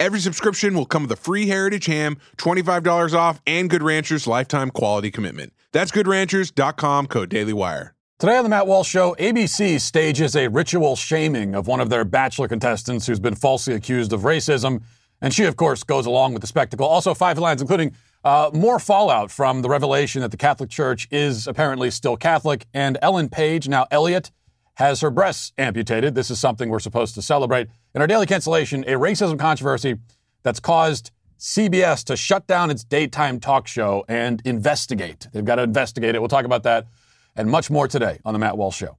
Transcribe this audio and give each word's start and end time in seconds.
Every 0.00 0.20
subscription 0.20 0.74
will 0.74 0.86
come 0.86 1.02
with 1.02 1.12
a 1.12 1.16
free 1.16 1.48
Heritage 1.48 1.86
ham, 1.86 2.18
$25 2.36 3.14
off, 3.14 3.42
and 3.48 3.68
Good 3.68 3.82
Ranchers 3.82 4.28
lifetime 4.28 4.70
quality 4.70 5.10
commitment. 5.10 5.52
That's 5.72 5.90
goodranchers.com, 5.90 7.08
code 7.08 7.30
DailyWire. 7.30 7.90
Today 8.20 8.36
on 8.36 8.44
the 8.44 8.48
Matt 8.48 8.68
Walsh 8.68 8.88
Show, 8.88 9.16
ABC 9.18 9.80
stages 9.80 10.36
a 10.36 10.46
ritual 10.46 10.94
shaming 10.94 11.56
of 11.56 11.66
one 11.66 11.80
of 11.80 11.90
their 11.90 12.04
Bachelor 12.04 12.46
contestants 12.46 13.08
who's 13.08 13.18
been 13.18 13.34
falsely 13.34 13.74
accused 13.74 14.12
of 14.12 14.20
racism. 14.20 14.82
And 15.20 15.34
she, 15.34 15.42
of 15.44 15.56
course, 15.56 15.82
goes 15.82 16.06
along 16.06 16.32
with 16.32 16.42
the 16.42 16.46
spectacle. 16.46 16.86
Also, 16.86 17.12
five 17.12 17.36
lines, 17.36 17.60
including 17.60 17.92
uh, 18.22 18.50
more 18.54 18.78
fallout 18.78 19.32
from 19.32 19.62
the 19.62 19.68
revelation 19.68 20.22
that 20.22 20.30
the 20.30 20.36
Catholic 20.36 20.70
Church 20.70 21.08
is 21.10 21.48
apparently 21.48 21.90
still 21.90 22.16
Catholic. 22.16 22.66
And 22.72 22.98
Ellen 23.02 23.28
Page, 23.28 23.66
now 23.66 23.86
Elliot, 23.90 24.30
has 24.78 25.00
her 25.00 25.10
breasts 25.10 25.52
amputated. 25.58 26.14
This 26.14 26.30
is 26.30 26.38
something 26.38 26.68
we're 26.68 26.78
supposed 26.78 27.16
to 27.16 27.22
celebrate. 27.22 27.66
In 27.96 28.00
our 28.00 28.06
daily 28.06 28.26
cancellation, 28.26 28.84
a 28.84 28.92
racism 28.92 29.36
controversy 29.36 29.96
that's 30.44 30.60
caused 30.60 31.10
CBS 31.36 32.04
to 32.04 32.16
shut 32.16 32.46
down 32.46 32.70
its 32.70 32.84
daytime 32.84 33.40
talk 33.40 33.66
show 33.66 34.04
and 34.08 34.40
investigate. 34.44 35.26
They've 35.32 35.44
got 35.44 35.56
to 35.56 35.64
investigate 35.64 36.14
it. 36.14 36.20
We'll 36.20 36.28
talk 36.28 36.44
about 36.44 36.62
that 36.62 36.86
and 37.34 37.50
much 37.50 37.70
more 37.70 37.88
today 37.88 38.20
on 38.24 38.34
The 38.34 38.38
Matt 38.38 38.56
Walsh 38.56 38.76
Show. 38.76 38.98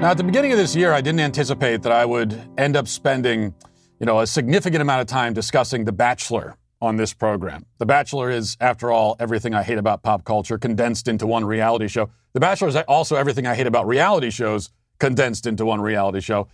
Now, 0.00 0.10
at 0.10 0.18
the 0.18 0.24
beginning 0.24 0.52
of 0.52 0.58
this 0.58 0.76
year, 0.76 0.92
I 0.92 1.00
didn't 1.00 1.20
anticipate 1.20 1.82
that 1.82 1.92
I 1.92 2.04
would 2.04 2.38
end 2.58 2.76
up 2.76 2.88
spending, 2.88 3.54
you 3.98 4.06
know, 4.06 4.20
a 4.20 4.26
significant 4.26 4.82
amount 4.82 5.00
of 5.00 5.06
time 5.06 5.32
discussing 5.32 5.86
The 5.86 5.92
Bachelor 5.92 6.56
on 6.82 6.96
this 6.96 7.14
program. 7.14 7.64
The 7.78 7.86
Bachelor 7.86 8.30
is, 8.30 8.56
after 8.60 8.90
all, 8.90 9.16
everything 9.18 9.54
I 9.54 9.62
hate 9.62 9.78
about 9.78 10.02
pop 10.02 10.24
culture 10.24 10.58
condensed 10.58 11.08
into 11.08 11.26
one 11.26 11.44
reality 11.44 11.88
show. 11.88 12.10
The 12.34 12.40
Bachelor 12.40 12.68
is 12.68 12.76
also 12.76 13.16
everything 13.16 13.46
I 13.46 13.54
hate 13.54 13.66
about 13.66 13.86
reality 13.86 14.30
shows 14.30 14.70
condensed 14.98 15.46
into 15.46 15.64
one 15.64 15.80
reality 15.80 16.20
show. 16.20 16.48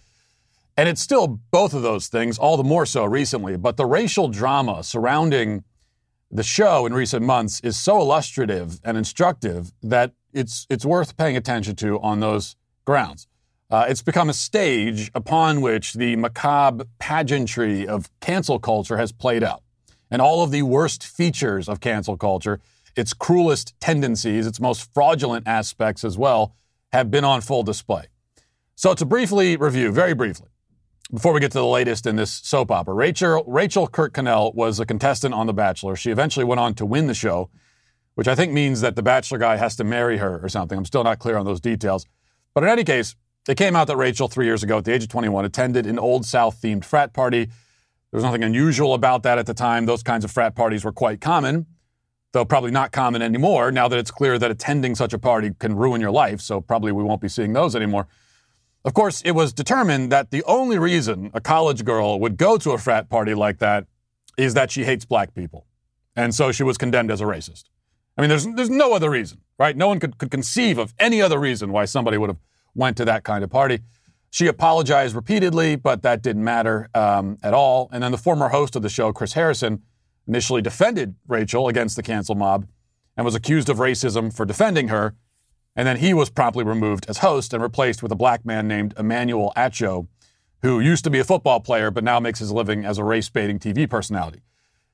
And 0.76 0.88
it's 0.88 1.00
still 1.00 1.40
both 1.50 1.74
of 1.74 1.82
those 1.82 2.06
things, 2.06 2.38
all 2.38 2.56
the 2.56 2.64
more 2.64 2.86
so 2.86 3.04
recently. 3.04 3.56
But 3.56 3.76
the 3.76 3.86
racial 3.86 4.28
drama 4.28 4.84
surrounding 4.84 5.64
the 6.30 6.44
show 6.44 6.86
in 6.86 6.94
recent 6.94 7.24
months 7.26 7.60
is 7.60 7.76
so 7.76 8.00
illustrative 8.00 8.80
and 8.84 8.96
instructive 8.96 9.72
that 9.82 10.12
it's 10.32 10.66
it's 10.70 10.84
worth 10.84 11.16
paying 11.16 11.36
attention 11.36 11.74
to 11.76 11.98
on 12.00 12.20
those 12.20 12.54
grounds. 12.84 13.26
Uh, 13.70 13.86
it's 13.88 14.03
become 14.03 14.28
a 14.28 14.34
stage 14.34 15.12
upon 15.14 15.60
which 15.60 15.94
the 15.94 16.16
macabre 16.16 16.86
pageantry 16.98 17.86
of 17.86 18.10
cancel 18.20 18.58
culture 18.58 18.97
has 18.97 19.12
played 19.12 19.44
out. 19.44 19.62
And 20.10 20.20
all 20.20 20.42
of 20.42 20.50
the 20.50 20.62
worst 20.62 21.06
features 21.06 21.69
of 21.69 21.80
cancel 21.80 22.16
culture, 22.16 22.60
its 22.97 23.12
cruelest 23.12 23.78
tendencies, 23.78 24.44
its 24.44 24.59
most 24.59 24.92
fraudulent 24.92 25.47
aspects 25.47 26.03
as 26.03 26.19
well, 26.19 26.53
have 26.92 27.12
been 27.12 27.25
on 27.25 27.41
full 27.41 27.62
display. 27.62 28.06
So, 28.75 28.94
to 28.94 29.04
briefly 29.04 29.56
review, 29.56 29.92
very 29.92 30.14
briefly, 30.14 30.48
before 31.12 31.32
we 31.32 31.38
get 31.38 31.53
to 31.53 31.59
the 31.59 31.66
latest 31.66 32.06
in 32.06 32.16
this 32.16 32.32
soap 32.32 32.72
opera, 32.72 32.94
Rachel, 32.94 33.44
Rachel 33.47 33.86
Kirkconnell 33.86 34.53
was 34.54 34.80
a 34.80 34.86
contestant 34.86 35.34
on 35.34 35.47
The 35.47 35.53
Bachelor. 35.53 35.94
She 35.94 36.10
eventually 36.10 36.44
went 36.44 36.60
on 36.60 36.75
to 36.75 36.86
win 36.86 37.06
the 37.06 37.14
show, 37.14 37.50
which 38.14 38.26
I 38.26 38.34
think 38.34 38.53
means 38.53 38.80
that 38.80 38.97
the 38.97 39.03
Bachelor 39.03 39.38
guy 39.38 39.56
has 39.56 39.76
to 39.76 39.84
marry 39.84 40.19
her 40.19 40.41
or 40.42 40.48
something. 40.48 40.76
I'm 40.76 40.84
still 40.84 41.04
not 41.04 41.20
clear 41.20 41.36
on 41.36 41.44
those 41.47 41.60
details. 41.60 42.06
But 42.54 42.64
in 42.64 42.70
any 42.70 42.82
case, 42.82 43.14
it 43.50 43.56
came 43.56 43.74
out 43.74 43.88
that 43.88 43.96
Rachel, 43.96 44.28
three 44.28 44.46
years 44.46 44.62
ago, 44.62 44.78
at 44.78 44.84
the 44.84 44.92
age 44.92 45.02
of 45.02 45.08
21, 45.08 45.44
attended 45.44 45.86
an 45.86 45.98
Old 45.98 46.24
South 46.24 46.60
themed 46.62 46.84
frat 46.84 47.12
party. 47.12 47.46
There 47.46 48.16
was 48.16 48.22
nothing 48.22 48.44
unusual 48.44 48.94
about 48.94 49.24
that 49.24 49.38
at 49.38 49.46
the 49.46 49.54
time. 49.54 49.86
Those 49.86 50.02
kinds 50.02 50.24
of 50.24 50.30
frat 50.30 50.54
parties 50.54 50.84
were 50.84 50.92
quite 50.92 51.20
common, 51.20 51.66
though 52.32 52.44
probably 52.44 52.70
not 52.70 52.92
common 52.92 53.22
anymore 53.22 53.72
now 53.72 53.88
that 53.88 53.98
it's 53.98 54.10
clear 54.10 54.38
that 54.38 54.50
attending 54.50 54.94
such 54.94 55.12
a 55.12 55.18
party 55.18 55.50
can 55.58 55.74
ruin 55.74 56.00
your 56.00 56.12
life. 56.12 56.40
So 56.40 56.60
probably 56.60 56.92
we 56.92 57.02
won't 57.02 57.20
be 57.20 57.28
seeing 57.28 57.52
those 57.52 57.74
anymore. 57.74 58.06
Of 58.84 58.94
course, 58.94 59.20
it 59.22 59.32
was 59.32 59.52
determined 59.52 60.10
that 60.12 60.30
the 60.30 60.42
only 60.44 60.78
reason 60.78 61.30
a 61.34 61.40
college 61.40 61.84
girl 61.84 62.18
would 62.20 62.36
go 62.36 62.56
to 62.56 62.70
a 62.70 62.78
frat 62.78 63.10
party 63.10 63.34
like 63.34 63.58
that 63.58 63.86
is 64.38 64.54
that 64.54 64.70
she 64.70 64.84
hates 64.84 65.04
black 65.04 65.34
people. 65.34 65.66
And 66.16 66.34
so 66.34 66.52
she 66.52 66.62
was 66.62 66.78
condemned 66.78 67.10
as 67.10 67.20
a 67.20 67.24
racist. 67.24 67.64
I 68.16 68.22
mean, 68.22 68.30
there's, 68.30 68.46
there's 68.46 68.70
no 68.70 68.94
other 68.94 69.10
reason, 69.10 69.38
right? 69.58 69.76
No 69.76 69.88
one 69.88 70.00
could, 70.00 70.18
could 70.18 70.30
conceive 70.30 70.78
of 70.78 70.94
any 70.98 71.20
other 71.20 71.38
reason 71.38 71.72
why 71.72 71.84
somebody 71.84 72.16
would 72.16 72.30
have 72.30 72.38
went 72.75 72.97
to 72.98 73.04
that 73.04 73.25
kind 73.25 73.44
of 73.44 73.50
party. 73.50 73.81
She 74.31 74.47
apologized 74.47 75.14
repeatedly, 75.14 75.76
but 75.76 76.03
that 76.03 76.22
didn't 76.22 76.44
matter 76.44 76.88
um, 76.94 77.38
at 77.42 77.53
all. 77.53 77.88
And 77.92 78.03
then 78.03 78.12
the 78.12 78.19
former 78.19 78.48
host 78.48 78.76
of 78.76 78.82
the 78.82 78.88
show, 78.88 79.12
Chris 79.12 79.32
Harrison, 79.32 79.82
initially 80.26 80.62
defended 80.62 81.16
Rachel 81.26 81.66
against 81.66 81.97
the 81.97 82.03
cancel 82.03 82.36
mob 82.36 82.66
and 83.16 83.25
was 83.25 83.34
accused 83.34 83.69
of 83.69 83.78
racism 83.78 84.34
for 84.34 84.47
defending 84.47 84.88
her. 84.88 85.14
And 85.75 85.86
then 85.86 85.97
he 85.97 86.14
was 86.14 86.30
promptly 86.30 86.64
removed 86.64 87.06
as 87.09 87.19
host 87.19 87.53
and 87.53 87.62
replaced 87.62 88.03
with 88.03 88.12
a 88.12 88.16
black 88.16 88.44
man 88.44 88.69
named 88.69 88.94
Emmanuel 88.97 89.53
Acho, 89.56 90.06
who 90.62 90.78
used 90.78 91.04
to 91.04 91.10
be 91.10 91.19
a 91.19 91.25
football 91.25 91.60
player 91.60 91.91
but 91.91 92.04
now 92.04 92.20
makes 92.20 92.38
his 92.38 92.53
living 92.53 92.84
as 92.84 92.98
a 92.98 93.04
race 93.04 93.28
baiting 93.28 93.59
TV 93.59 93.88
personality. 93.91 94.42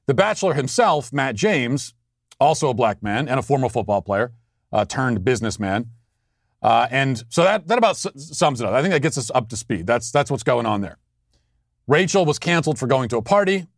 The 0.06 0.15
Bachelor 0.15 0.54
himself, 0.54 1.12
Matt 1.12 1.34
James, 1.34 1.92
also 2.41 2.70
a 2.70 2.75
black 2.75 3.03
man 3.03 3.28
and 3.28 3.38
a 3.38 3.42
former 3.42 3.69
football 3.69 4.00
player, 4.00 4.32
uh, 4.72 4.84
turned 4.84 5.25
businessman, 5.25 5.91
uh, 6.66 6.88
and 6.91 7.22
so 7.28 7.44
that, 7.44 7.69
that 7.69 7.78
about 7.78 7.97
sums 7.97 8.60
it 8.60 8.66
up. 8.66 8.72
I 8.72 8.82
think 8.82 8.93
that 8.93 9.00
gets 9.00 9.16
us 9.16 9.31
up 9.32 9.49
to 9.50 9.56
speed. 9.56 9.87
That's, 9.87 10.10
that's 10.10 10.32
what's 10.32 10.43
going 10.43 10.66
on 10.66 10.81
there. 10.81 10.99
Rachel 11.87 12.25
was 12.25 12.41
canceled 12.41 12.77
for 12.77 12.89
going 12.89 13.09
to 13.10 13.18
a 13.18 13.22
party. 13.22 13.68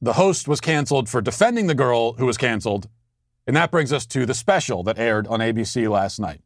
The 0.00 0.12
host 0.12 0.46
was 0.46 0.60
canceled 0.60 1.08
for 1.08 1.20
defending 1.20 1.66
the 1.66 1.74
girl 1.74 2.12
who 2.12 2.24
was 2.24 2.36
canceled. 2.36 2.88
And 3.44 3.56
that 3.56 3.72
brings 3.72 3.92
us 3.92 4.06
to 4.06 4.24
the 4.24 4.34
special 4.34 4.84
that 4.84 5.00
aired 5.00 5.26
on 5.26 5.40
ABC 5.40 5.90
last 5.90 6.20
night. 6.20 6.42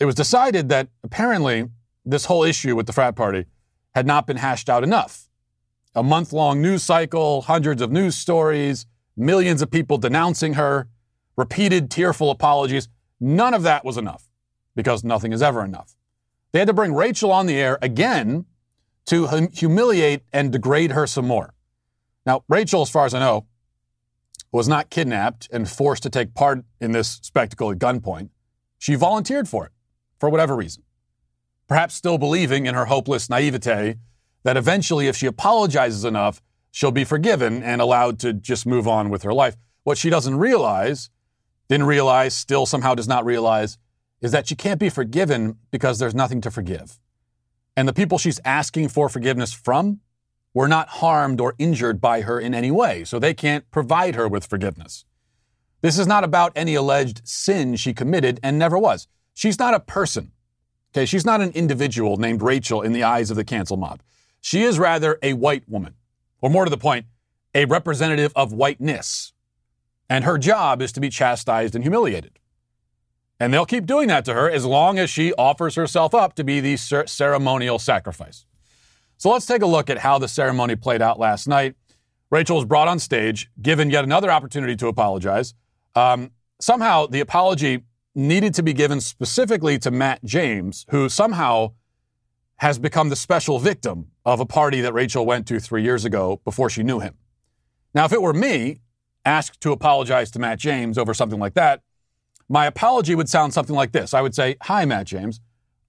It 0.00 0.06
was 0.06 0.14
decided 0.14 0.70
that 0.70 0.88
apparently 1.04 1.68
this 2.06 2.24
whole 2.24 2.42
issue 2.42 2.74
with 2.74 2.86
the 2.86 2.94
frat 2.94 3.16
party 3.16 3.44
had 3.94 4.06
not 4.06 4.26
been 4.26 4.38
hashed 4.38 4.70
out 4.70 4.82
enough. 4.82 5.28
A 5.94 6.02
month 6.02 6.32
long 6.32 6.62
news 6.62 6.82
cycle, 6.82 7.42
hundreds 7.42 7.82
of 7.82 7.92
news 7.92 8.16
stories, 8.16 8.86
millions 9.14 9.60
of 9.60 9.70
people 9.70 9.98
denouncing 9.98 10.54
her, 10.54 10.88
repeated 11.36 11.90
tearful 11.90 12.30
apologies. 12.30 12.88
None 13.20 13.52
of 13.52 13.62
that 13.62 13.84
was 13.84 13.98
enough 13.98 14.25
because 14.76 15.02
nothing 15.02 15.32
is 15.32 15.42
ever 15.42 15.64
enough. 15.64 15.96
They 16.52 16.60
had 16.60 16.68
to 16.68 16.74
bring 16.74 16.94
Rachel 16.94 17.32
on 17.32 17.46
the 17.46 17.56
air 17.56 17.78
again 17.82 18.44
to 19.06 19.26
hum- 19.26 19.50
humiliate 19.50 20.22
and 20.32 20.52
degrade 20.52 20.92
her 20.92 21.06
some 21.08 21.26
more. 21.26 21.54
Now, 22.24 22.44
Rachel, 22.48 22.82
as 22.82 22.90
far 22.90 23.06
as 23.06 23.14
I 23.14 23.18
know, 23.18 23.46
was 24.52 24.68
not 24.68 24.90
kidnapped 24.90 25.48
and 25.52 25.68
forced 25.68 26.02
to 26.04 26.10
take 26.10 26.34
part 26.34 26.64
in 26.80 26.92
this 26.92 27.18
spectacle 27.22 27.70
at 27.70 27.78
gunpoint. 27.78 28.30
She 28.78 28.94
volunteered 28.94 29.48
for 29.48 29.66
it, 29.66 29.72
for 30.18 30.28
whatever 30.28 30.54
reason. 30.54 30.82
Perhaps 31.66 31.94
still 31.94 32.18
believing 32.18 32.66
in 32.66 32.74
her 32.74 32.84
hopeless 32.84 33.28
naivete 33.28 33.96
that 34.44 34.56
eventually, 34.56 35.08
if 35.08 35.16
she 35.16 35.26
apologizes 35.26 36.04
enough, 36.04 36.40
she'll 36.70 36.92
be 36.92 37.04
forgiven 37.04 37.62
and 37.62 37.80
allowed 37.80 38.18
to 38.20 38.32
just 38.32 38.66
move 38.66 38.86
on 38.86 39.10
with 39.10 39.22
her 39.22 39.32
life. 39.32 39.56
What 39.82 39.98
she 39.98 40.10
doesn't 40.10 40.36
realize, 40.36 41.10
didn't 41.68 41.86
realize, 41.86 42.36
still 42.36 42.66
somehow 42.66 42.94
does 42.94 43.08
not 43.08 43.24
realize, 43.24 43.78
is 44.20 44.32
that 44.32 44.48
she 44.48 44.54
can't 44.54 44.80
be 44.80 44.88
forgiven 44.88 45.58
because 45.70 45.98
there's 45.98 46.14
nothing 46.14 46.40
to 46.40 46.50
forgive. 46.50 46.98
And 47.76 47.86
the 47.86 47.92
people 47.92 48.18
she's 48.18 48.40
asking 48.44 48.88
for 48.88 49.08
forgiveness 49.08 49.52
from 49.52 50.00
were 50.54 50.68
not 50.68 50.88
harmed 50.88 51.40
or 51.40 51.54
injured 51.58 52.00
by 52.00 52.22
her 52.22 52.40
in 52.40 52.54
any 52.54 52.70
way, 52.70 53.04
so 53.04 53.18
they 53.18 53.34
can't 53.34 53.70
provide 53.70 54.14
her 54.14 54.26
with 54.26 54.46
forgiveness. 54.46 55.04
This 55.82 55.98
is 55.98 56.06
not 56.06 56.24
about 56.24 56.52
any 56.56 56.74
alleged 56.74 57.20
sin 57.28 57.76
she 57.76 57.92
committed 57.92 58.40
and 58.42 58.58
never 58.58 58.78
was. 58.78 59.06
She's 59.34 59.58
not 59.58 59.74
a 59.74 59.80
person. 59.80 60.32
Okay, 60.92 61.04
she's 61.04 61.26
not 61.26 61.42
an 61.42 61.50
individual 61.50 62.16
named 62.16 62.40
Rachel 62.40 62.80
in 62.80 62.94
the 62.94 63.02
eyes 63.02 63.30
of 63.30 63.36
the 63.36 63.44
cancel 63.44 63.76
mob. 63.76 64.02
She 64.40 64.62
is 64.62 64.78
rather 64.78 65.18
a 65.22 65.34
white 65.34 65.68
woman, 65.68 65.94
or 66.40 66.48
more 66.48 66.64
to 66.64 66.70
the 66.70 66.78
point, 66.78 67.04
a 67.54 67.66
representative 67.66 68.32
of 68.34 68.52
whiteness. 68.52 69.34
And 70.08 70.24
her 70.24 70.38
job 70.38 70.80
is 70.80 70.92
to 70.92 71.00
be 71.00 71.10
chastised 71.10 71.74
and 71.74 71.84
humiliated. 71.84 72.38
And 73.38 73.52
they'll 73.52 73.66
keep 73.66 73.86
doing 73.86 74.08
that 74.08 74.24
to 74.24 74.34
her 74.34 74.50
as 74.50 74.64
long 74.64 74.98
as 74.98 75.10
she 75.10 75.32
offers 75.34 75.74
herself 75.74 76.14
up 76.14 76.34
to 76.34 76.44
be 76.44 76.60
the 76.60 76.76
ceremonial 76.76 77.78
sacrifice. 77.78 78.46
So 79.18 79.30
let's 79.30 79.46
take 79.46 79.62
a 79.62 79.66
look 79.66 79.90
at 79.90 79.98
how 79.98 80.18
the 80.18 80.28
ceremony 80.28 80.76
played 80.76 81.02
out 81.02 81.18
last 81.18 81.46
night. 81.46 81.74
Rachel 82.30 82.56
was 82.56 82.64
brought 82.64 82.88
on 82.88 82.98
stage, 82.98 83.50
given 83.60 83.90
yet 83.90 84.04
another 84.04 84.30
opportunity 84.30 84.74
to 84.76 84.88
apologize. 84.88 85.54
Um, 85.94 86.32
somehow, 86.60 87.06
the 87.06 87.20
apology 87.20 87.84
needed 88.14 88.54
to 88.54 88.62
be 88.62 88.72
given 88.72 89.00
specifically 89.00 89.78
to 89.78 89.90
Matt 89.90 90.24
James, 90.24 90.86
who 90.90 91.08
somehow 91.08 91.72
has 92.56 92.78
become 92.78 93.10
the 93.10 93.16
special 93.16 93.58
victim 93.58 94.06
of 94.24 94.40
a 94.40 94.46
party 94.46 94.80
that 94.80 94.94
Rachel 94.94 95.26
went 95.26 95.46
to 95.48 95.60
three 95.60 95.82
years 95.82 96.04
ago 96.04 96.40
before 96.44 96.70
she 96.70 96.82
knew 96.82 97.00
him. 97.00 97.14
Now, 97.94 98.06
if 98.06 98.12
it 98.12 98.22
were 98.22 98.32
me 98.32 98.80
asked 99.24 99.60
to 99.60 99.72
apologize 99.72 100.30
to 100.32 100.38
Matt 100.38 100.58
James 100.58 100.96
over 100.98 101.12
something 101.12 101.38
like 101.38 101.54
that, 101.54 101.82
my 102.48 102.66
apology 102.66 103.14
would 103.14 103.28
sound 103.28 103.52
something 103.52 103.74
like 103.74 103.92
this 103.92 104.14
I 104.14 104.20
would 104.20 104.34
say, 104.34 104.56
Hi, 104.62 104.84
Matt 104.84 105.06
James. 105.06 105.40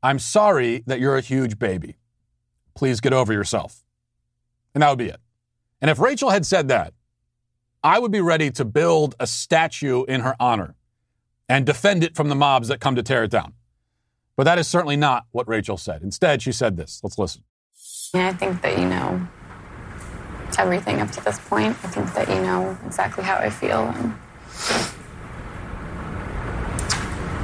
I'm 0.03 0.19
sorry 0.19 0.83
that 0.87 0.99
you're 0.99 1.17
a 1.17 1.21
huge 1.21 1.57
baby. 1.57 1.97
Please 2.75 2.99
get 3.01 3.13
over 3.13 3.33
yourself. 3.33 3.83
And 4.73 4.81
that 4.83 4.89
would 4.89 4.99
be 4.99 5.07
it. 5.07 5.19
And 5.81 5.89
if 5.89 5.99
Rachel 5.99 6.29
had 6.29 6.45
said 6.45 6.67
that, 6.67 6.93
I 7.83 7.99
would 7.99 8.11
be 8.11 8.21
ready 8.21 8.51
to 8.51 8.65
build 8.65 9.15
a 9.19 9.27
statue 9.27 10.03
in 10.05 10.21
her 10.21 10.35
honor 10.39 10.75
and 11.49 11.65
defend 11.65 12.03
it 12.03 12.15
from 12.15 12.29
the 12.29 12.35
mobs 12.35 12.67
that 12.67 12.79
come 12.79 12.95
to 12.95 13.03
tear 13.03 13.23
it 13.23 13.31
down. 13.31 13.53
But 14.35 14.43
that 14.43 14.59
is 14.59 14.67
certainly 14.67 14.97
not 14.97 15.25
what 15.31 15.47
Rachel 15.47 15.77
said. 15.77 16.03
Instead, 16.03 16.41
she 16.41 16.51
said 16.51 16.77
this. 16.77 16.99
Let's 17.03 17.17
listen. 17.17 17.43
Yeah, 18.13 18.29
I 18.29 18.33
think 18.33 18.61
that 18.61 18.77
you 18.77 18.85
know 18.85 19.27
everything 20.57 21.01
up 21.01 21.11
to 21.11 21.23
this 21.23 21.39
point. 21.39 21.75
I 21.83 21.87
think 21.87 22.13
that 22.13 22.29
you 22.29 22.41
know 22.41 22.77
exactly 22.85 23.23
how 23.23 23.35
I 23.35 23.49
feel. 23.49 23.87
And 23.87 24.15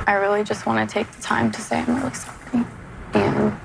I 0.05 0.13
really 0.13 0.43
just 0.43 0.65
want 0.65 0.87
to 0.87 0.93
take 0.93 1.09
the 1.11 1.21
time 1.21 1.51
to 1.51 1.61
say 1.61 1.79
I'm 1.79 1.95
really 1.95 2.13
sorry. 2.13 2.65
And 3.13 3.57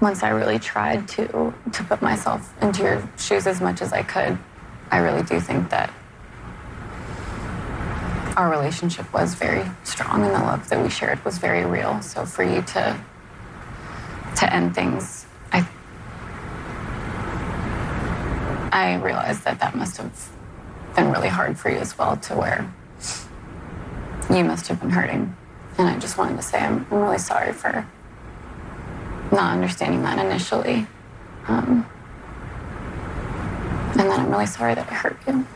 once 0.00 0.22
I 0.22 0.30
really 0.30 0.58
tried 0.58 1.06
to 1.08 1.52
to 1.72 1.84
put 1.84 2.00
myself 2.00 2.52
into 2.62 2.82
your 2.82 3.08
shoes 3.18 3.46
as 3.46 3.60
much 3.60 3.82
as 3.82 3.92
I 3.92 4.02
could, 4.02 4.38
I 4.90 4.98
really 4.98 5.22
do 5.22 5.38
think 5.38 5.68
that 5.70 5.92
our 8.36 8.50
relationship 8.50 9.12
was 9.12 9.34
very 9.34 9.64
strong 9.84 10.24
and 10.24 10.34
the 10.34 10.38
love 10.38 10.66
that 10.70 10.82
we 10.82 10.88
shared 10.88 11.22
was 11.24 11.36
very 11.36 11.66
real. 11.66 12.00
So 12.00 12.24
for 12.24 12.42
you 12.42 12.62
to 12.62 12.98
to 14.36 14.54
end 14.54 14.74
things, 14.74 15.26
I 15.52 15.68
I 18.72 18.94
realized 18.94 19.44
that 19.44 19.60
that 19.60 19.76
must 19.76 19.98
have 19.98 20.30
been 20.96 21.12
really 21.12 21.28
hard 21.28 21.58
for 21.58 21.70
you 21.70 21.76
as 21.76 21.98
well 21.98 22.16
to 22.16 22.34
where 22.34 22.72
you 24.30 24.44
must 24.44 24.68
have 24.68 24.80
been 24.80 24.90
hurting. 24.90 25.34
And 25.78 25.88
I 25.88 25.98
just 25.98 26.18
wanted 26.18 26.36
to 26.36 26.42
say 26.42 26.58
I'm, 26.58 26.86
I'm 26.90 27.02
really 27.02 27.18
sorry 27.18 27.52
for 27.52 27.86
not 29.30 29.52
understanding 29.52 30.02
that 30.02 30.24
initially. 30.24 30.86
Um, 31.48 31.86
and 33.92 34.00
then 34.00 34.20
I'm 34.20 34.30
really 34.30 34.46
sorry 34.46 34.74
that 34.74 34.90
I 34.90 34.94
hurt 34.94 35.16
you. 35.26 35.46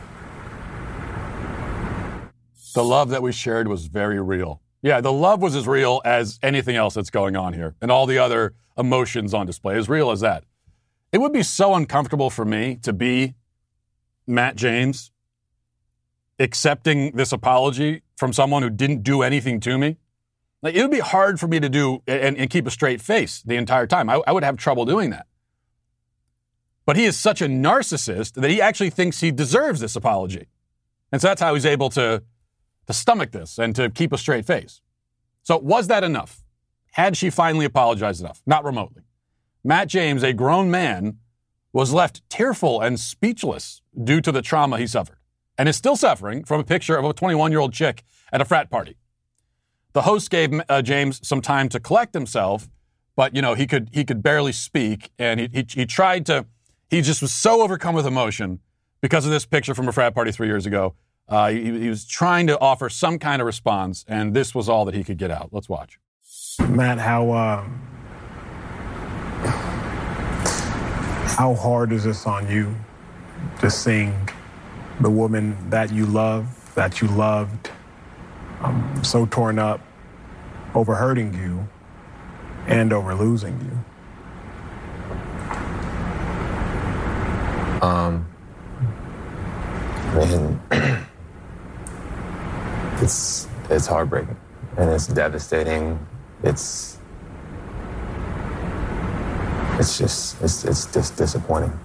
The 2.73 2.83
love 2.83 3.09
that 3.09 3.21
we 3.21 3.31
shared 3.31 3.67
was 3.67 3.87
very 3.87 4.21
real. 4.21 4.61
Yeah, 4.81 5.01
the 5.01 5.11
love 5.11 5.41
was 5.41 5.55
as 5.55 5.67
real 5.67 6.01
as 6.05 6.39
anything 6.43 6.75
else 6.75 6.93
that's 6.93 7.09
going 7.09 7.35
on 7.35 7.53
here, 7.53 7.75
and 7.81 7.91
all 7.91 8.05
the 8.05 8.19
other 8.19 8.53
emotions 8.77 9.33
on 9.33 9.47
display, 9.47 9.75
as 9.75 9.89
real 9.89 10.11
as 10.11 10.19
that. 10.21 10.43
It 11.11 11.17
would 11.17 11.33
be 11.33 11.41
so 11.41 11.73
uncomfortable 11.73 12.29
for 12.29 12.45
me 12.45 12.77
to 12.83 12.93
be 12.93 13.33
Matt 14.27 14.55
James 14.55 15.11
accepting 16.37 17.15
this 17.15 17.31
apology 17.31 18.03
from 18.17 18.33
someone 18.33 18.63
who 18.63 18.69
didn't 18.69 19.03
do 19.03 19.21
anything 19.21 19.59
to 19.61 19.77
me. 19.77 19.97
Like, 20.61 20.75
it 20.75 20.81
would 20.81 20.91
be 20.91 20.99
hard 20.99 21.39
for 21.39 21.47
me 21.47 21.59
to 21.59 21.69
do 21.69 22.01
and, 22.07 22.35
and 22.35 22.49
keep 22.49 22.67
a 22.67 22.71
straight 22.71 22.99
face 22.99 23.43
the 23.43 23.55
entire 23.55 23.87
time. 23.87 24.09
I, 24.09 24.21
I 24.27 24.31
would 24.31 24.43
have 24.43 24.57
trouble 24.57 24.85
doing 24.85 25.11
that. 25.11 25.27
But 26.85 26.97
he 26.97 27.05
is 27.05 27.17
such 27.17 27.41
a 27.41 27.45
narcissist 27.45 28.33
that 28.33 28.49
he 28.49 28.59
actually 28.61 28.89
thinks 28.89 29.21
he 29.21 29.31
deserves 29.31 29.79
this 29.79 29.95
apology. 29.95 30.47
And 31.11 31.21
so 31.21 31.27
that's 31.27 31.41
how 31.41 31.53
he's 31.53 31.65
able 31.65 31.89
to 31.91 32.23
to 32.87 32.93
stomach 32.93 33.31
this 33.31 33.59
and 33.59 33.75
to 33.75 33.89
keep 33.89 34.13
a 34.13 34.17
straight 34.17 34.45
face. 34.45 34.81
So, 35.43 35.57
was 35.57 35.87
that 35.87 36.03
enough? 36.03 36.43
Had 36.93 37.17
she 37.17 37.29
finally 37.29 37.65
apologized 37.65 38.21
enough? 38.21 38.41
Not 38.45 38.63
remotely. 38.63 39.03
Matt 39.63 39.89
James, 39.89 40.23
a 40.23 40.33
grown 40.33 40.71
man, 40.71 41.17
was 41.73 41.93
left 41.93 42.27
tearful 42.29 42.81
and 42.81 42.99
speechless 42.99 43.81
due 44.01 44.21
to 44.21 44.31
the 44.31 44.41
trauma 44.41 44.77
he 44.77 44.87
suffered 44.87 45.16
and 45.57 45.67
is 45.67 45.75
still 45.75 45.95
suffering 45.95 46.43
from 46.43 46.59
a 46.59 46.63
picture 46.63 46.97
of 46.97 47.05
a 47.05 47.13
21 47.13 47.51
year 47.51 47.59
old 47.59 47.73
chick 47.73 48.03
at 48.31 48.41
a 48.41 48.45
frat 48.45 48.69
party. 48.69 48.97
The 49.93 50.03
host 50.03 50.29
gave 50.29 50.53
uh, 50.69 50.81
James 50.81 51.25
some 51.27 51.41
time 51.41 51.69
to 51.69 51.79
collect 51.79 52.13
himself, 52.13 52.69
but 53.15 53.35
you 53.35 53.41
know 53.41 53.53
he 53.53 53.65
could 53.65 53.89
he 53.91 54.03
could 54.03 54.21
barely 54.21 54.51
speak, 54.51 55.11
and 55.17 55.39
he, 55.39 55.49
he, 55.53 55.65
he 55.69 55.85
tried 55.85 56.25
to. 56.27 56.45
He 56.89 57.01
just 57.01 57.21
was 57.21 57.33
so 57.33 57.61
overcome 57.61 57.95
with 57.95 58.05
emotion 58.05 58.59
because 59.01 59.25
of 59.25 59.31
this 59.31 59.45
picture 59.45 59.73
from 59.73 59.87
a 59.87 59.91
frat 59.91 60.15
party 60.15 60.31
three 60.31 60.47
years 60.47 60.65
ago 60.65 60.95
uh, 61.29 61.49
he, 61.49 61.79
he 61.79 61.89
was 61.89 62.05
trying 62.05 62.47
to 62.47 62.59
offer 62.59 62.89
some 62.89 63.19
kind 63.19 63.41
of 63.41 63.45
response, 63.45 64.05
and 64.07 64.33
this 64.33 64.55
was 64.55 64.69
all 64.69 64.85
that 64.85 64.95
he 64.95 65.03
could 65.03 65.17
get 65.17 65.31
out. 65.31 65.49
Let's 65.51 65.67
watch. 65.67 65.99
Matt, 66.69 66.99
how 66.99 67.29
uh, 67.31 67.67
how 71.35 71.53
hard 71.53 71.91
is 71.91 72.03
this 72.03 72.25
on 72.25 72.49
you? 72.49 72.75
to 73.59 73.69
seeing 73.69 74.27
the 74.99 75.09
woman 75.09 75.69
that 75.69 75.91
you 75.91 76.05
love, 76.05 76.73
that 76.75 77.01
you 77.01 77.07
loved, 77.07 77.71
um, 78.61 79.01
so 79.03 79.25
torn 79.27 79.59
up 79.59 79.81
over 80.73 80.95
hurting 80.95 81.33
you 81.33 81.67
and 82.67 82.91
over 82.91 83.13
losing 83.15 83.59
you. 83.61 83.77
Um, 87.87 88.27
it's 93.01 93.47
it's 93.69 93.85
heartbreaking 93.85 94.35
and 94.77 94.89
it's 94.89 95.07
devastating. 95.07 95.99
It's 96.43 96.97
it's 99.79 99.97
just 99.97 100.41
it's 100.41 100.63
it's 100.65 100.91
just 100.91 101.15
disappointing. 101.17 101.79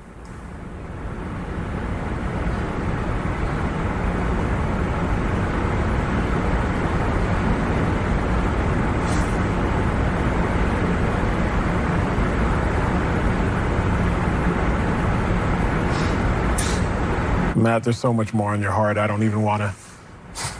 Matt, 17.63 17.85
there's 17.85 17.99
so 17.99 18.13
much 18.13 18.35
more 18.35 18.53
on 18.53 18.61
your 18.61 18.73
heart. 18.73 18.99
I 18.99 19.07
don't 19.07 19.23
even 19.23 19.43
want 19.43 19.63
to 19.63 19.75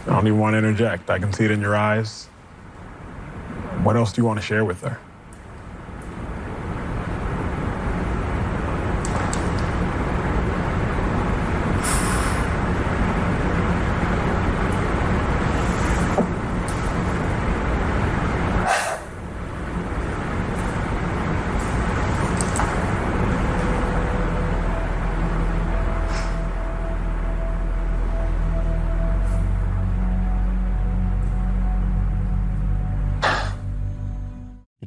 I 0.07 0.11
don't 0.11 0.27
even 0.27 0.39
want 0.39 0.55
to 0.55 0.59
interject. 0.59 1.11
I 1.11 1.19
can 1.19 1.33
see 1.33 1.45
it 1.45 1.51
in 1.51 1.61
your 1.61 1.77
eyes. 1.77 2.27
What 3.83 3.97
else 3.97 4.13
do 4.13 4.21
you 4.21 4.27
want 4.27 4.39
to 4.41 4.45
share 4.45 4.65
with 4.65 4.83
her? 4.83 4.99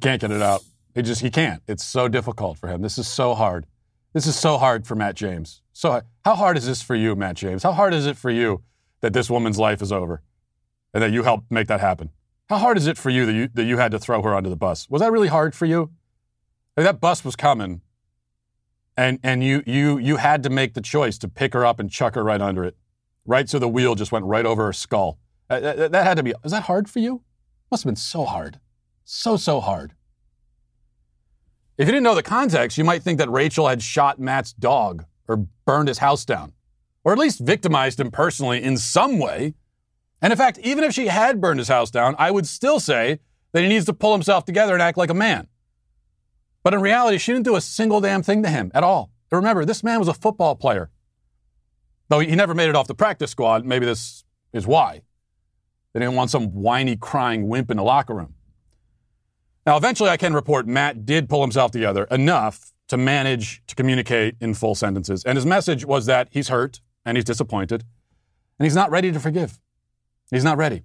Can't 0.05 0.21
get 0.21 0.31
it 0.31 0.41
out. 0.41 0.61
He 0.93 1.01
just 1.01 1.21
he 1.21 1.31
can't. 1.31 1.63
It's 1.67 1.83
so 1.83 2.07
difficult 2.07 2.59
for 2.59 2.67
him. 2.67 2.81
This 2.83 2.97
is 2.97 3.07
so 3.07 3.33
hard. 3.33 3.65
This 4.13 4.27
is 4.27 4.35
so 4.35 4.57
hard 4.57 4.85
for 4.85 4.95
Matt 4.95 5.15
James. 5.15 5.61
So 5.73 6.01
how 6.23 6.35
hard 6.35 6.57
is 6.57 6.65
this 6.67 6.81
for 6.81 6.95
you, 6.95 7.15
Matt 7.15 7.35
James? 7.35 7.63
How 7.63 7.73
hard 7.73 7.93
is 7.93 8.05
it 8.05 8.15
for 8.15 8.29
you 8.29 8.61
that 9.01 9.13
this 9.13 9.29
woman's 9.29 9.57
life 9.57 9.81
is 9.81 9.91
over 9.91 10.21
and 10.93 11.01
that 11.01 11.11
you 11.11 11.23
helped 11.23 11.51
make 11.51 11.67
that 11.67 11.81
happen? 11.81 12.11
How 12.49 12.59
hard 12.59 12.77
is 12.77 12.85
it 12.85 12.97
for 12.99 13.09
you 13.09 13.25
that 13.25 13.33
you 13.33 13.49
that 13.55 13.63
you 13.63 13.77
had 13.77 13.91
to 13.91 13.99
throw 13.99 14.21
her 14.21 14.35
under 14.35 14.49
the 14.49 14.55
bus? 14.55 14.87
Was 14.91 15.01
that 15.01 15.11
really 15.11 15.27
hard 15.27 15.55
for 15.55 15.65
you? 15.65 15.89
That 16.75 17.01
bus 17.01 17.25
was 17.25 17.35
coming, 17.35 17.81
and 18.95 19.19
and 19.23 19.43
you 19.43 19.63
you 19.65 19.97
you 19.97 20.17
had 20.17 20.43
to 20.43 20.51
make 20.51 20.75
the 20.75 20.81
choice 20.81 21.17
to 21.17 21.27
pick 21.27 21.53
her 21.53 21.65
up 21.65 21.79
and 21.79 21.89
chuck 21.89 22.13
her 22.13 22.23
right 22.23 22.41
under 22.41 22.63
it, 22.63 22.77
right 23.25 23.49
so 23.49 23.57
the 23.57 23.67
wheel 23.67 23.95
just 23.95 24.11
went 24.11 24.25
right 24.25 24.45
over 24.45 24.65
her 24.65 24.73
skull. 24.73 25.17
That, 25.49 25.63
that, 25.63 25.91
that 25.93 26.03
had 26.03 26.17
to 26.17 26.23
be. 26.23 26.33
Is 26.43 26.51
that 26.51 26.63
hard 26.63 26.87
for 26.89 26.99
you? 26.99 27.23
Must 27.71 27.83
have 27.83 27.89
been 27.89 27.95
so 27.95 28.25
hard, 28.25 28.59
so 29.05 29.37
so 29.37 29.61
hard. 29.61 29.93
If 31.77 31.87
you 31.87 31.91
didn't 31.91 32.03
know 32.03 32.15
the 32.15 32.23
context, 32.23 32.77
you 32.77 32.83
might 32.83 33.03
think 33.03 33.19
that 33.19 33.29
Rachel 33.29 33.67
had 33.67 33.81
shot 33.81 34.19
Matt's 34.19 34.53
dog 34.53 35.05
or 35.27 35.45
burned 35.65 35.87
his 35.87 35.99
house 35.99 36.25
down, 36.25 36.53
or 37.03 37.13
at 37.13 37.19
least 37.19 37.39
victimized 37.39 37.99
him 37.99 38.11
personally 38.11 38.61
in 38.63 38.77
some 38.77 39.19
way. 39.19 39.53
And 40.21 40.31
in 40.31 40.37
fact, 40.37 40.57
even 40.59 40.83
if 40.83 40.93
she 40.93 41.07
had 41.07 41.41
burned 41.41 41.59
his 41.59 41.67
house 41.67 41.91
down, 41.91 42.15
I 42.17 42.31
would 42.31 42.47
still 42.47 42.79
say 42.79 43.19
that 43.51 43.61
he 43.61 43.67
needs 43.67 43.85
to 43.85 43.93
pull 43.93 44.13
himself 44.13 44.45
together 44.45 44.73
and 44.73 44.81
act 44.81 44.97
like 44.97 45.09
a 45.09 45.15
man. 45.15 45.47
But 46.63 46.73
in 46.73 46.81
reality, 46.81 47.17
she 47.17 47.33
didn't 47.33 47.45
do 47.45 47.55
a 47.55 47.61
single 47.61 48.01
damn 48.01 48.23
thing 48.23 48.41
to 48.43 48.49
him 48.49 48.71
at 48.73 48.83
all. 48.83 49.11
And 49.29 49.37
remember, 49.37 49.65
this 49.65 49.83
man 49.83 49.99
was 49.99 50.07
a 50.07 50.13
football 50.13 50.55
player. 50.55 50.89
Though 52.07 52.19
he 52.19 52.35
never 52.35 52.53
made 52.53 52.69
it 52.69 52.75
off 52.75 52.87
the 52.87 52.95
practice 52.95 53.31
squad, 53.31 53.65
maybe 53.65 53.85
this 53.85 54.23
is 54.53 54.65
why. 54.65 55.01
They 55.93 55.99
didn't 55.99 56.15
want 56.15 56.31
some 56.31 56.53
whiny, 56.53 56.95
crying 56.95 57.47
wimp 57.47 57.69
in 57.69 57.77
the 57.77 57.83
locker 57.83 58.13
room. 58.13 58.34
Now, 59.65 59.77
eventually, 59.77 60.09
I 60.09 60.17
can 60.17 60.33
report 60.33 60.67
Matt 60.67 61.05
did 61.05 61.27
pull 61.27 61.41
himself 61.41 61.71
together 61.71 62.03
enough 62.11 62.71
to 62.87 62.97
manage 62.97 63.63
to 63.67 63.75
communicate 63.75 64.35
in 64.39 64.53
full 64.53 64.75
sentences. 64.75 65.23
And 65.23 65.35
his 65.37 65.45
message 65.45 65.85
was 65.85 66.05
that 66.05 66.27
he's 66.31 66.49
hurt 66.49 66.81
and 67.03 67.17
he's 67.17 67.25
disappointed 67.25 67.83
and 68.59 68.65
he's 68.65 68.75
not 68.75 68.91
ready 68.91 69.11
to 69.11 69.19
forgive. 69.19 69.59
He's 70.29 70.43
not 70.43 70.57
ready. 70.57 70.83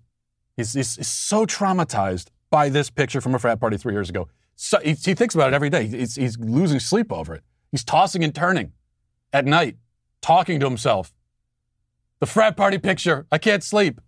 He's, 0.57 0.73
he's, 0.73 0.97
he's 0.97 1.09
so 1.09 1.47
traumatized 1.47 2.29
by 2.51 2.69
this 2.69 2.91
picture 2.91 3.21
from 3.21 3.35
a 3.35 3.39
frat 3.39 3.61
party 3.61 3.77
three 3.77 3.93
years 3.93 4.09
ago. 4.09 4.29
So 4.57 4.79
he, 4.81 4.93
he 4.93 5.15
thinks 5.15 5.35
about 5.35 5.53
it 5.53 5.55
every 5.55 5.71
day. 5.71 5.87
He's, 5.87 6.17
he's 6.17 6.39
losing 6.39 6.81
sleep 6.81 7.13
over 7.13 7.35
it. 7.35 7.43
He's 7.71 7.85
tossing 7.85 8.25
and 8.25 8.35
turning 8.35 8.73
at 9.33 9.45
night, 9.45 9.77
talking 10.21 10.59
to 10.61 10.67
himself. 10.67 11.13
The 12.19 12.27
frat 12.27 12.57
party 12.57 12.79
picture, 12.79 13.27
I 13.31 13.39
can't 13.39 13.63
sleep. 13.63 14.01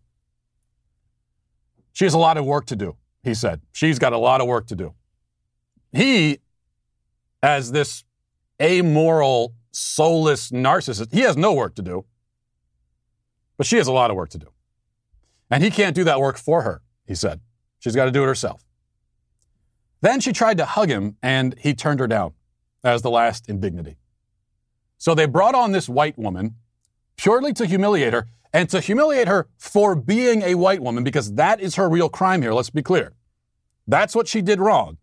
She 1.93 2.05
has 2.05 2.15
a 2.15 2.19
lot 2.19 2.37
of 2.37 2.45
work 2.45 2.67
to 2.67 2.77
do 2.77 2.97
he 3.23 3.35
said. 3.35 3.61
She's 3.73 3.99
got 3.99 4.13
a 4.13 4.19
lot 4.19 4.41
of 4.41 4.47
work 4.47 4.67
to 4.69 4.77
do. 4.77 4.95
He, 5.93 6.39
as 7.43 7.73
this 7.73 8.05
amoral, 8.61 9.55
soulless 9.73 10.51
narcissist, 10.51 11.13
he 11.13 11.21
has 11.21 11.37
no 11.37 11.53
work 11.53 11.75
to 11.77 11.83
do. 11.83 12.05
But 13.57 13.67
she 13.67 13.77
has 13.77 13.87
a 13.87 13.93
lot 13.93 14.11
of 14.11 14.17
work 14.17 14.31
to 14.31 14.39
do. 14.39 14.49
And 15.51 15.63
he 15.63 15.71
can't 15.71 15.95
do 15.95 16.05
that 16.05 16.21
work 16.21 16.39
for 16.39 16.63
her, 16.63 16.83
he 17.07 17.15
said. 17.15 17.41
She's 17.79 17.95
got 17.95 18.07
to 18.07 18.11
do 18.11 18.23
it 18.23 18.27
herself. 18.27 18.65
Then 20.01 20.21
she 20.21 20.33
tried 20.33 20.59
to 20.59 20.65
hug 20.65 20.89
him, 20.89 21.17
and 21.23 21.55
he 21.59 21.75
turned 21.75 22.01
her 22.01 22.09
down 22.09 22.33
as 22.83 23.03
the 23.03 23.11
last 23.11 23.49
indignity. 23.49 23.99
So 24.99 25.15
they 25.15 25.27
brought 25.27 25.55
on 25.55 25.73
this 25.73 25.89
white 25.89 26.19
woman 26.19 26.57
purely 27.17 27.53
to 27.53 27.67
humiliate 27.67 28.13
her 28.13 28.27
and 28.53 28.69
to 28.71 28.81
humiliate 28.81 29.29
her 29.29 29.49
for 29.59 29.95
being 29.95 30.43
a 30.43 30.55
white 30.55 30.83
woman, 30.83 31.05
because 31.05 31.35
that 31.35 31.61
is 31.61 31.77
her 31.77 31.89
real 31.89 32.09
crime 32.09 32.43
here. 32.43 32.53
Let's 32.53 32.71
be 32.71 32.83
clear. 32.83 33.15
That's 33.87 34.15
what 34.15 34.29
she 34.29 34.43
did 34.43 34.61
wrong. 34.61 34.99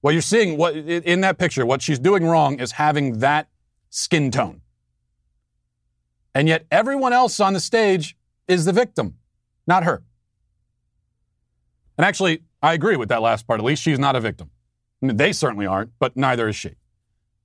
What 0.00 0.12
you're 0.12 0.22
seeing 0.22 0.56
what, 0.56 0.76
in 0.76 1.22
that 1.22 1.38
picture, 1.38 1.66
what 1.66 1.82
she's 1.82 1.98
doing 1.98 2.24
wrong 2.24 2.60
is 2.60 2.72
having 2.72 3.18
that 3.18 3.48
skin 3.90 4.30
tone. 4.30 4.60
And 6.34 6.46
yet 6.46 6.66
everyone 6.70 7.12
else 7.12 7.40
on 7.40 7.52
the 7.52 7.60
stage 7.60 8.16
is 8.46 8.64
the 8.64 8.72
victim, 8.72 9.16
not 9.66 9.84
her. 9.84 10.02
And 11.96 12.04
actually, 12.04 12.42
I 12.62 12.74
agree 12.74 12.96
with 12.96 13.08
that 13.08 13.22
last 13.22 13.46
part. 13.46 13.58
At 13.58 13.64
least 13.64 13.82
she's 13.82 13.98
not 13.98 14.14
a 14.14 14.20
victim. 14.20 14.50
I 15.02 15.06
mean, 15.06 15.16
they 15.16 15.32
certainly 15.32 15.66
aren't, 15.66 15.90
but 15.98 16.16
neither 16.16 16.48
is 16.48 16.54
she. 16.54 16.76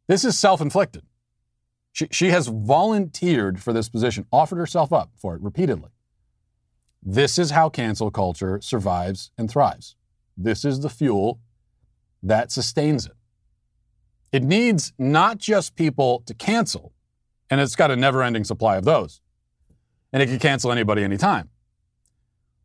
This 0.07 0.23
is 0.23 0.37
self 0.37 0.61
inflicted. 0.61 1.03
She, 1.93 2.07
she 2.11 2.29
has 2.29 2.47
volunteered 2.47 3.61
for 3.61 3.71
this 3.71 3.87
position, 3.87 4.25
offered 4.31 4.57
herself 4.57 4.91
up 4.91 5.11
for 5.15 5.35
it 5.35 5.41
repeatedly. 5.41 5.91
This 7.01 7.37
is 7.37 7.51
how 7.51 7.69
cancel 7.69 8.09
culture 8.09 8.59
survives 8.61 9.31
and 9.37 9.49
thrives. 9.49 9.95
This 10.35 10.65
is 10.65 10.79
the 10.79 10.89
fuel 10.89 11.39
that 12.23 12.51
sustains 12.51 13.05
it. 13.05 13.13
It 14.31 14.43
needs 14.43 14.91
not 14.97 15.37
just 15.37 15.75
people 15.75 16.23
to 16.25 16.33
cancel, 16.33 16.93
and 17.49 17.61
it's 17.61 17.75
got 17.75 17.91
a 17.91 17.95
never 17.95 18.23
ending 18.23 18.43
supply 18.43 18.77
of 18.77 18.85
those. 18.85 19.21
And 20.11 20.23
it 20.23 20.27
can 20.27 20.39
cancel 20.39 20.71
anybody 20.71 21.03
anytime. 21.03 21.49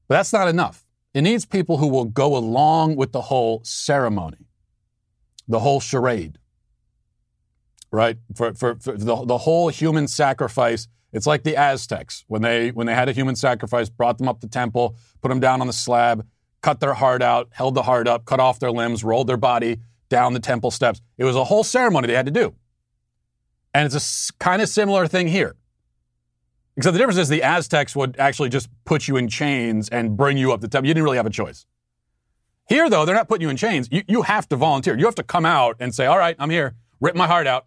But 0.06 0.16
that's 0.16 0.32
not 0.32 0.48
enough. 0.48 0.86
It 1.12 1.22
needs 1.22 1.44
people 1.44 1.76
who 1.76 1.88
will 1.88 2.06
go 2.06 2.36
along 2.36 2.96
with 2.96 3.12
the 3.12 3.22
whole 3.22 3.60
ceremony, 3.64 4.46
the 5.46 5.58
whole 5.58 5.80
charade, 5.80 6.38
right? 7.90 8.16
For, 8.34 8.54
for, 8.54 8.76
for 8.76 8.92
the, 8.92 9.24
the 9.24 9.38
whole 9.38 9.68
human 9.68 10.08
sacrifice. 10.08 10.88
It's 11.12 11.26
like 11.26 11.42
the 11.42 11.56
Aztecs 11.56 12.24
when 12.28 12.42
they 12.42 12.70
when 12.70 12.86
they 12.86 12.94
had 12.94 13.08
a 13.08 13.12
human 13.12 13.34
sacrifice, 13.34 13.88
brought 13.88 14.18
them 14.18 14.28
up 14.28 14.40
the 14.40 14.48
temple, 14.48 14.96
put 15.22 15.28
them 15.28 15.40
down 15.40 15.60
on 15.60 15.66
the 15.66 15.72
slab, 15.72 16.26
cut 16.60 16.80
their 16.80 16.94
heart 16.94 17.22
out, 17.22 17.48
held 17.52 17.74
the 17.74 17.82
heart 17.82 18.06
up, 18.06 18.26
cut 18.26 18.40
off 18.40 18.58
their 18.58 18.70
limbs, 18.70 19.02
rolled 19.02 19.26
their 19.26 19.38
body 19.38 19.78
down 20.10 20.34
the 20.34 20.40
temple 20.40 20.70
steps. 20.70 21.00
It 21.16 21.24
was 21.24 21.36
a 21.36 21.44
whole 21.44 21.64
ceremony 21.64 22.08
they 22.08 22.14
had 22.14 22.26
to 22.26 22.32
do. 22.32 22.54
And 23.72 23.86
it's 23.86 24.30
a 24.30 24.32
kind 24.38 24.60
of 24.60 24.68
similar 24.68 25.06
thing 25.06 25.28
here. 25.28 25.56
Except 26.76 26.92
the 26.92 26.98
difference 26.98 27.18
is 27.18 27.28
the 27.28 27.42
Aztecs 27.42 27.96
would 27.96 28.18
actually 28.18 28.48
just 28.50 28.68
put 28.84 29.08
you 29.08 29.16
in 29.16 29.28
chains 29.28 29.88
and 29.88 30.16
bring 30.16 30.36
you 30.38 30.52
up 30.52 30.60
the 30.60 30.68
temple. 30.68 30.88
You 30.88 30.94
didn't 30.94 31.04
really 31.04 31.16
have 31.16 31.26
a 31.26 31.30
choice. 31.30 31.66
Here, 32.68 32.90
though, 32.90 33.04
they're 33.04 33.14
not 33.14 33.28
putting 33.28 33.42
you 33.42 33.48
in 33.48 33.56
chains. 33.56 33.88
You, 33.90 34.02
you 34.06 34.22
have 34.22 34.48
to 34.50 34.56
volunteer. 34.56 34.96
You 34.96 35.06
have 35.06 35.14
to 35.16 35.22
come 35.22 35.46
out 35.46 35.76
and 35.80 35.94
say, 35.94 36.06
all 36.06 36.18
right, 36.18 36.36
I'm 36.38 36.50
here. 36.50 36.74
Rip 37.00 37.16
my 37.16 37.26
heart 37.26 37.46
out. 37.46 37.66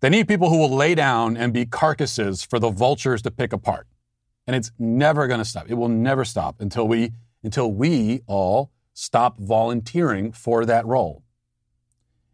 They 0.00 0.08
need 0.08 0.28
people 0.28 0.48
who 0.48 0.58
will 0.58 0.74
lay 0.74 0.94
down 0.94 1.36
and 1.36 1.52
be 1.52 1.66
carcasses 1.66 2.44
for 2.44 2.58
the 2.58 2.70
vultures 2.70 3.22
to 3.22 3.30
pick 3.30 3.52
apart. 3.52 3.86
And 4.46 4.54
it's 4.54 4.70
never 4.78 5.26
going 5.26 5.40
to 5.40 5.44
stop. 5.44 5.68
It 5.68 5.74
will 5.74 5.88
never 5.88 6.24
stop 6.24 6.60
until 6.60 6.86
we 6.86 7.12
until 7.42 7.70
we 7.72 8.22
all 8.26 8.70
stop 8.94 9.38
volunteering 9.38 10.32
for 10.32 10.64
that 10.64 10.84
role. 10.86 11.22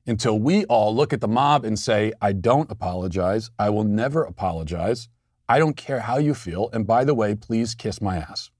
Until 0.06 0.38
we 0.38 0.64
all 0.66 0.94
look 0.94 1.12
at 1.12 1.21
the 1.21 1.28
mob 1.28 1.64
and 1.64 1.78
say, 1.78 2.12
I 2.21 2.33
don't 2.33 2.71
apologize. 2.71 3.50
I 3.59 3.71
will 3.71 3.85
never 3.85 4.23
apologize. 4.23 5.09
I 5.49 5.59
don't 5.59 5.76
care 5.76 6.00
how 6.00 6.18
you 6.18 6.35
feel. 6.35 6.71
And 6.73 6.87
by 6.87 7.04
the 7.04 7.14
way, 7.14 7.35
please 7.35 7.75
kiss 7.75 8.00
my 8.00 8.16
ass. 8.16 8.50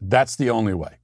That's 0.00 0.36
the 0.36 0.50
only 0.50 0.74
way. 0.74 0.98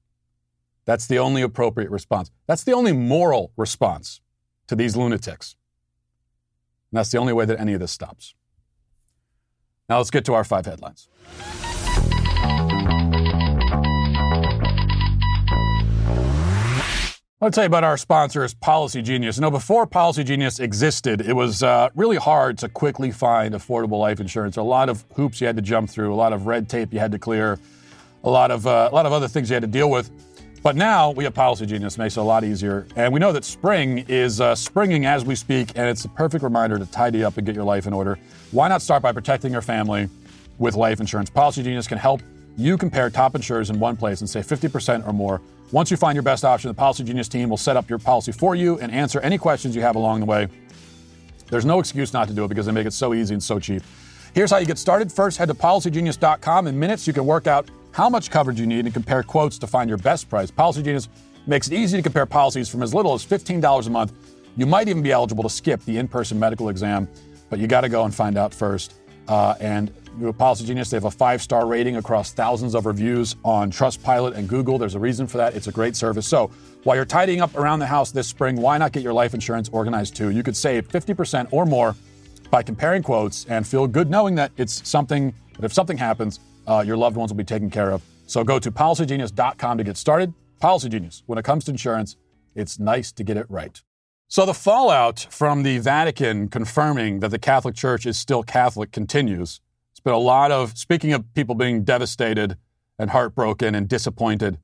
That's 0.85 1.07
the 1.07 1.19
only 1.19 1.43
appropriate 1.43 1.91
response. 1.91 2.31
That's 2.47 2.65
the 2.65 2.73
only 2.73 2.93
moral 2.93 3.53
response 3.57 4.21
to 4.67 4.77
these 4.77 4.97
lunatics. 4.97 5.57
And 6.93 6.99
that's 6.99 7.11
the 7.11 7.17
only 7.17 7.33
way 7.33 7.47
that 7.47 7.59
any 7.59 7.73
of 7.73 7.81
this 7.81 7.91
stops. 7.91 8.35
Now 9.89 9.97
let's 9.97 10.11
get 10.11 10.27
to 10.27 10.35
our 10.35 10.45
five 10.45 10.67
headlines. 10.67 11.09
I 17.41 17.45
want 17.45 17.55
to 17.55 17.57
tell 17.57 17.65
you 17.65 17.69
about 17.69 17.83
our 17.83 17.97
sponsors, 17.97 18.55
Policy 18.55 19.01
Genius. 19.01 19.37
You 19.39 19.41
know, 19.41 19.51
before 19.51 19.87
Policy 19.87 20.23
Genius 20.23 20.61
existed, 20.61 21.23
it 21.23 21.33
was 21.33 21.63
uh, 21.63 21.89
really 21.97 22.19
hard 22.19 22.59
to 22.59 22.69
quickly 22.69 23.11
find 23.11 23.55
affordable 23.55 23.99
life 23.99 24.21
insurance. 24.21 24.59
A 24.59 24.63
lot 24.63 24.89
of 24.91 25.05
hoops 25.15 25.41
you 25.41 25.47
had 25.47 25.57
to 25.57 25.63
jump 25.63 25.89
through, 25.91 26.13
a 26.13 26.15
lot 26.15 26.33
of 26.33 26.47
red 26.47 26.69
tape 26.69 26.93
you 26.93 27.01
had 27.01 27.11
to 27.11 27.19
clear, 27.19 27.59
a 28.23 28.31
lot 28.31 28.51
of 28.51 28.67
uh, 28.67 28.91
a 28.93 28.95
lot 28.95 29.07
of 29.07 29.13
other 29.13 29.29
things 29.29 29.49
you 29.51 29.55
had 29.55 29.63
to 29.63 29.67
deal 29.67 29.91
with. 29.91 30.11
But 30.63 30.77
now 30.77 31.11
we 31.11 31.25
have 31.25 31.35
Policy 31.35 31.67
Genius, 31.67 31.99
makes 31.99 32.17
it 32.17 32.21
a 32.21 32.23
lot 32.23 32.45
easier. 32.45 32.87
And 32.95 33.13
we 33.13 33.19
know 33.19 33.33
that 33.33 33.45
spring 33.45 34.05
is 34.07 34.41
uh, 34.41 34.55
springing 34.55 35.07
as 35.07 35.25
we 35.25 35.35
speak, 35.35 35.71
and 35.75 35.89
it's 35.89 36.05
a 36.05 36.09
perfect 36.09 36.45
reminder 36.45 36.79
to 36.79 36.87
tidy 36.87 37.25
up 37.25 37.37
and 37.37 37.45
get 37.45 37.57
your 37.57 37.65
life 37.65 37.89
in 37.89 37.93
order. 37.93 38.17
Why 38.53 38.69
not 38.69 38.81
start 38.81 39.03
by 39.03 39.11
protecting 39.11 39.51
your 39.51 39.63
family 39.63 40.09
with 40.59 40.77
life 40.77 41.01
insurance? 41.01 41.31
Policy 41.31 41.65
Genius 41.65 41.89
can 41.89 41.99
help 41.99 42.23
you 42.57 42.79
compare 42.79 43.11
top 43.11 43.35
insurers 43.35 43.71
in 43.71 43.81
one 43.81 43.97
place 43.97 44.21
and 44.21 44.31
save 44.31 44.47
50% 44.47 45.05
or 45.07 45.13
more. 45.13 45.41
Once 45.73 45.91
you 45.91 45.97
find 45.97 46.15
your 46.15 46.23
best 46.23 46.45
option, 46.45 46.69
the 46.69 46.75
Policy 46.75 47.03
Genius 47.03 47.29
team 47.29 47.49
will 47.49 47.57
set 47.57 47.77
up 47.77 47.91
your 47.91 47.99
policy 47.99 48.31
for 48.31 48.55
you 48.55 48.79
and 48.79 48.93
answer 48.93 49.19
any 49.21 49.39
questions 49.39 49.75
you 49.75 49.83
have 49.83 49.97
along 49.97 50.21
the 50.21 50.27
way. 50.27 50.47
There's 51.49 51.65
no 51.65 51.81
excuse 51.81 52.13
not 52.13 52.29
to 52.29 52.35
do 52.35 52.45
it 52.45 52.49
because 52.49 52.67
they 52.67 52.73
make 52.73 52.87
it 52.87 52.93
so 52.93 53.15
easy 53.15 53.35
and 53.35 53.43
so 53.43 53.59
cheap. 53.59 53.83
Here's 54.33 54.51
how 54.51 54.59
you 54.59 54.67
get 54.67 54.79
started. 54.79 55.11
First, 55.11 55.39
head 55.39 55.49
to 55.49 55.55
policygenius.com. 55.55 56.67
In 56.69 56.79
minutes, 56.79 57.07
you 57.07 57.13
can 57.13 57.27
work 57.27 57.47
out 57.47 57.69
how 57.93 58.09
much 58.09 58.31
coverage 58.31 58.59
you 58.59 58.67
need 58.67 58.85
and 58.87 58.93
compare 58.93 59.23
quotes 59.23 59.59
to 59.59 59.67
find 59.67 59.89
your 59.89 59.99
best 59.99 60.29
price. 60.29 60.51
Policy 60.51 60.83
Genius 60.83 61.09
makes 61.47 61.69
it 61.69 61.75
easy 61.75 61.97
to 61.99 62.03
compare 62.03 62.27
policies 62.27 62.69
from 62.69 62.83
as 62.83 62.95
little 62.95 63.15
as 63.15 63.25
$15 63.25 63.87
a 63.87 63.91
month. 63.91 64.13
You 64.57 64.67
might 64.67 64.89
even 64.89 65.03
be 65.03 65.13
eligible 65.13 65.43
to 65.43 65.51
skip 65.51 65.83
the 65.85 65.99
in 65.99 66.09
person 66.09 66.39
medical 66.39 66.69
exam, 66.69 67.09
but 67.51 67.59
you 67.59 67.67
got 67.67 67.83
to 67.83 67.89
go 67.89 68.05
and 68.05 68.15
find 68.15 68.37
out 68.37 68.55
first. 68.55 68.95
Uh, 69.29 69.55
and 69.61 69.93
Policy 70.37 70.67
Genius, 70.67 70.91
they 70.91 70.97
have 70.97 71.05
a 71.05 71.11
five 71.11 71.41
star 71.41 71.67
rating 71.67 71.97
across 71.97 72.33
thousands 72.33 72.75
of 72.75 72.85
reviews 72.87 73.37
on 73.45 73.71
Trustpilot 73.71 74.35
and 74.35 74.49
Google. 74.49 74.79
There's 74.79 74.95
a 74.95 75.01
reason 75.01 75.27
for 75.27 75.39
that. 75.39 75.55
It's 75.55 75.69
a 75.69 75.73
great 75.73 75.97
service. 75.97 76.27
So 76.27 76.51
while 76.85 76.97
you're 76.97 77.05
tidying 77.05 77.41
up 77.41 77.57
around 77.57 77.79
the 77.79 77.87
house 77.87 78.11
this 78.11 78.29
spring, 78.29 78.57
why 78.57 78.77
not 78.79 78.93
get 78.93 79.03
your 79.03 79.15
life 79.15 79.33
insurance 79.33 79.71
organized 79.71 80.15
too? 80.15 80.31
You 80.31 80.43
could 80.43 80.57
save 80.57 80.89
50% 80.89 81.49
or 81.51 81.65
more 81.65 81.97
by 82.51 82.63
comparing 82.63 83.03
quotes 83.03 83.47
and 83.47 83.67
feel 83.67 83.87
good 83.87 84.11
knowing 84.11 84.35
that 84.35 84.53
it's 84.59 84.87
something 84.87 85.33
that 85.55 85.65
if 85.65 85.73
something 85.73 85.97
happens, 85.97 86.41
uh, 86.67 86.85
your 86.87 86.97
loved 86.97 87.17
ones 87.17 87.31
will 87.31 87.39
be 87.39 87.45
taken 87.45 87.71
care 87.71 87.91
of. 87.91 88.03
So 88.27 88.45
go 88.45 88.59
to 88.59 88.71
policygenius.com 88.71 89.79
to 89.79 89.85
get 89.85 89.97
started. 89.97 90.33
Policy 90.61 90.89
Genius, 90.89 91.23
when 91.27 91.39
it 91.39 91.45
comes 91.45 91.65
to 91.65 91.73
insurance, 91.73 92.17
it's 92.55 92.79
nice 92.79 93.13
to 93.13 93.25
get 93.25 93.37
it 93.37 93.47
right. 93.49 93.83
So 94.29 94.47
the 94.47 94.55
fallout 94.55 95.27
from 95.31 95.63
the 95.63 95.79
Vatican 95.79 96.49
confirming 96.49 97.21
that 97.21 97.31
the 97.31 97.39
Catholic 97.39 97.75
Church 97.75 98.07
is 98.07 98.17
still 98.17 98.43
Catholic 98.43 98.91
continues. 98.91 99.61
It's 99.91 100.01
been 100.01 100.15
a 100.15 100.19
lot 100.19 100.51
of, 100.51 100.79
speaking 100.79 101.13
of 101.13 101.35
people 101.35 101.55
being 101.55 101.85
devastated 101.85 102.57
and 102.99 103.11
heartbroken 103.11 103.75
and 103.75 103.89
disappointed, 103.89 104.59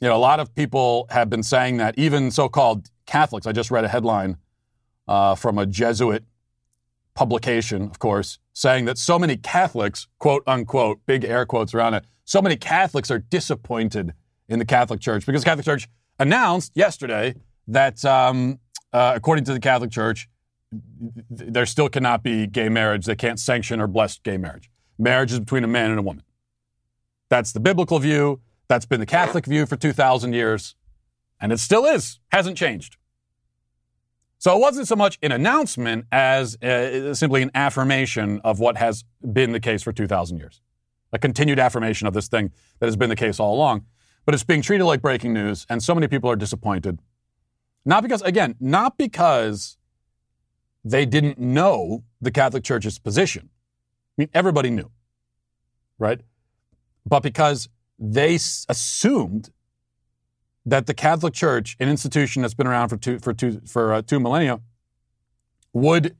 you 0.00 0.08
know, 0.08 0.16
a 0.16 0.18
lot 0.18 0.40
of 0.40 0.54
people 0.54 1.06
have 1.10 1.28
been 1.28 1.42
saying 1.42 1.76
that, 1.76 1.96
even 1.98 2.30
so 2.30 2.48
called 2.48 2.90
Catholics. 3.06 3.46
I 3.46 3.52
just 3.52 3.70
read 3.70 3.84
a 3.84 3.88
headline 3.88 4.38
uh, 5.06 5.34
from 5.34 5.58
a 5.58 5.66
Jesuit 5.66 6.24
publication, 7.18 7.82
of 7.82 7.98
course, 7.98 8.38
saying 8.52 8.84
that 8.84 8.96
so 8.96 9.18
many 9.18 9.36
Catholics, 9.36 10.06
quote 10.20 10.44
unquote, 10.46 11.00
big 11.04 11.24
air 11.24 11.44
quotes 11.44 11.74
around 11.74 11.94
it, 11.94 12.04
so 12.24 12.40
many 12.40 12.54
Catholics 12.54 13.10
are 13.10 13.18
disappointed 13.18 14.12
in 14.48 14.60
the 14.60 14.64
Catholic 14.64 15.00
Church 15.00 15.26
because 15.26 15.42
the 15.42 15.44
Catholic 15.44 15.64
Church 15.64 15.88
announced 16.20 16.70
yesterday 16.76 17.34
that, 17.66 18.04
um, 18.04 18.60
uh, 18.92 19.14
according 19.16 19.44
to 19.46 19.52
the 19.52 19.58
Catholic 19.58 19.90
Church, 19.90 20.28
there 21.28 21.66
still 21.66 21.88
cannot 21.88 22.22
be 22.22 22.46
gay 22.46 22.68
marriage. 22.68 23.04
They 23.04 23.16
can't 23.16 23.40
sanction 23.40 23.80
or 23.80 23.88
bless 23.88 24.18
gay 24.20 24.36
marriage. 24.36 24.70
Marriage 24.96 25.32
is 25.32 25.40
between 25.40 25.64
a 25.64 25.68
man 25.68 25.90
and 25.90 25.98
a 25.98 26.02
woman. 26.02 26.22
That's 27.30 27.50
the 27.50 27.58
biblical 27.58 27.98
view. 27.98 28.40
That's 28.68 28.86
been 28.86 29.00
the 29.00 29.06
Catholic 29.06 29.44
view 29.44 29.66
for 29.66 29.74
2,000 29.74 30.34
years. 30.34 30.76
And 31.40 31.50
it 31.50 31.58
still 31.58 31.84
is, 31.84 32.20
hasn't 32.30 32.56
changed. 32.56 32.96
So 34.38 34.56
it 34.56 34.60
wasn't 34.60 34.86
so 34.86 34.94
much 34.94 35.18
an 35.22 35.32
announcement 35.32 36.06
as 36.12 36.56
uh, 36.62 37.12
simply 37.14 37.42
an 37.42 37.50
affirmation 37.54 38.40
of 38.44 38.60
what 38.60 38.76
has 38.76 39.04
been 39.32 39.50
the 39.52 39.60
case 39.60 39.82
for 39.82 39.92
2,000 39.92 40.38
years. 40.38 40.62
A 41.12 41.18
continued 41.18 41.58
affirmation 41.58 42.06
of 42.06 42.14
this 42.14 42.28
thing 42.28 42.52
that 42.78 42.86
has 42.86 42.96
been 42.96 43.10
the 43.10 43.16
case 43.16 43.40
all 43.40 43.54
along. 43.54 43.84
But 44.24 44.34
it's 44.34 44.44
being 44.44 44.62
treated 44.62 44.84
like 44.84 45.02
breaking 45.02 45.32
news, 45.32 45.66
and 45.68 45.82
so 45.82 45.94
many 45.94 46.06
people 46.06 46.30
are 46.30 46.36
disappointed. 46.36 47.00
Not 47.84 48.02
because, 48.02 48.22
again, 48.22 48.54
not 48.60 48.98
because 48.98 49.78
they 50.84 51.06
didn't 51.06 51.38
know 51.38 52.04
the 52.20 52.30
Catholic 52.30 52.62
Church's 52.62 52.98
position. 52.98 53.48
I 53.50 54.14
mean, 54.22 54.28
everybody 54.34 54.70
knew, 54.70 54.90
right? 55.98 56.20
But 57.06 57.22
because 57.22 57.68
they 57.98 58.34
assumed 58.34 59.50
that 60.66 60.86
the 60.86 60.94
Catholic 60.94 61.34
Church, 61.34 61.76
an 61.80 61.88
institution 61.88 62.42
that's 62.42 62.54
been 62.54 62.66
around 62.66 62.88
for 62.88 62.96
two 62.96 63.18
for 63.18 63.32
two 63.32 63.60
for 63.66 63.94
uh, 63.94 64.02
two 64.02 64.20
millennia, 64.20 64.60
would 65.72 66.16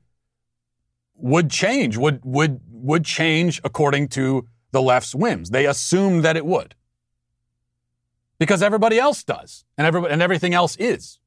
would 1.15 1.49
change 1.49 1.97
would 1.97 2.21
would 2.23 2.61
would 2.69 3.05
change 3.05 3.61
according 3.63 4.07
to 4.09 4.47
the 4.71 4.81
left's 4.81 5.13
whims. 5.13 5.49
They 5.49 5.65
assumed 5.65 6.23
that 6.23 6.37
it 6.37 6.45
would 6.45 6.75
because 8.39 8.61
everybody 8.61 8.97
else 8.97 9.23
does, 9.23 9.65
and 9.77 9.85
everybody 9.85 10.13
and 10.13 10.21
everything 10.21 10.53
else 10.53 10.75
is. 10.77 11.19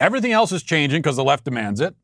Everything 0.00 0.32
else 0.32 0.52
is 0.52 0.62
changing 0.62 1.02
because 1.02 1.16
the 1.16 1.24
left 1.24 1.44
demands 1.44 1.80
it. 1.80 1.94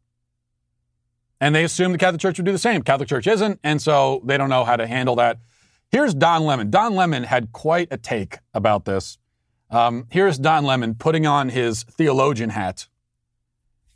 And 1.40 1.54
they 1.54 1.64
assume 1.64 1.92
the 1.92 1.98
Catholic 1.98 2.20
Church 2.20 2.38
would 2.38 2.44
do 2.44 2.52
the 2.52 2.58
same. 2.58 2.82
Catholic 2.82 3.08
Church 3.08 3.26
isn't, 3.26 3.58
and 3.64 3.80
so 3.80 4.20
they 4.24 4.36
don't 4.36 4.50
know 4.50 4.64
how 4.64 4.76
to 4.76 4.86
handle 4.86 5.16
that. 5.16 5.38
Here's 5.90 6.14
Don 6.14 6.44
Lemon. 6.44 6.70
Don 6.70 6.94
Lemon 6.94 7.24
had 7.24 7.52
quite 7.52 7.88
a 7.90 7.96
take 7.96 8.38
about 8.54 8.84
this. 8.84 9.18
Um, 9.70 10.06
here's 10.10 10.36
Don 10.36 10.64
Lemon 10.64 10.94
putting 10.96 11.26
on 11.26 11.48
his 11.48 11.84
theologian 11.84 12.50
hat 12.50 12.88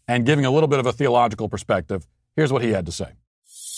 and 0.07 0.25
giving 0.25 0.45
a 0.45 0.51
little 0.51 0.69
bit 0.69 0.79
of 0.79 0.87
a 0.87 0.93
theological 0.93 1.49
perspective. 1.49 2.07
Here's 2.37 2.53
what 2.53 2.63
he 2.63 2.71
had 2.71 2.87
to 2.87 2.93
say. 2.93 3.09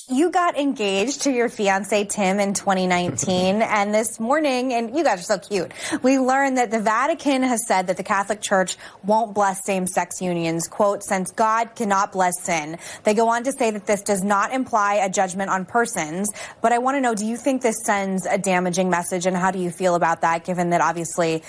You 0.09 0.31
got 0.31 0.57
engaged 0.57 1.23
to 1.23 1.33
your 1.33 1.49
fiance 1.49 2.05
Tim 2.05 2.39
in 2.39 2.55
2019, 2.55 3.61
and 3.63 3.93
this 3.93 4.21
morning, 4.21 4.73
and 4.73 4.97
you 4.97 5.03
guys 5.03 5.19
are 5.21 5.23
so 5.23 5.39
cute. 5.39 5.73
We 6.03 6.21
learned 6.21 6.59
that 6.59 6.71
the 6.71 6.79
Vatican 6.79 7.43
has 7.43 7.67
said 7.67 7.89
that 7.89 7.97
the 7.97 8.05
Catholic 8.05 8.41
Church 8.41 8.77
won't 9.03 9.35
bless 9.35 9.65
same-sex 9.65 10.23
unions. 10.23 10.69
"Quote: 10.69 11.03
Since 11.03 11.33
God 11.33 11.75
cannot 11.75 12.13
bless 12.13 12.41
sin." 12.45 12.79
They 13.03 13.15
go 13.15 13.29
on 13.31 13.43
to 13.45 13.53
say 13.53 13.73
that 13.73 13.87
this 13.87 14.03
does 14.03 14.23
not 14.23 14.53
imply 14.53 14.95
a 14.95 15.11
judgment 15.11 15.51
on 15.51 15.65
persons. 15.65 16.31
But 16.61 16.73
I 16.73 16.79
want 16.79 16.97
to 16.99 17.01
know: 17.01 17.15
Do 17.17 17.27
you 17.27 17.37
think 17.37 17.63
this 17.63 17.83
sends 17.83 18.27
a 18.27 18.39
damaging 18.39 18.89
message, 18.89 19.27
and 19.27 19.37
how 19.37 19.51
do 19.51 19.59
you 19.59 19.71
feel 19.71 19.97
about 19.97 20.21
that? 20.21 20.45
Given 20.45 20.71
that 20.71 20.81
obviously 20.83 21.43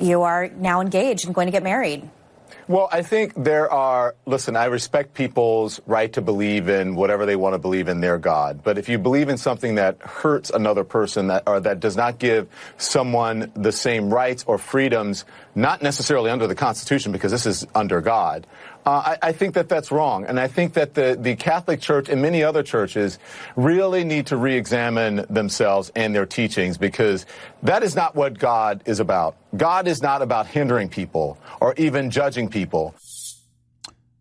you 0.00 0.22
are 0.22 0.48
now 0.48 0.80
engaged 0.80 1.26
and 1.26 1.34
going 1.34 1.46
to 1.46 1.52
get 1.52 1.62
married. 1.62 2.08
Well, 2.68 2.88
I 2.92 3.02
think 3.02 3.32
there 3.34 3.68
are, 3.68 4.14
listen, 4.26 4.54
I 4.54 4.66
respect 4.66 5.14
people's 5.14 5.80
right 5.86 6.12
to 6.12 6.20
believe 6.20 6.68
in 6.68 6.94
whatever 6.94 7.26
they 7.26 7.34
want 7.34 7.54
to 7.54 7.58
believe 7.58 7.88
in 7.88 8.00
their 8.00 8.16
God. 8.16 8.62
But 8.62 8.78
if 8.78 8.88
you 8.88 8.96
believe 8.96 9.28
in 9.28 9.38
something 9.38 9.74
that 9.74 10.00
hurts 10.00 10.50
another 10.50 10.84
person 10.84 11.26
that, 11.26 11.42
or 11.48 11.58
that 11.58 11.80
does 11.80 11.96
not 11.96 12.20
give 12.20 12.48
someone 12.76 13.50
the 13.56 13.72
same 13.72 14.14
rights 14.14 14.44
or 14.46 14.56
freedoms, 14.56 15.24
not 15.56 15.82
necessarily 15.82 16.30
under 16.30 16.46
the 16.46 16.54
Constitution, 16.54 17.10
because 17.10 17.32
this 17.32 17.44
is 17.44 17.66
under 17.74 18.00
God, 18.00 18.46
uh, 18.86 19.16
I, 19.22 19.28
I, 19.28 19.32
think 19.32 19.54
that 19.54 19.68
that's 19.68 19.90
wrong. 19.90 20.24
And 20.24 20.40
I 20.40 20.48
think 20.48 20.72
that 20.74 20.94
the, 20.94 21.16
the 21.20 21.36
Catholic 21.36 21.80
Church 21.80 22.08
and 22.08 22.22
many 22.22 22.42
other 22.42 22.62
churches 22.62 23.18
really 23.56 24.04
need 24.04 24.26
to 24.28 24.36
re-examine 24.36 25.26
themselves 25.28 25.92
and 25.94 26.14
their 26.14 26.24
teachings 26.24 26.78
because 26.78 27.26
that 27.62 27.82
is 27.82 27.94
not 27.94 28.14
what 28.14 28.38
God 28.38 28.82
is 28.86 28.98
about. 28.98 29.36
God 29.56 29.86
is 29.86 30.02
not 30.02 30.22
about 30.22 30.46
hindering 30.46 30.88
people 30.88 31.38
or 31.60 31.74
even 31.76 32.10
judging 32.10 32.48
people. 32.48 32.94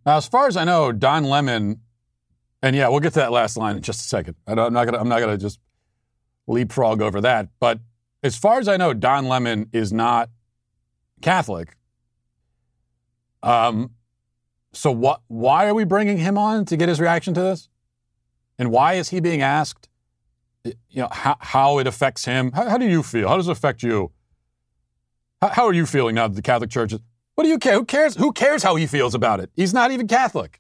Now, 0.06 0.18
as 0.18 0.28
far 0.28 0.48
as 0.48 0.58
I 0.58 0.66
know, 0.66 0.92
Don 0.92 1.24
Lemon, 1.24 1.80
and 2.62 2.76
yeah, 2.76 2.90
we'll 2.90 3.00
get 3.00 3.14
to 3.14 3.20
that 3.20 3.32
last 3.32 3.56
line 3.56 3.78
in 3.78 3.82
just 3.82 4.02
a 4.02 4.08
second. 4.08 4.36
I'm 4.46 4.56
not 4.56 4.86
gonna, 4.86 4.98
I'm 4.98 5.08
not 5.08 5.20
gonna 5.22 5.38
just 5.38 5.60
leapfrog 6.48 7.02
over 7.02 7.22
that. 7.22 7.48
But 7.60 7.80
as 8.24 8.36
far 8.36 8.60
as 8.60 8.68
I 8.68 8.76
know, 8.76 8.94
Don 8.94 9.28
Lemon 9.28 9.70
is 9.72 9.94
not 9.94 10.30
Catholic. 11.22 11.76
Um, 13.42 13.92
so 14.72 14.92
what? 14.92 15.22
Why 15.28 15.68
are 15.68 15.74
we 15.74 15.84
bringing 15.84 16.18
him 16.18 16.38
on 16.38 16.66
to 16.66 16.78
get 16.78 16.90
his 16.90 17.00
reaction 17.00 17.34
to 17.34 17.42
this? 17.42 17.70
And 18.58 18.72
why 18.72 18.94
is 18.94 19.10
he 19.10 19.20
being 19.20 19.42
asked? 19.42 19.90
You 20.64 20.74
know 21.04 21.08
how, 21.12 21.38
how 21.40 21.80
it 21.80 21.88
affects 21.88 22.26
him. 22.26 22.52
How, 22.52 22.70
how 22.70 22.78
do 22.78 22.88
you 22.88 23.02
feel? 23.02 23.28
How 23.30 23.38
does 23.38 23.48
it 23.48 23.52
affect 23.52 23.82
you? 23.82 24.12
How, 25.42 25.50
how 25.50 25.66
are 25.66 25.74
you 25.74 25.86
feeling 25.86 26.16
now 26.16 26.28
that 26.28 26.36
the 26.36 26.42
Catholic 26.42 26.70
Church 26.70 26.94
is? 26.94 27.00
What 27.36 27.46
do 27.46 27.50
you 27.50 27.58
care? 27.58 27.74
Who 27.74 27.86
cares? 27.86 28.16
Who 28.16 28.34
cares 28.34 28.62
how 28.62 28.76
he 28.76 28.86
feels 28.86 29.16
about 29.16 29.40
it? 29.40 29.50
He's 29.56 29.74
not 29.74 29.92
even 29.92 30.08
Catholic. 30.08 30.60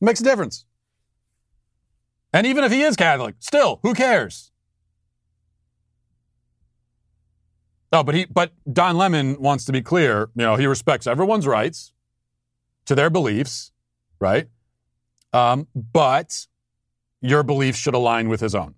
It 0.00 0.04
makes 0.04 0.20
a 0.20 0.24
difference. 0.24 0.66
And 2.32 2.46
even 2.46 2.62
if 2.62 2.70
he 2.70 2.82
is 2.82 2.94
Catholic, 2.94 3.36
still, 3.38 3.80
who 3.82 3.94
cares? 3.94 4.52
Oh, 7.90 8.02
but 8.02 8.14
he, 8.14 8.26
but 8.26 8.52
Don 8.70 8.98
Lemon 8.98 9.40
wants 9.40 9.64
to 9.64 9.72
be 9.72 9.80
clear. 9.80 10.28
You 10.34 10.42
know, 10.42 10.56
he 10.56 10.66
respects 10.66 11.06
everyone's 11.06 11.46
rights 11.46 11.94
to 12.88 12.94
their 12.94 13.10
beliefs, 13.10 13.70
right? 14.18 14.48
Um, 15.32 15.68
but 15.74 16.46
your 17.20 17.42
beliefs 17.42 17.78
should 17.78 17.94
align 17.94 18.28
with 18.28 18.40
his 18.40 18.54
own. 18.54 18.74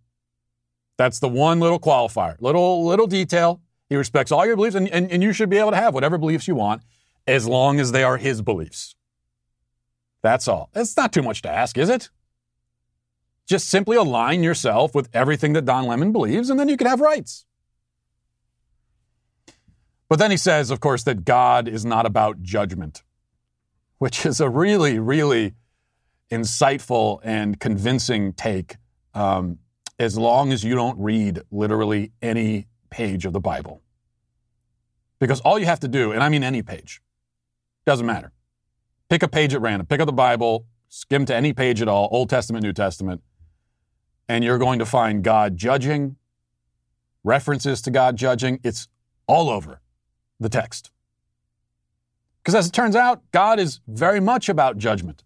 That's 0.99 1.21
the 1.21 1.29
one 1.29 1.61
little 1.61 1.81
qualifier, 1.81 2.37
little 2.41 2.85
little 2.85 3.07
detail. 3.07 3.61
He 3.89 3.97
respects 3.97 4.31
all 4.31 4.45
your 4.45 4.57
beliefs, 4.57 4.77
and, 4.77 4.89
and, 4.89 5.11
and 5.11 5.23
you 5.23 5.33
should 5.33 5.49
be 5.49 5.59
able 5.59 5.71
to 5.71 5.77
have 5.77 5.95
whatever 5.95 6.19
beliefs 6.19 6.47
you 6.47 6.55
want 6.55 6.83
as 7.27 7.47
long 7.47 7.81
as 7.81 7.93
they 7.93 8.05
are 8.05 8.19
his 8.19 8.43
beliefs. 8.43 8.95
That's 10.23 10.47
all. 10.47 10.71
It's 10.75 10.97
not 10.97 11.13
too 11.13 11.23
much 11.23 11.43
to 11.43 11.51
ask, 11.51 11.79
is 11.79 11.89
it? 11.89 12.11
Just 13.47 13.69
simply 13.69 13.97
align 13.97 14.43
yourself 14.43 14.95
with 14.95 15.09
everything 15.13 15.55
that 15.55 15.65
Don 15.65 15.87
Lemon 15.87 16.13
believes, 16.13 16.51
and 16.51 16.61
then 16.61 16.69
you 16.69 16.77
can 16.77 16.87
have 16.87 17.01
rights. 17.01 17.47
But 20.09 20.19
then 20.19 20.31
he 20.33 20.37
says, 20.37 20.71
of 20.71 20.81
course, 20.81 21.05
that 21.05 21.25
God 21.25 21.69
is 21.69 21.85
not 21.85 22.05
about 22.05 22.43
judgment, 22.43 23.03
which 24.01 24.25
is 24.25 24.41
a 24.41 24.49
really, 24.49 24.99
really 24.99 25.53
insightful 26.33 27.21
and 27.23 27.61
convincing 27.61 28.33
take, 28.33 28.77
um, 29.13 29.59
as 29.99 30.17
long 30.17 30.53
as 30.55 30.65
you 30.65 30.75
don't 30.75 30.99
read 30.99 31.39
literally 31.51 32.11
any 32.23 32.67
page 32.89 33.27
of 33.27 33.35
the 33.35 33.41
Bible. 33.41 33.83
Because 35.19 35.41
all 35.43 35.59
you 35.59 35.67
have 35.67 35.81
to 35.81 35.89
do, 35.89 36.13
and 36.13 36.23
I 36.23 36.31
mean 36.31 36.43
any 36.43 36.63
page, 36.63 37.03
doesn't 37.85 38.07
matter. 38.07 38.33
Pick 39.11 39.23
a 39.23 39.29
page 39.29 39.53
at 39.53 39.61
random, 39.61 39.87
pick 39.87 40.01
up 40.01 40.07
the 40.07 40.15
Bible, 40.15 40.65
skim 40.89 41.27
to 41.27 41.35
any 41.35 41.53
page 41.53 41.83
at 41.83 41.89
all, 41.89 42.09
Old 42.11 42.31
Testament, 42.31 42.65
New 42.65 42.73
Testament, 42.73 43.23
and 44.31 44.43
you're 44.43 44.57
going 44.57 44.79
to 44.79 44.87
find 44.87 45.23
God 45.23 45.59
judging, 45.59 46.17
references 47.23 47.83
to 47.83 47.91
God 47.91 48.17
judging. 48.17 48.61
It's 48.65 48.89
all 49.27 49.51
over 49.51 49.83
the 50.39 50.49
text. 50.49 50.91
Because 52.43 52.55
as 52.55 52.67
it 52.67 52.73
turns 52.73 52.97
out, 52.97 53.23
God 53.33 53.59
is 53.59 53.81
very 53.87 54.21
much 54.21 54.49
about 54.49 54.79
judgment. 54.79 55.25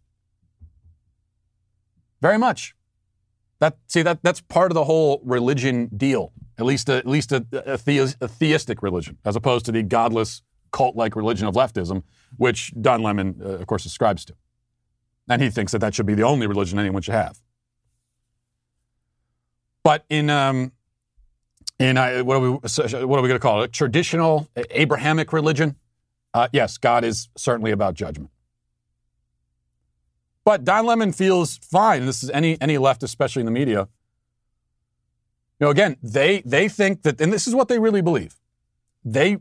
Very 2.21 2.39
much. 2.39 2.75
That 3.61 3.79
see 3.87 4.03
that 4.03 4.23
that's 4.23 4.41
part 4.41 4.71
of 4.71 4.75
the 4.75 4.85
whole 4.85 5.21
religion 5.25 5.89
deal. 5.97 6.33
At 6.59 6.67
least 6.67 6.89
a, 6.89 6.95
at 6.97 7.07
least 7.07 7.33
a, 7.33 7.47
a, 7.53 7.75
a 7.75 8.29
theistic 8.29 8.83
religion, 8.83 9.19
as 9.25 9.37
opposed 9.37 9.65
to 9.67 9.73
the 9.73 9.83
godless 9.83 10.43
cult-like 10.73 11.17
religion 11.17 11.47
of 11.47 11.55
leftism, 11.55 12.03
which 12.37 12.73
Don 12.81 13.03
Lemon, 13.03 13.41
uh, 13.41 13.59
of 13.59 13.67
course, 13.67 13.85
ascribes 13.87 14.25
to. 14.27 14.35
And 15.29 15.41
he 15.41 15.51
thinks 15.51 15.73
that 15.73 15.79
that 15.79 15.95
should 15.95 16.07
be 16.07 16.15
the 16.15 16.23
only 16.23 16.47
religion 16.47 16.79
anyone 16.79 17.03
should 17.03 17.15
have. 17.15 17.41
But 19.83 20.05
in 20.09 20.31
um, 20.31 20.73
in 21.79 21.97
uh, 21.97 22.21
what 22.21 22.37
are 22.37 22.41
we 22.41 22.51
what 22.51 22.79
are 22.79 23.23
we 23.23 23.29
going 23.29 23.31
to 23.31 23.39
call 23.39 23.63
it? 23.63 23.73
Traditional 23.73 24.49
Abrahamic 24.71 25.33
religion. 25.33 25.77
Uh, 26.35 26.49
yes, 26.53 26.77
God 26.79 27.05
is 27.05 27.29
certainly 27.37 27.71
about 27.71 27.95
judgment. 27.95 28.31
But 30.45 30.65
Don 30.65 30.85
Lemon 30.85 31.13
feels 31.13 31.57
fine. 31.59 32.05
This 32.05 32.23
is 32.23 32.29
any 32.31 32.61
any 32.61 32.77
left, 32.77 33.03
especially 33.03 33.41
in 33.41 33.47
the 33.47 33.53
media. 33.53 33.89
You 35.61 35.67
know, 35.67 35.71
again, 35.71 35.97
they 36.03 36.43
they 36.45 36.69
think 36.69 37.03
that, 37.03 37.21
and 37.21 37.33
this 37.33 37.47
is 37.47 37.55
what 37.55 37.69
they 37.69 37.79
really 37.79 38.03
believe. 38.03 38.37
They 39.05 39.39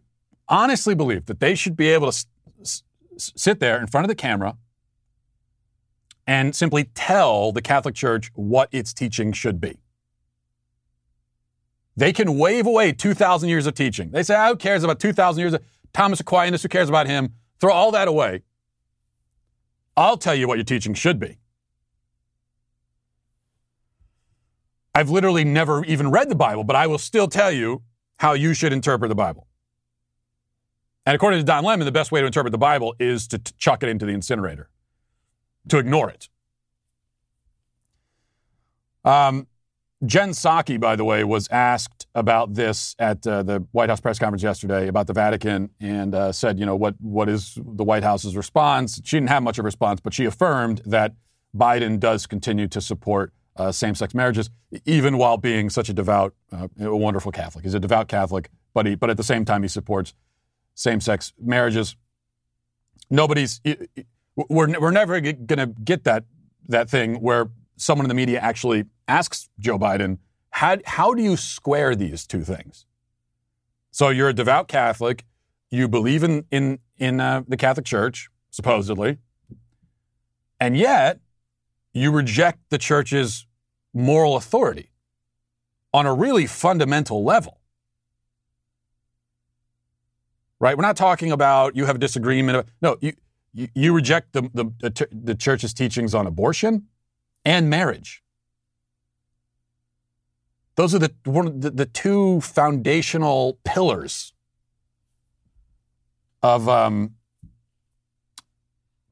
honestly 0.48 0.94
believe 0.96 1.26
that 1.26 1.40
they 1.40 1.56
should 1.56 1.76
be 1.76 1.90
able 1.90 2.08
to 2.12 2.16
s- 2.16 2.26
s- 2.62 2.84
sit 3.18 3.60
there 3.60 3.80
in 3.80 3.88
front 3.88 4.06
of 4.06 4.10
the 4.10 4.16
camera 4.16 4.56
and 6.28 6.56
simply 6.56 6.86
tell 6.94 7.52
the 7.52 7.62
Catholic 7.62 7.96
Church 7.96 8.32
what 8.36 8.70
its 8.72 8.94
teaching 8.94 9.34
should 9.34 9.60
be. 9.60 9.80
They 11.96 12.14
can 12.14 12.38
wave 12.38 12.66
away 12.66 12.92
2,000 12.92 13.50
years 13.50 13.68
of 13.68 13.74
teaching. 13.76 14.12
They 14.12 14.24
say, 14.24 14.36
who 14.48 14.56
cares 14.56 14.84
about 14.84 15.00
2,000 15.00 15.40
years 15.40 15.54
of 15.54 15.62
Thomas 15.94 16.20
Aquinas? 16.20 16.64
Who 16.64 16.70
cares 16.70 16.90
about 16.90 17.08
him? 17.08 17.34
Throw 17.60 17.72
all 17.72 17.92
that 17.92 18.08
away. 18.08 18.44
I'll 19.96 20.18
tell 20.18 20.36
you 20.36 20.48
what 20.48 20.58
your 20.58 20.66
teaching 20.66 20.94
should 20.94 21.20
be. 21.20 21.38
I've 24.96 25.10
literally 25.10 25.44
never 25.44 25.84
even 25.86 26.12
read 26.12 26.30
the 26.30 26.36
Bible, 26.36 26.64
but 26.64 26.76
I 26.76 26.88
will 26.88 26.98
still 26.98 27.28
tell 27.28 27.52
you 27.52 27.82
how 28.18 28.34
you 28.34 28.54
should 28.54 28.74
interpret 28.74 29.10
the 29.10 29.16
Bible. 29.16 29.48
And 31.06 31.16
according 31.16 31.40
to 31.40 31.44
Don 31.44 31.64
Lemon, 31.64 31.86
the 31.86 31.92
best 31.92 32.12
way 32.12 32.22
to 32.22 32.26
interpret 32.26 32.52
the 32.52 32.58
Bible 32.58 32.96
is 33.00 33.28
to 33.30 33.38
t- 33.40 33.54
chuck 33.58 33.84
it 33.84 33.90
into 33.90 34.06
the 34.06 34.14
incinerator, 34.14 34.70
to 35.68 35.78
ignore 35.78 36.10
it. 36.10 36.30
Um, 39.04 39.48
Jen 40.06 40.30
Psaki, 40.30 40.80
by 40.80 40.96
the 40.96 41.04
way, 41.04 41.24
was 41.24 41.48
asked 41.50 42.03
about 42.16 42.54
this 42.54 42.96
at 43.00 43.26
uh, 43.26 43.42
the 43.44 43.66
White 43.72 43.90
House 43.90 44.00
press 44.00 44.20
conference 44.20 44.44
yesterday 44.44 44.88
about 44.88 45.08
the 45.08 45.14
Vatican 45.14 45.72
and 45.80 46.14
uh, 46.14 46.32
said, 46.32 46.60
you 46.60 46.66
know, 46.66 46.76
what, 46.76 46.96
what 47.00 47.28
is 47.28 47.58
the 47.58 47.84
White 47.84 48.04
House's 48.04 48.38
response? 48.38 49.02
She 49.04 49.18
didn't 49.18 49.30
have 49.30 49.42
much 49.42 49.58
of 49.58 49.66
a 49.66 49.68
response, 49.68 50.00
but 50.00 50.14
she 50.14 50.26
affirmed 50.26 50.82
that 50.86 51.14
Biden 51.56 52.00
does 52.00 52.28
continue 52.28 52.68
to 52.68 52.82
support 52.82 53.34
uh, 53.56 53.72
same 53.72 53.96
sex 53.96 54.14
marriages, 54.14 54.50
even 54.86 55.18
while 55.18 55.38
being 55.38 55.70
such 55.70 55.90
a 55.90 55.94
devout, 55.94 56.34
uh, 56.52 56.68
a 56.80 56.96
wonderful 56.96 57.32
Catholic. 57.32 57.64
He's 57.64 57.74
a 57.74 57.80
devout 57.80 58.08
Catholic, 58.08 58.50
but, 58.74 58.86
he, 58.86 58.96
but 58.96 59.10
at 59.10 59.18
the 59.18 59.24
same 59.24 59.46
time, 59.46 59.62
he 59.62 59.70
supports 59.70 60.14
same 60.76 61.00
sex 61.02 61.34
marriages. 61.40 61.96
Nobody's, 63.10 63.62
we're, 64.36 64.80
we're 64.80 64.92
never 64.92 65.20
going 65.20 65.48
to 65.48 65.68
get 65.84 66.04
that, 66.06 66.26
that 66.68 66.90
thing 66.90 67.22
where 67.22 67.50
someone 67.78 68.06
in 68.06 68.10
the 68.10 68.16
media 68.16 68.40
actually 68.40 68.86
asks 69.08 69.50
Joe 69.60 69.78
Biden, 69.78 70.18
how, 70.54 70.78
how 70.86 71.16
do 71.16 71.24
you 71.24 71.36
square 71.36 71.96
these 71.96 72.28
two 72.28 72.44
things? 72.44 72.86
So 73.90 74.10
you're 74.10 74.30
a 74.30 74.34
devout 74.34 74.68
Catholic, 74.68 75.26
you 75.72 75.88
believe 75.88 76.24
in, 76.24 76.46
in, 76.52 76.78
in 76.98 77.20
uh, 77.20 77.44
the 77.48 77.58
Catholic 77.58 77.88
Church, 77.88 78.30
supposedly, 78.52 79.18
and 80.60 80.78
yet 80.78 81.20
you 81.92 82.12
reject 82.12 82.60
the 82.70 82.78
church's 82.78 83.48
moral 83.96 84.36
authority 84.36 84.92
on 85.92 86.06
a 86.06 86.14
really 86.14 86.46
fundamental 86.46 87.24
level. 87.24 87.60
Right? 90.60 90.78
We're 90.78 90.84
not 90.84 90.98
talking 90.98 91.32
about 91.32 91.76
you 91.76 91.86
have 91.86 91.96
a 91.96 92.00
disagreement. 92.00 92.68
No, 92.80 92.98
you, 93.02 93.14
you, 93.56 93.70
you 93.74 93.94
reject 93.94 94.34
the, 94.34 94.44
the, 94.54 95.08
the 95.12 95.36
church's 95.36 95.74
teachings 95.74 96.14
on 96.14 96.28
abortion 96.28 96.88
and 97.44 97.72
marriage. 97.72 98.24
Those 100.76 100.96
are 100.96 101.00
the, 101.00 101.14
one, 101.26 101.60
the, 101.60 101.70
the 101.70 101.86
two 101.86 102.42
foundational 102.42 103.60
pillars 103.64 104.34
of 106.42 106.68
um, 106.68 107.16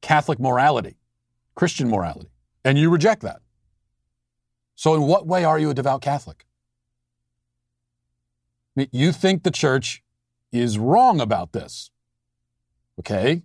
Catholic 0.02 0.40
morality, 0.40 0.98
Christian 1.56 1.88
morality, 1.90 2.32
and 2.66 2.78
you 2.78 2.90
reject 2.90 3.22
that. 3.22 3.42
So, 4.76 4.96
in 4.96 5.04
what 5.04 5.28
way 5.28 5.44
are 5.44 5.60
you 5.60 5.70
a 5.70 5.74
devout 5.74 6.02
Catholic? 6.02 6.46
I 8.76 8.82
mean, 8.82 8.90
you 8.92 9.12
think 9.12 9.44
the 9.44 9.52
church 9.52 10.04
is 10.52 10.80
wrong 10.80 11.22
about 11.22 11.52
this. 11.52 11.92
Okay? 13.00 13.44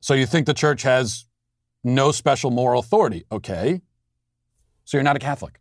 So, 0.00 0.12
you 0.12 0.26
think 0.26 0.46
the 0.46 0.54
church 0.54 0.82
has 0.82 1.24
no 1.82 2.12
special 2.12 2.50
moral 2.50 2.80
authority. 2.80 3.24
Okay. 3.32 3.80
So, 4.84 4.98
you're 4.98 5.04
not 5.04 5.16
a 5.16 5.20
Catholic. 5.20 5.59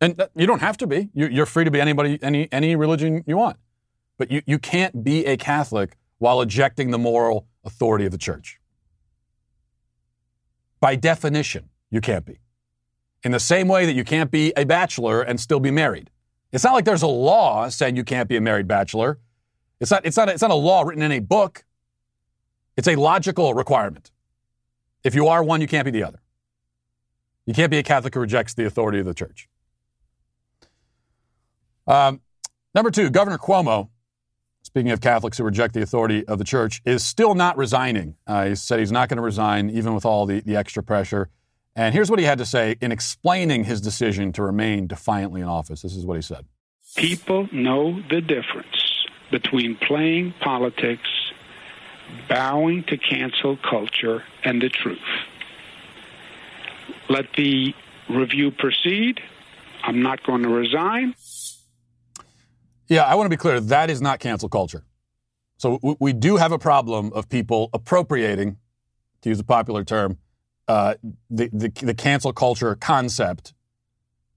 And 0.00 0.22
you 0.34 0.46
don't 0.46 0.60
have 0.60 0.76
to 0.78 0.86
be. 0.86 1.10
You're 1.14 1.46
free 1.46 1.64
to 1.64 1.70
be 1.70 1.80
anybody, 1.80 2.18
any, 2.22 2.48
any 2.52 2.76
religion 2.76 3.24
you 3.26 3.36
want. 3.36 3.56
But 4.18 4.30
you, 4.30 4.42
you 4.46 4.58
can't 4.58 5.02
be 5.02 5.24
a 5.26 5.36
Catholic 5.36 5.96
while 6.18 6.40
ejecting 6.40 6.90
the 6.90 6.98
moral 6.98 7.46
authority 7.64 8.04
of 8.04 8.12
the 8.12 8.18
church. 8.18 8.60
By 10.80 10.96
definition, 10.96 11.70
you 11.90 12.00
can't 12.00 12.24
be. 12.24 12.40
In 13.22 13.32
the 13.32 13.40
same 13.40 13.68
way 13.68 13.86
that 13.86 13.94
you 13.94 14.04
can't 14.04 14.30
be 14.30 14.52
a 14.56 14.64
bachelor 14.64 15.22
and 15.22 15.40
still 15.40 15.60
be 15.60 15.70
married. 15.70 16.10
It's 16.52 16.64
not 16.64 16.74
like 16.74 16.84
there's 16.84 17.02
a 17.02 17.06
law 17.08 17.68
saying 17.68 17.96
you 17.96 18.04
can't 18.04 18.28
be 18.28 18.36
a 18.36 18.40
married 18.40 18.68
bachelor. 18.68 19.18
It's 19.80 19.90
not, 19.90 20.06
it's 20.06 20.16
not, 20.16 20.28
it's 20.28 20.42
not 20.42 20.50
a 20.50 20.54
law 20.54 20.82
written 20.82 21.02
in 21.02 21.12
a 21.12 21.18
book. 21.18 21.64
It's 22.76 22.88
a 22.88 22.96
logical 22.96 23.54
requirement. 23.54 24.10
If 25.02 25.14
you 25.14 25.28
are 25.28 25.42
one, 25.42 25.60
you 25.60 25.66
can't 25.66 25.84
be 25.84 25.90
the 25.90 26.04
other. 26.04 26.20
You 27.46 27.54
can't 27.54 27.70
be 27.70 27.78
a 27.78 27.82
Catholic 27.82 28.14
who 28.14 28.20
rejects 28.20 28.54
the 28.54 28.66
authority 28.66 28.98
of 28.98 29.06
the 29.06 29.14
church. 29.14 29.48
Um, 31.86 32.20
number 32.74 32.90
two, 32.90 33.10
Governor 33.10 33.38
Cuomo, 33.38 33.88
speaking 34.62 34.90
of 34.90 35.00
Catholics 35.00 35.38
who 35.38 35.44
reject 35.44 35.74
the 35.74 35.82
authority 35.82 36.26
of 36.26 36.38
the 36.38 36.44
church, 36.44 36.82
is 36.84 37.04
still 37.04 37.34
not 37.34 37.56
resigning. 37.56 38.16
Uh, 38.26 38.46
he 38.46 38.54
said 38.54 38.78
he's 38.78 38.92
not 38.92 39.08
going 39.08 39.18
to 39.18 39.22
resign, 39.22 39.70
even 39.70 39.94
with 39.94 40.04
all 40.04 40.26
the, 40.26 40.40
the 40.40 40.56
extra 40.56 40.82
pressure. 40.82 41.30
And 41.74 41.94
here's 41.94 42.10
what 42.10 42.18
he 42.18 42.24
had 42.24 42.38
to 42.38 42.46
say 42.46 42.76
in 42.80 42.90
explaining 42.90 43.64
his 43.64 43.80
decision 43.80 44.32
to 44.32 44.42
remain 44.42 44.86
defiantly 44.86 45.42
in 45.42 45.46
office. 45.46 45.82
This 45.82 45.94
is 45.94 46.06
what 46.06 46.16
he 46.16 46.22
said 46.22 46.46
People 46.96 47.48
know 47.52 48.00
the 48.08 48.20
difference 48.20 49.06
between 49.30 49.76
playing 49.76 50.32
politics, 50.40 51.08
bowing 52.28 52.84
to 52.84 52.96
cancel 52.96 53.58
culture, 53.58 54.22
and 54.44 54.62
the 54.62 54.70
truth. 54.70 54.98
Let 57.08 57.32
the 57.36 57.74
review 58.08 58.50
proceed. 58.50 59.20
I'm 59.82 60.02
not 60.02 60.22
going 60.22 60.42
to 60.42 60.48
resign. 60.48 61.14
Yeah, 62.88 63.02
I 63.02 63.14
want 63.14 63.26
to 63.26 63.30
be 63.30 63.36
clear. 63.36 63.60
That 63.60 63.90
is 63.90 64.00
not 64.00 64.20
cancel 64.20 64.48
culture. 64.48 64.84
So 65.56 65.78
we, 65.82 65.96
we 65.98 66.12
do 66.12 66.36
have 66.36 66.52
a 66.52 66.58
problem 66.58 67.12
of 67.12 67.28
people 67.28 67.70
appropriating, 67.72 68.58
to 69.22 69.28
use 69.28 69.40
a 69.40 69.44
popular 69.44 69.84
term, 69.84 70.18
uh, 70.68 70.94
the, 71.30 71.48
the, 71.52 71.68
the 71.68 71.94
cancel 71.94 72.32
culture 72.32 72.74
concept. 72.74 73.54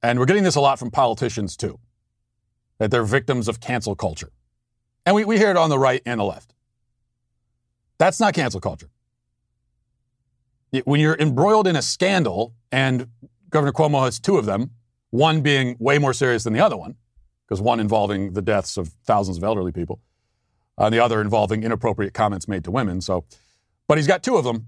And 0.02 0.18
we're 0.18 0.26
getting 0.26 0.44
this 0.44 0.56
a 0.56 0.62
lot 0.62 0.80
from 0.80 0.90
politicians 0.90 1.58
too, 1.58 1.80
that 2.78 2.90
they're 2.90 3.04
victims 3.04 3.48
of 3.48 3.60
cancel 3.60 3.96
culture. 3.96 4.32
And 5.06 5.16
we, 5.16 5.26
we 5.26 5.38
hear 5.38 5.52
it 5.52 5.58
on 5.58 5.70
the 5.70 5.80
right 5.80 6.02
and 6.06 6.20
the 6.20 6.24
left. 6.24 6.54
That's 7.98 8.20
not 8.20 8.34
cancel 8.34 8.62
culture. 8.62 8.90
When 10.86 11.00
you're 11.00 11.18
embroiled 11.20 11.68
in 11.68 11.76
a 11.76 11.82
scandal, 11.82 12.54
and 12.72 13.08
Governor 13.50 13.74
Cuomo 13.74 14.06
has 14.06 14.20
two 14.20 14.38
of 14.38 14.46
them, 14.46 14.72
one 15.10 15.42
being 15.42 15.76
way 15.80 15.98
more 15.98 16.14
serious 16.14 16.44
than 16.44 16.54
the 16.54 16.60
other 16.60 16.78
one, 16.78 16.96
because 17.50 17.62
one 17.62 17.80
involving 17.80 18.34
the 18.34 18.42
deaths 18.42 18.78
of 18.78 18.90
thousands 19.06 19.38
of 19.38 19.44
elderly 19.44 19.72
people, 19.72 20.00
uh, 20.78 20.86
and 20.86 20.94
the 20.94 21.00
other 21.00 21.20
involving 21.20 21.64
inappropriate 21.64 22.14
comments 22.14 22.48
made 22.48 22.64
to 22.64 22.72
women. 22.72 23.02
So, 23.02 23.26
but 23.88 23.98
he's 23.98 24.06
got 24.06 24.22
two 24.22 24.38
of 24.38 24.44
them, 24.44 24.68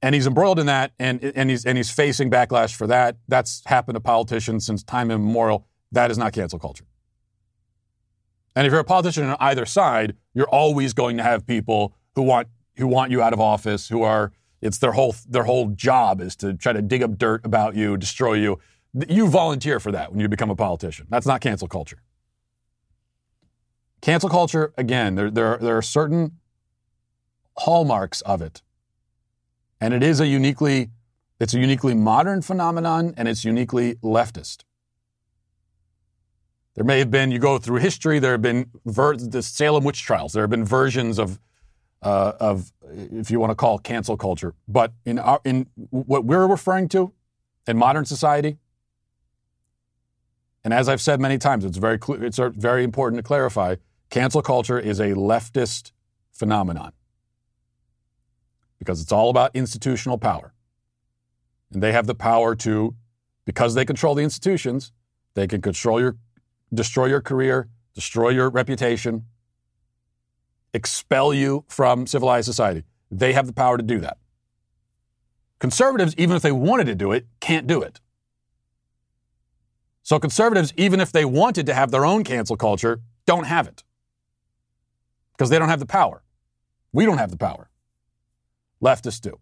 and 0.00 0.14
he's 0.14 0.26
embroiled 0.26 0.60
in 0.60 0.66
that, 0.66 0.92
and 0.98 1.22
and 1.22 1.50
he's 1.50 1.64
and 1.64 1.76
he's 1.76 1.90
facing 1.90 2.30
backlash 2.30 2.74
for 2.74 2.86
that. 2.86 3.16
That's 3.26 3.62
happened 3.66 3.96
to 3.96 4.00
politicians 4.00 4.64
since 4.64 4.84
time 4.84 5.10
immemorial. 5.10 5.66
That 5.90 6.10
is 6.10 6.18
not 6.18 6.32
cancel 6.32 6.58
culture. 6.58 6.84
And 8.54 8.66
if 8.66 8.70
you're 8.70 8.80
a 8.80 8.84
politician 8.84 9.24
on 9.24 9.36
either 9.40 9.66
side, 9.66 10.14
you're 10.34 10.48
always 10.48 10.92
going 10.92 11.16
to 11.16 11.22
have 11.22 11.46
people 11.46 11.94
who 12.14 12.22
want 12.22 12.48
who 12.76 12.86
want 12.86 13.10
you 13.10 13.22
out 13.22 13.32
of 13.32 13.40
office, 13.40 13.88
who 13.88 14.02
are 14.02 14.32
it's 14.60 14.78
their 14.78 14.92
whole 14.92 15.14
their 15.28 15.44
whole 15.44 15.70
job 15.70 16.20
is 16.20 16.36
to 16.36 16.54
try 16.54 16.72
to 16.72 16.80
dig 16.80 17.02
up 17.02 17.18
dirt 17.18 17.44
about 17.44 17.74
you, 17.74 17.96
destroy 17.96 18.34
you. 18.34 18.60
You 18.94 19.28
volunteer 19.28 19.80
for 19.80 19.92
that 19.92 20.10
when 20.10 20.20
you 20.20 20.28
become 20.28 20.50
a 20.50 20.56
politician. 20.56 21.06
That's 21.08 21.26
not 21.26 21.40
cancel 21.40 21.68
culture. 21.68 22.02
Cancel 24.00 24.28
culture, 24.28 24.74
again, 24.76 25.14
there, 25.14 25.30
there, 25.30 25.56
there 25.58 25.76
are 25.76 25.82
certain 25.82 26.38
hallmarks 27.58 28.20
of 28.22 28.42
it. 28.42 28.62
And 29.80 29.94
it 29.94 30.02
is 30.02 30.20
a 30.20 30.26
uniquely, 30.26 30.90
It's 31.42 31.54
a 31.54 31.58
uniquely 31.58 31.92
modern 31.94 32.40
phenomenon 32.40 33.14
and 33.16 33.26
it's 33.26 33.44
uniquely 33.44 33.96
leftist. 33.96 34.62
There 36.74 36.84
may 36.84 37.00
have 37.00 37.10
been, 37.10 37.32
you 37.32 37.40
go 37.40 37.58
through 37.58 37.78
history, 37.80 38.20
there 38.20 38.30
have 38.30 38.42
been 38.42 38.70
ver- 38.86 39.16
the 39.16 39.42
Salem 39.42 39.82
witch 39.82 40.02
trials. 40.02 40.34
There 40.34 40.44
have 40.44 40.50
been 40.50 40.64
versions 40.64 41.18
of, 41.18 41.40
uh, 42.00 42.34
of, 42.38 42.72
if 42.92 43.28
you 43.30 43.40
want 43.40 43.50
to 43.50 43.56
call 43.56 43.78
cancel 43.78 44.16
culture. 44.16 44.54
But 44.68 44.92
in, 45.04 45.18
our, 45.18 45.40
in 45.44 45.66
what 45.90 46.24
we're 46.24 46.46
referring 46.46 46.88
to 46.90 47.12
in 47.66 47.76
modern 47.76 48.04
society, 48.04 48.58
and 50.64 50.72
as 50.72 50.88
I've 50.88 51.00
said 51.00 51.20
many 51.20 51.38
times, 51.38 51.64
it's 51.64 51.78
very, 51.78 51.98
it's 52.08 52.38
very 52.38 52.84
important 52.84 53.18
to 53.18 53.22
clarify 53.22 53.76
cancel 54.10 54.42
culture 54.42 54.78
is 54.78 55.00
a 55.00 55.10
leftist 55.12 55.92
phenomenon 56.30 56.92
because 58.78 59.00
it's 59.00 59.12
all 59.12 59.30
about 59.30 59.54
institutional 59.54 60.18
power. 60.18 60.52
And 61.72 61.82
they 61.82 61.92
have 61.92 62.06
the 62.06 62.14
power 62.14 62.54
to, 62.56 62.94
because 63.44 63.74
they 63.74 63.84
control 63.84 64.14
the 64.14 64.22
institutions, 64.22 64.92
they 65.34 65.46
can 65.46 65.62
control 65.62 66.00
your 66.00 66.16
destroy 66.74 67.06
your 67.06 67.20
career, 67.20 67.68
destroy 67.94 68.30
your 68.30 68.48
reputation, 68.48 69.26
expel 70.72 71.34
you 71.34 71.64
from 71.68 72.06
civilized 72.06 72.46
society. 72.46 72.84
They 73.10 73.34
have 73.34 73.46
the 73.46 73.52
power 73.52 73.76
to 73.76 73.82
do 73.82 74.00
that. 74.00 74.18
Conservatives, 75.58 76.14
even 76.16 76.34
if 76.34 76.42
they 76.42 76.52
wanted 76.52 76.86
to 76.86 76.94
do 76.94 77.12
it, 77.12 77.26
can't 77.40 77.66
do 77.66 77.82
it. 77.82 78.00
So 80.02 80.18
conservatives, 80.18 80.72
even 80.76 81.00
if 81.00 81.12
they 81.12 81.24
wanted 81.24 81.66
to 81.66 81.74
have 81.74 81.90
their 81.90 82.04
own 82.04 82.24
cancel 82.24 82.56
culture, 82.56 83.00
don't 83.26 83.44
have 83.44 83.68
it 83.68 83.84
because 85.32 85.48
they 85.50 85.58
don't 85.58 85.68
have 85.68 85.80
the 85.80 85.86
power. 85.86 86.22
We 86.92 87.06
don't 87.06 87.18
have 87.18 87.30
the 87.30 87.36
power. 87.36 87.70
Leftists 88.82 89.20
do. 89.20 89.38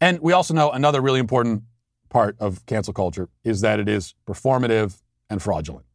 And 0.00 0.18
we 0.20 0.32
also 0.32 0.54
know 0.54 0.70
another 0.70 1.00
really 1.00 1.20
important 1.20 1.64
part 2.08 2.36
of 2.40 2.64
cancel 2.66 2.94
culture 2.94 3.28
is 3.44 3.60
that 3.60 3.78
it 3.78 3.88
is 3.88 4.14
performative 4.26 5.00
and 5.28 5.42
fraudulent. 5.42 5.86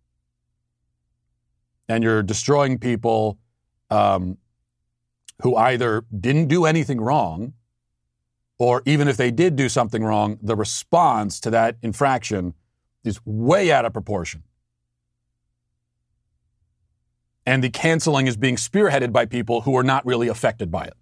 And 1.89 2.03
you're 2.03 2.23
destroying 2.23 2.77
people 2.77 3.37
um, 3.89 4.37
who 5.41 5.55
either 5.55 6.05
didn't 6.17 6.47
do 6.47 6.65
anything 6.65 7.01
wrong, 7.01 7.53
or 8.57 8.81
even 8.85 9.07
if 9.07 9.17
they 9.17 9.31
did 9.31 9.55
do 9.55 9.67
something 9.69 10.03
wrong, 10.03 10.39
the 10.41 10.55
response 10.55 11.39
to 11.41 11.49
that 11.49 11.77
infraction 11.81 12.53
is 13.05 13.19
way 13.25 13.71
out 13.71 13.85
of 13.85 13.93
proportion. 13.93 14.43
And 17.45 17.63
the 17.63 17.69
canceling 17.69 18.27
is 18.27 18.37
being 18.37 18.55
spearheaded 18.55 19.11
by 19.11 19.25
people 19.25 19.61
who 19.61 19.77
are 19.77 19.83
not 19.83 20.05
really 20.05 20.27
affected 20.27 20.71
by 20.71 20.85
it. 20.85 20.93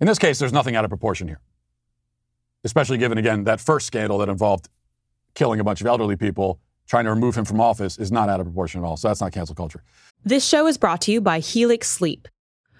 In 0.00 0.06
this 0.06 0.18
case, 0.18 0.38
there's 0.38 0.52
nothing 0.52 0.74
out 0.74 0.84
of 0.84 0.88
proportion 0.88 1.28
here, 1.28 1.40
especially 2.64 2.98
given, 2.98 3.18
again, 3.18 3.44
that 3.44 3.60
first 3.60 3.86
scandal 3.86 4.18
that 4.18 4.28
involved 4.28 4.68
killing 5.34 5.60
a 5.60 5.64
bunch 5.64 5.80
of 5.80 5.86
elderly 5.86 6.16
people, 6.16 6.58
trying 6.86 7.04
to 7.04 7.10
remove 7.10 7.36
him 7.36 7.44
from 7.44 7.60
office 7.60 7.98
is 7.98 8.10
not 8.10 8.28
out 8.28 8.40
of 8.40 8.46
proportion 8.46 8.82
at 8.82 8.86
all. 8.86 8.96
So 8.96 9.08
that's 9.08 9.20
not 9.20 9.32
cancel 9.32 9.54
culture. 9.54 9.82
This 10.24 10.44
show 10.44 10.66
is 10.66 10.78
brought 10.78 11.00
to 11.02 11.12
you 11.12 11.20
by 11.20 11.38
Helix 11.38 11.88
Sleep. 11.88 12.26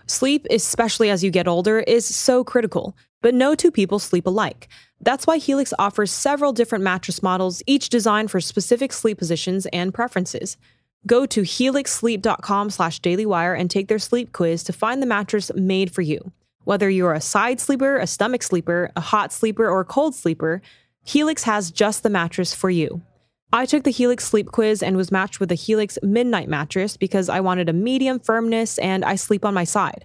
Sleep, 0.06 0.46
especially 0.50 1.08
as 1.10 1.22
you 1.22 1.30
get 1.30 1.46
older, 1.48 1.80
is 1.80 2.04
so 2.04 2.44
critical, 2.44 2.96
but 3.24 3.34
no 3.34 3.54
two 3.54 3.70
people 3.70 3.98
sleep 3.98 4.26
alike. 4.26 4.68
That's 5.00 5.26
why 5.26 5.38
Helix 5.38 5.72
offers 5.78 6.10
several 6.12 6.52
different 6.52 6.84
mattress 6.84 7.22
models, 7.22 7.62
each 7.66 7.88
designed 7.88 8.30
for 8.30 8.38
specific 8.38 8.92
sleep 8.92 9.16
positions 9.16 9.64
and 9.72 9.94
preferences. 9.94 10.58
Go 11.06 11.24
to 11.24 11.40
helixsleep.com 11.40 12.68
slash 12.68 13.00
dailywire 13.00 13.58
and 13.58 13.70
take 13.70 13.88
their 13.88 13.98
sleep 13.98 14.34
quiz 14.34 14.62
to 14.64 14.74
find 14.74 15.00
the 15.00 15.06
mattress 15.06 15.50
made 15.54 15.90
for 15.90 16.02
you. 16.02 16.32
Whether 16.64 16.90
you're 16.90 17.14
a 17.14 17.20
side 17.22 17.60
sleeper, 17.60 17.96
a 17.96 18.06
stomach 18.06 18.42
sleeper, 18.42 18.92
a 18.94 19.00
hot 19.00 19.32
sleeper, 19.32 19.70
or 19.70 19.80
a 19.80 19.86
cold 19.86 20.14
sleeper, 20.14 20.60
Helix 21.02 21.44
has 21.44 21.70
just 21.70 22.02
the 22.02 22.10
mattress 22.10 22.52
for 22.52 22.68
you. 22.68 23.00
I 23.54 23.64
took 23.64 23.84
the 23.84 23.90
Helix 23.90 24.26
sleep 24.26 24.52
quiz 24.52 24.82
and 24.82 24.98
was 24.98 25.10
matched 25.10 25.40
with 25.40 25.50
a 25.50 25.54
Helix 25.54 25.98
midnight 26.02 26.50
mattress 26.50 26.98
because 26.98 27.30
I 27.30 27.40
wanted 27.40 27.70
a 27.70 27.72
medium 27.72 28.20
firmness 28.20 28.76
and 28.76 29.02
I 29.02 29.14
sleep 29.14 29.46
on 29.46 29.54
my 29.54 29.64
side. 29.64 30.04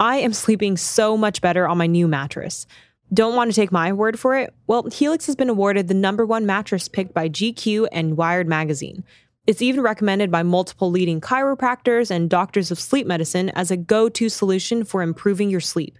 I 0.00 0.16
am 0.16 0.32
sleeping 0.32 0.76
so 0.76 1.16
much 1.16 1.40
better 1.40 1.66
on 1.68 1.78
my 1.78 1.86
new 1.86 2.08
mattress. 2.08 2.66
Don't 3.12 3.36
want 3.36 3.50
to 3.50 3.54
take 3.54 3.70
my 3.70 3.92
word 3.92 4.18
for 4.18 4.36
it? 4.36 4.54
Well, 4.66 4.84
Helix 4.90 5.26
has 5.26 5.36
been 5.36 5.50
awarded 5.50 5.88
the 5.88 5.94
number 5.94 6.24
one 6.24 6.46
mattress 6.46 6.88
picked 6.88 7.12
by 7.12 7.28
GQ 7.28 7.88
and 7.92 8.16
Wired 8.16 8.48
Magazine. 8.48 9.04
It's 9.46 9.60
even 9.60 9.82
recommended 9.82 10.30
by 10.30 10.44
multiple 10.44 10.90
leading 10.90 11.20
chiropractors 11.20 12.10
and 12.10 12.30
doctors 12.30 12.70
of 12.70 12.78
sleep 12.80 13.06
medicine 13.06 13.50
as 13.50 13.70
a 13.70 13.76
go 13.76 14.08
to 14.08 14.28
solution 14.28 14.84
for 14.84 15.02
improving 15.02 15.50
your 15.50 15.60
sleep. 15.60 15.98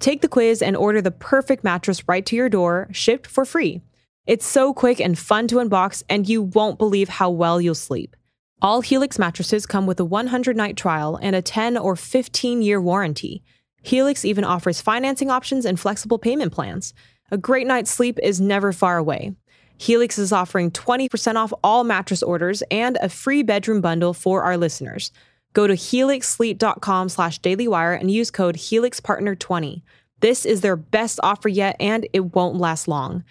Take 0.00 0.22
the 0.22 0.28
quiz 0.28 0.62
and 0.62 0.76
order 0.76 1.02
the 1.02 1.10
perfect 1.10 1.64
mattress 1.64 2.08
right 2.08 2.24
to 2.26 2.36
your 2.36 2.48
door, 2.48 2.88
shipped 2.92 3.26
for 3.26 3.44
free. 3.44 3.82
It's 4.26 4.46
so 4.46 4.72
quick 4.72 5.00
and 5.00 5.18
fun 5.18 5.48
to 5.48 5.56
unbox, 5.56 6.02
and 6.08 6.28
you 6.28 6.42
won't 6.42 6.78
believe 6.78 7.08
how 7.08 7.30
well 7.30 7.60
you'll 7.60 7.74
sleep. 7.74 8.16
All 8.60 8.80
Helix 8.80 9.20
mattresses 9.20 9.66
come 9.66 9.86
with 9.86 10.00
a 10.00 10.04
100 10.04 10.56
night 10.56 10.76
trial 10.76 11.16
and 11.22 11.36
a 11.36 11.42
10 11.42 11.78
or 11.78 11.94
15 11.94 12.60
year 12.60 12.80
warranty. 12.80 13.44
Helix 13.82 14.24
even 14.24 14.42
offers 14.42 14.80
financing 14.80 15.30
options 15.30 15.64
and 15.64 15.78
flexible 15.78 16.18
payment 16.18 16.52
plans. 16.52 16.92
A 17.30 17.38
great 17.38 17.68
night's 17.68 17.90
sleep 17.90 18.18
is 18.20 18.40
never 18.40 18.72
far 18.72 18.96
away. 18.96 19.36
Helix 19.76 20.18
is 20.18 20.32
offering 20.32 20.72
20% 20.72 21.36
off 21.36 21.52
all 21.62 21.84
mattress 21.84 22.20
orders 22.20 22.64
and 22.68 22.98
a 23.00 23.08
free 23.08 23.44
bedroom 23.44 23.80
bundle 23.80 24.12
for 24.12 24.42
our 24.42 24.56
listeners. 24.56 25.12
Go 25.52 25.68
to 25.68 25.74
helixsleep.com 25.74 27.08
slash 27.10 27.40
dailywire 27.40 27.98
and 27.98 28.10
use 28.10 28.32
code 28.32 28.56
HelixPartner20. 28.56 29.82
This 30.18 30.44
is 30.44 30.62
their 30.62 30.74
best 30.74 31.20
offer 31.22 31.48
yet, 31.48 31.76
and 31.78 32.08
it 32.12 32.34
won't 32.34 32.56
last 32.56 32.88
long. 32.88 33.22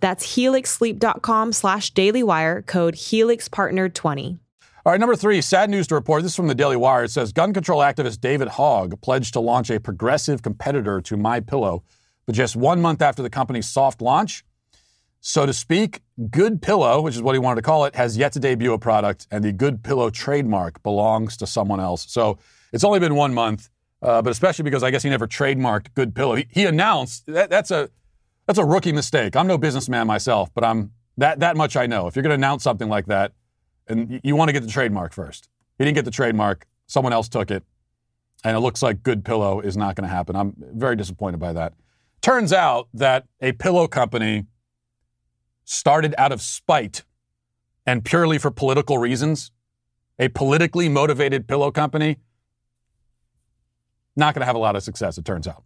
That's 0.00 0.36
helixsleep.com 0.36 1.54
slash 1.54 1.94
dailywire, 1.94 2.66
code 2.66 2.96
HelixPartner20. 2.96 4.38
All 4.86 4.92
right, 4.92 5.00
number 5.00 5.16
three, 5.16 5.40
sad 5.40 5.70
news 5.70 5.86
to 5.86 5.94
report. 5.94 6.22
This 6.22 6.32
is 6.32 6.36
from 6.36 6.46
the 6.46 6.54
Daily 6.54 6.76
Wire. 6.76 7.04
It 7.04 7.10
says 7.10 7.32
gun 7.32 7.54
control 7.54 7.80
activist 7.80 8.20
David 8.20 8.48
Hogg 8.48 9.00
pledged 9.00 9.32
to 9.32 9.40
launch 9.40 9.70
a 9.70 9.80
progressive 9.80 10.42
competitor 10.42 11.00
to 11.00 11.16
My 11.16 11.40
Pillow, 11.40 11.82
but 12.26 12.34
just 12.34 12.54
one 12.54 12.82
month 12.82 13.00
after 13.00 13.22
the 13.22 13.30
company's 13.30 13.66
soft 13.66 14.02
launch, 14.02 14.44
so 15.22 15.46
to 15.46 15.54
speak, 15.54 16.02
Good 16.30 16.60
Pillow, 16.60 17.00
which 17.00 17.14
is 17.14 17.22
what 17.22 17.34
he 17.34 17.38
wanted 17.38 17.62
to 17.62 17.62
call 17.62 17.86
it, 17.86 17.94
has 17.94 18.18
yet 18.18 18.32
to 18.32 18.40
debut 18.40 18.74
a 18.74 18.78
product, 18.78 19.26
and 19.30 19.42
the 19.42 19.52
Good 19.52 19.82
Pillow 19.82 20.10
trademark 20.10 20.82
belongs 20.82 21.38
to 21.38 21.46
someone 21.46 21.80
else. 21.80 22.04
So 22.12 22.36
it's 22.70 22.84
only 22.84 23.00
been 23.00 23.14
one 23.14 23.32
month, 23.32 23.70
uh, 24.02 24.20
but 24.20 24.32
especially 24.32 24.64
because 24.64 24.82
I 24.82 24.90
guess 24.90 25.02
he 25.02 25.08
never 25.08 25.26
trademarked 25.26 25.94
Good 25.94 26.14
Pillow. 26.14 26.34
He, 26.34 26.46
he 26.50 26.66
announced 26.66 27.24
that, 27.28 27.48
that's 27.48 27.70
a 27.70 27.88
that's 28.46 28.58
a 28.58 28.64
rookie 28.66 28.92
mistake. 28.92 29.34
I'm 29.34 29.46
no 29.46 29.56
businessman 29.56 30.06
myself, 30.06 30.50
but 30.52 30.62
I'm 30.62 30.92
that 31.16 31.40
that 31.40 31.56
much 31.56 31.74
I 31.74 31.86
know. 31.86 32.06
If 32.06 32.16
you're 32.16 32.22
going 32.22 32.32
to 32.32 32.34
announce 32.34 32.62
something 32.62 32.90
like 32.90 33.06
that, 33.06 33.32
and 33.88 34.20
you, 34.22 34.36
want 34.36 34.48
to 34.48 34.52
get 34.52 34.62
the 34.62 34.68
trademark 34.68 35.12
first, 35.12 35.48
he 35.78 35.84
didn't 35.84 35.96
get 35.96 36.04
the 36.04 36.10
trademark. 36.10 36.66
Someone 36.86 37.12
else 37.12 37.28
took 37.28 37.50
it, 37.50 37.62
and 38.44 38.56
it 38.56 38.60
looks 38.60 38.82
like 38.82 39.02
Good 39.02 39.24
Pillow 39.24 39.60
is 39.60 39.76
not 39.76 39.96
going 39.96 40.08
to 40.08 40.14
happen. 40.14 40.36
I'm 40.36 40.54
very 40.58 40.96
disappointed 40.96 41.38
by 41.38 41.52
that. 41.54 41.74
Turns 42.20 42.52
out 42.52 42.88
that 42.94 43.26
a 43.40 43.52
pillow 43.52 43.86
company 43.86 44.46
started 45.64 46.14
out 46.18 46.32
of 46.32 46.40
spite 46.40 47.04
and 47.86 48.04
purely 48.04 48.38
for 48.38 48.50
political 48.50 48.98
reasons, 48.98 49.50
a 50.18 50.28
politically 50.28 50.88
motivated 50.88 51.46
pillow 51.46 51.70
company, 51.70 52.18
not 54.16 54.34
going 54.34 54.40
to 54.40 54.46
have 54.46 54.56
a 54.56 54.60
lot 54.60 54.76
of 54.76 54.82
success, 54.82 55.18
it 55.18 55.24
turns 55.24 55.46
out. 55.46 55.64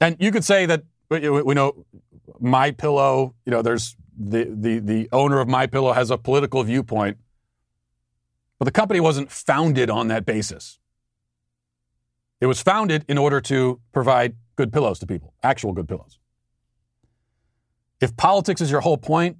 And 0.00 0.16
you 0.20 0.30
could 0.30 0.44
say 0.44 0.66
that 0.66 0.84
we 1.08 1.54
know 1.54 1.86
my 2.38 2.70
pillow, 2.70 3.34
you 3.44 3.50
know, 3.50 3.62
there's 3.62 3.96
the, 4.16 4.44
the, 4.50 4.78
the 4.78 5.08
owner 5.12 5.40
of 5.40 5.48
my 5.48 5.66
pillow 5.66 5.92
has 5.92 6.10
a 6.10 6.18
political 6.18 6.62
viewpoint, 6.62 7.18
but 8.58 8.64
the 8.64 8.72
company 8.72 9.00
wasn't 9.00 9.30
founded 9.30 9.90
on 9.90 10.08
that 10.08 10.24
basis. 10.24 10.78
It 12.40 12.46
was 12.46 12.62
founded 12.62 13.04
in 13.08 13.18
order 13.18 13.40
to 13.42 13.80
provide 13.92 14.36
good 14.56 14.72
pillows 14.72 14.98
to 15.00 15.06
people, 15.06 15.34
actual 15.42 15.72
good 15.72 15.88
pillows. 15.88 16.18
If 18.00 18.16
politics 18.16 18.60
is 18.60 18.70
your 18.70 18.80
whole 18.80 18.98
point 18.98 19.38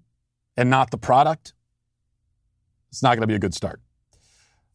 and 0.56 0.70
not 0.70 0.90
the 0.90 0.98
product, 0.98 1.54
it's 2.90 3.02
not 3.02 3.10
going 3.10 3.22
to 3.22 3.26
be 3.26 3.34
a 3.34 3.38
good 3.38 3.54
start. 3.54 3.80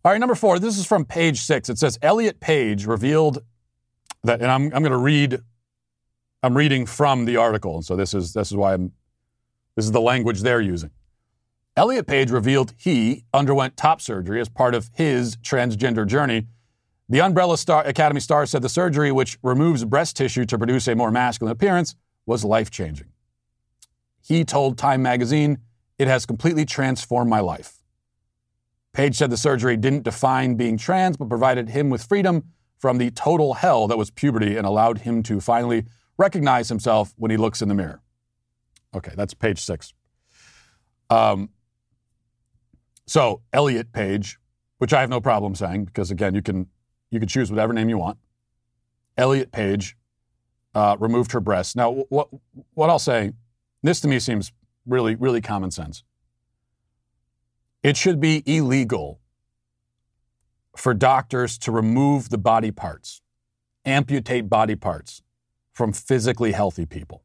All 0.04 0.12
right, 0.12 0.20
number 0.20 0.36
four, 0.36 0.60
this 0.60 0.78
is 0.78 0.86
from 0.86 1.06
page 1.06 1.42
six. 1.42 1.70
It 1.70 1.78
says 1.78 1.98
Elliot 2.02 2.40
Page 2.40 2.86
revealed 2.86 3.44
that, 4.24 4.42
and 4.42 4.52
I'm, 4.52 4.64
I'm 4.66 4.84
going 4.84 4.92
to 4.92 4.98
read, 4.98 5.40
I'm 6.44 6.56
reading 6.58 6.86
from 6.86 7.26
the 7.26 7.38
article. 7.38 7.76
And 7.76 7.86
so 7.86 7.96
this 7.96 8.14
is, 8.14 8.34
this 8.34 8.52
is 8.52 8.58
why 8.58 8.74
I'm, 8.74 8.94
this 9.76 9.86
is 9.86 9.92
the 9.92 10.02
language 10.02 10.42
they're 10.42 10.62
using. 10.62 10.92
Elliot 11.78 12.06
Page 12.06 12.32
revealed 12.32 12.74
he 12.78 13.24
underwent 13.34 13.78
top 13.78 14.02
surgery 14.02 14.42
as 14.42 14.50
part 14.50 14.76
of 14.76 14.90
his 14.94 15.38
transgender 15.38 16.06
journey. 16.06 16.48
The 17.08 17.22
Umbrella 17.22 17.58
Star 17.58 17.86
Academy 17.86 18.20
star 18.20 18.46
said 18.46 18.62
the 18.62 18.70
surgery, 18.70 19.12
which 19.12 19.38
removes 19.42 19.86
breast 19.86 20.18
tissue 20.18 20.46
to 20.46 20.58
produce 20.58 20.88
a 20.88 20.96
more 20.96 21.12
masculine 21.12 21.52
appearance, 21.52 21.96
was 22.26 22.44
life 22.44 22.70
changing. 22.70 23.08
He 24.22 24.44
told 24.44 24.78
Time 24.78 25.02
magazine, 25.02 25.60
It 25.98 26.08
has 26.08 26.26
completely 26.26 26.66
transformed 26.66 27.30
my 27.30 27.40
life. 27.40 27.78
Page 28.94 29.16
said 29.16 29.30
the 29.30 29.38
surgery 29.38 29.78
didn't 29.78 30.04
define 30.04 30.56
being 30.56 30.78
trans, 30.78 31.16
but 31.16 31.30
provided 31.30 31.70
him 31.70 31.90
with 31.90 32.04
freedom 32.04 32.44
from 32.78 32.98
the 32.98 33.12
total 33.12 33.54
hell 33.54 33.88
that 33.88 33.98
was 33.98 34.12
puberty 34.12 34.58
and 34.58 34.68
allowed 34.68 35.00
him 35.00 35.24
to 35.24 35.40
finally 35.40 35.86
recognize 36.18 36.68
himself 36.68 37.14
when 37.16 37.32
he 37.32 37.38
looks 37.38 37.62
in 37.62 37.70
the 37.70 37.76
mirror. 37.76 38.02
Okay, 38.94 39.12
that's 39.16 39.34
page 39.34 39.60
six. 39.60 39.94
Um, 41.10 41.50
so 43.06 43.42
Elliot 43.54 43.92
Page, 43.92 44.38
which 44.78 44.94
I 44.94 45.02
have 45.02 45.10
no 45.10 45.22
problem 45.22 45.56
saying 45.56 45.86
because 45.86 46.12
again, 46.12 46.36
you 46.36 46.42
can 46.42 46.68
you 47.10 47.20
can 47.20 47.28
choose 47.28 47.52
whatever 47.52 47.74
name 47.74 47.90
you 47.90 47.98
want. 47.98 48.18
Elliot 49.18 49.52
Page 49.52 49.98
uh, 50.74 50.96
removed 51.00 51.32
her 51.34 51.40
breasts. 51.40 51.76
Now, 51.76 51.92
what 52.10 52.30
what 52.74 52.90
I'll 52.90 53.00
say, 53.00 53.34
this 53.84 54.00
to 54.02 54.08
me 54.08 54.20
seems 54.20 54.52
really 54.86 55.16
really 55.16 55.42
common 55.42 55.72
sense. 55.72 56.04
It 57.84 57.98
should 57.98 58.20
be 58.20 58.44
illegal 58.46 59.20
for 60.78 60.94
doctors 60.94 61.58
to 61.60 61.72
remove 61.72 62.30
the 62.30 62.38
body 62.38 62.72
parts, 62.72 63.22
amputate 63.86 64.50
body 64.50 64.76
parts 64.76 65.22
from 65.74 65.92
physically 65.92 66.52
healthy 66.52 66.86
people. 66.86 67.24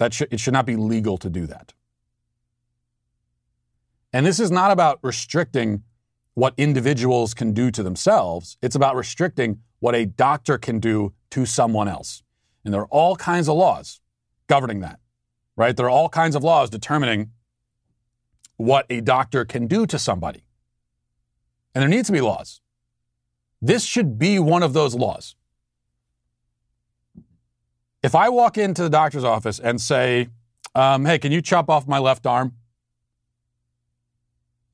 That 0.00 0.18
it 0.30 0.40
should 0.40 0.54
not 0.54 0.64
be 0.64 0.76
legal 0.76 1.18
to 1.18 1.28
do 1.28 1.46
that. 1.46 1.74
And 4.14 4.24
this 4.24 4.40
is 4.40 4.50
not 4.50 4.70
about 4.70 4.98
restricting 5.02 5.82
what 6.32 6.54
individuals 6.56 7.34
can 7.34 7.52
do 7.52 7.70
to 7.70 7.82
themselves. 7.82 8.56
It's 8.62 8.74
about 8.74 8.96
restricting 8.96 9.60
what 9.78 9.94
a 9.94 10.06
doctor 10.06 10.56
can 10.56 10.80
do 10.80 11.12
to 11.30 11.44
someone 11.44 11.86
else. 11.86 12.22
And 12.64 12.72
there 12.72 12.80
are 12.80 12.86
all 12.86 13.14
kinds 13.14 13.46
of 13.46 13.56
laws 13.56 14.00
governing 14.46 14.80
that, 14.80 15.00
right? 15.54 15.76
There 15.76 15.84
are 15.84 15.90
all 15.90 16.08
kinds 16.08 16.34
of 16.34 16.42
laws 16.42 16.70
determining 16.70 17.32
what 18.56 18.86
a 18.88 19.02
doctor 19.02 19.44
can 19.44 19.66
do 19.66 19.86
to 19.86 19.98
somebody. 19.98 20.44
And 21.74 21.82
there 21.82 21.88
needs 21.90 22.06
to 22.06 22.12
be 22.12 22.22
laws. 22.22 22.62
This 23.60 23.84
should 23.84 24.18
be 24.18 24.38
one 24.38 24.62
of 24.62 24.72
those 24.72 24.94
laws. 24.94 25.36
If 28.02 28.14
I 28.14 28.28
walk 28.28 28.56
into 28.56 28.82
the 28.82 28.90
doctor's 28.90 29.24
office 29.24 29.58
and 29.58 29.80
say, 29.80 30.28
um, 30.74 31.04
hey, 31.04 31.18
can 31.18 31.32
you 31.32 31.42
chop 31.42 31.68
off 31.68 31.86
my 31.86 31.98
left 31.98 32.26
arm? 32.26 32.54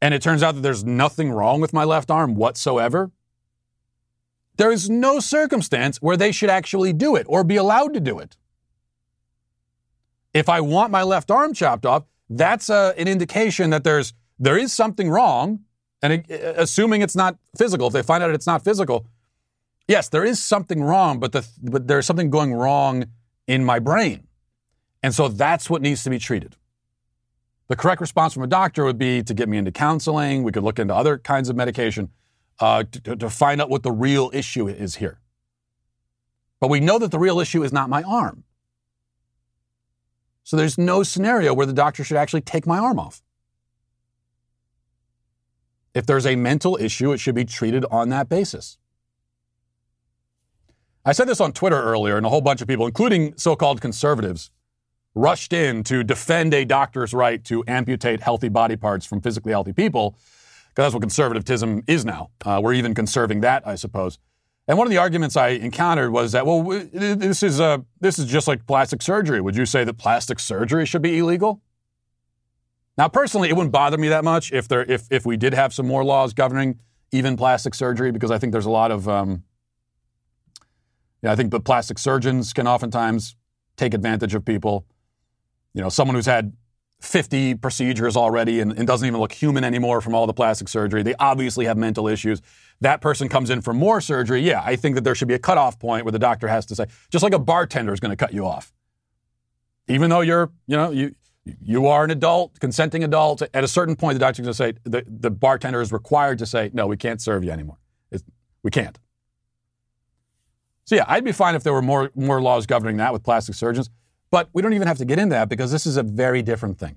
And 0.00 0.14
it 0.14 0.22
turns 0.22 0.42
out 0.42 0.54
that 0.54 0.60
there's 0.60 0.84
nothing 0.84 1.30
wrong 1.30 1.60
with 1.60 1.72
my 1.72 1.84
left 1.84 2.10
arm 2.10 2.34
whatsoever. 2.34 3.10
There 4.56 4.70
is 4.70 4.88
no 4.88 5.20
circumstance 5.20 6.00
where 6.00 6.16
they 6.16 6.32
should 6.32 6.50
actually 6.50 6.92
do 6.92 7.16
it 7.16 7.26
or 7.28 7.44
be 7.44 7.56
allowed 7.56 7.94
to 7.94 8.00
do 8.00 8.18
it. 8.18 8.36
If 10.32 10.48
I 10.48 10.60
want 10.60 10.90
my 10.90 11.02
left 11.02 11.30
arm 11.30 11.54
chopped 11.54 11.86
off, 11.86 12.04
that's 12.28 12.68
a, 12.68 12.74
uh, 12.74 12.92
an 12.98 13.08
indication 13.08 13.70
that 13.70 13.84
there's 13.84 14.12
there 14.38 14.58
is 14.58 14.72
something 14.72 15.08
wrong. 15.08 15.60
And 16.02 16.12
it, 16.12 16.26
assuming 16.28 17.00
it's 17.00 17.16
not 17.16 17.38
physical, 17.56 17.86
if 17.86 17.92
they 17.94 18.02
find 18.02 18.22
out 18.22 18.30
it's 18.30 18.46
not 18.46 18.62
physical, 18.62 19.06
yes, 19.88 20.08
there 20.08 20.24
is 20.24 20.42
something 20.42 20.82
wrong, 20.82 21.18
but 21.20 21.32
the, 21.32 21.46
but 21.62 21.86
there's 21.86 22.06
something 22.06 22.30
going 22.30 22.54
wrong 22.54 23.06
in 23.46 23.64
my 23.64 23.78
brain, 23.78 24.26
and 25.02 25.14
so 25.14 25.28
that's 25.28 25.68
what 25.70 25.82
needs 25.82 26.04
to 26.04 26.10
be 26.10 26.18
treated. 26.18 26.56
The 27.68 27.76
correct 27.76 28.00
response 28.00 28.34
from 28.34 28.44
a 28.44 28.48
doctor 28.48 28.84
would 28.84 28.98
be 28.98 29.22
to 29.22 29.34
get 29.34 29.48
me 29.48 29.58
into 29.58 29.72
counseling. 29.72 30.44
We 30.44 30.52
could 30.52 30.62
look 30.62 30.78
into 30.78 30.94
other 30.94 31.18
kinds 31.18 31.48
of 31.48 31.56
medication 31.56 32.10
uh, 32.60 32.84
to, 32.84 33.16
to 33.16 33.30
find 33.30 33.60
out 33.60 33.68
what 33.68 33.82
the 33.82 33.90
real 33.90 34.30
issue 34.32 34.68
is 34.68 34.96
here. 34.96 35.20
But 36.60 36.70
we 36.70 36.80
know 36.80 36.98
that 36.98 37.10
the 37.10 37.18
real 37.18 37.40
issue 37.40 37.62
is 37.62 37.72
not 37.72 37.90
my 37.90 38.02
arm. 38.02 38.44
So 40.44 40.56
there's 40.56 40.78
no 40.78 41.02
scenario 41.02 41.52
where 41.52 41.66
the 41.66 41.72
doctor 41.72 42.04
should 42.04 42.16
actually 42.16 42.40
take 42.40 42.66
my 42.66 42.78
arm 42.78 43.00
off. 43.00 43.20
If 45.92 46.06
there's 46.06 46.26
a 46.26 46.36
mental 46.36 46.76
issue, 46.80 47.12
it 47.12 47.18
should 47.18 47.34
be 47.34 47.44
treated 47.44 47.84
on 47.90 48.10
that 48.10 48.28
basis. 48.28 48.78
I 51.08 51.12
said 51.12 51.28
this 51.28 51.40
on 51.40 51.52
Twitter 51.52 51.80
earlier, 51.80 52.16
and 52.16 52.26
a 52.26 52.28
whole 52.28 52.40
bunch 52.40 52.60
of 52.60 52.66
people, 52.66 52.84
including 52.84 53.34
so 53.36 53.54
called 53.54 53.80
conservatives, 53.80 54.50
rushed 55.14 55.52
in 55.52 55.84
to 55.84 56.02
defend 56.02 56.52
a 56.52 56.64
doctor's 56.64 57.14
right 57.14 57.42
to 57.44 57.62
amputate 57.68 58.20
healthy 58.20 58.48
body 58.48 58.74
parts 58.74 59.06
from 59.06 59.20
physically 59.20 59.52
healthy 59.52 59.72
people, 59.72 60.16
because 60.70 60.86
that's 60.86 60.94
what 60.94 61.02
conservatism 61.02 61.84
is 61.86 62.04
now. 62.04 62.30
Uh, 62.44 62.60
we're 62.60 62.72
even 62.72 62.92
conserving 62.92 63.40
that, 63.42 63.64
I 63.64 63.76
suppose. 63.76 64.18
And 64.66 64.76
one 64.76 64.88
of 64.88 64.90
the 64.90 64.96
arguments 64.98 65.36
I 65.36 65.50
encountered 65.50 66.10
was 66.10 66.32
that, 66.32 66.44
well, 66.44 66.62
this 66.92 67.44
is, 67.44 67.60
uh, 67.60 67.78
this 68.00 68.18
is 68.18 68.26
just 68.26 68.48
like 68.48 68.66
plastic 68.66 69.00
surgery. 69.00 69.40
Would 69.40 69.54
you 69.54 69.64
say 69.64 69.84
that 69.84 69.94
plastic 69.94 70.40
surgery 70.40 70.86
should 70.86 71.02
be 71.02 71.18
illegal? 71.18 71.62
Now, 72.98 73.08
personally, 73.08 73.48
it 73.48 73.54
wouldn't 73.54 73.72
bother 73.72 73.96
me 73.96 74.08
that 74.08 74.24
much 74.24 74.52
if, 74.52 74.66
there, 74.66 74.82
if, 74.82 75.06
if 75.12 75.24
we 75.24 75.36
did 75.36 75.54
have 75.54 75.72
some 75.72 75.86
more 75.86 76.02
laws 76.04 76.34
governing 76.34 76.80
even 77.12 77.36
plastic 77.36 77.76
surgery, 77.76 78.10
because 78.10 78.32
I 78.32 78.38
think 78.38 78.50
there's 78.50 78.66
a 78.66 78.70
lot 78.70 78.90
of, 78.90 79.08
um, 79.08 79.44
yeah, 81.26 81.32
I 81.32 81.34
think 81.34 81.50
the 81.50 81.58
plastic 81.58 81.98
surgeons 81.98 82.52
can 82.52 82.68
oftentimes 82.68 83.34
take 83.76 83.94
advantage 83.94 84.36
of 84.36 84.44
people. 84.44 84.86
You 85.74 85.82
know, 85.82 85.88
someone 85.88 86.14
who's 86.14 86.26
had 86.26 86.52
50 87.00 87.56
procedures 87.56 88.16
already 88.16 88.60
and, 88.60 88.70
and, 88.78 88.86
doesn't 88.86 89.06
even 89.06 89.18
look 89.18 89.32
human 89.32 89.64
anymore 89.64 90.00
from 90.00 90.14
all 90.14 90.28
the 90.28 90.32
plastic 90.32 90.68
surgery. 90.68 91.02
They 91.02 91.16
obviously 91.18 91.64
have 91.64 91.76
mental 91.76 92.06
issues. 92.06 92.42
That 92.80 93.00
person 93.00 93.28
comes 93.28 93.50
in 93.50 93.60
for 93.60 93.74
more 93.74 94.00
surgery. 94.00 94.40
Yeah, 94.40 94.62
I 94.64 94.76
think 94.76 94.94
that 94.94 95.02
there 95.02 95.16
should 95.16 95.26
be 95.26 95.34
a 95.34 95.38
cutoff 95.40 95.80
point 95.80 96.04
where 96.04 96.12
the 96.12 96.20
doctor 96.20 96.46
has 96.46 96.64
to 96.66 96.76
say, 96.76 96.86
just 97.10 97.24
like 97.24 97.34
a 97.34 97.40
bartender 97.40 97.92
is 97.92 97.98
going 97.98 98.12
to 98.12 98.16
cut 98.16 98.32
you 98.32 98.46
off. 98.46 98.72
Even 99.88 100.10
though 100.10 100.20
you're, 100.20 100.52
you 100.68 100.76
know, 100.76 100.92
you 100.92 101.12
you 101.60 101.88
are 101.88 102.04
an 102.04 102.12
adult, 102.12 102.60
consenting 102.60 103.02
adult, 103.02 103.42
at 103.42 103.64
a 103.64 103.68
certain 103.68 103.96
point, 103.96 104.14
the 104.14 104.20
doctor's 104.20 104.44
going 104.46 104.52
to 104.52 104.54
say, 104.54 104.72
the, 104.84 105.04
the 105.06 105.30
bartender 105.30 105.80
is 105.80 105.92
required 105.92 106.38
to 106.38 106.46
say, 106.46 106.70
no, 106.72 106.86
we 106.86 106.96
can't 106.96 107.20
serve 107.20 107.42
you 107.42 107.50
anymore. 107.50 107.78
It's, 108.12 108.22
we 108.62 108.70
can't. 108.70 108.96
So 110.86 110.94
yeah, 110.94 111.04
I'd 111.08 111.24
be 111.24 111.32
fine 111.32 111.54
if 111.54 111.64
there 111.64 111.72
were 111.72 111.82
more, 111.82 112.10
more 112.14 112.40
laws 112.40 112.64
governing 112.64 112.96
that 112.98 113.12
with 113.12 113.22
plastic 113.22 113.54
surgeons. 113.54 113.90
But 114.30 114.48
we 114.52 114.62
don't 114.62 114.72
even 114.72 114.88
have 114.88 114.98
to 114.98 115.04
get 115.04 115.18
into 115.18 115.34
that 115.34 115.48
because 115.48 115.70
this 115.70 115.86
is 115.86 115.96
a 115.96 116.02
very 116.02 116.42
different 116.42 116.78
thing. 116.78 116.96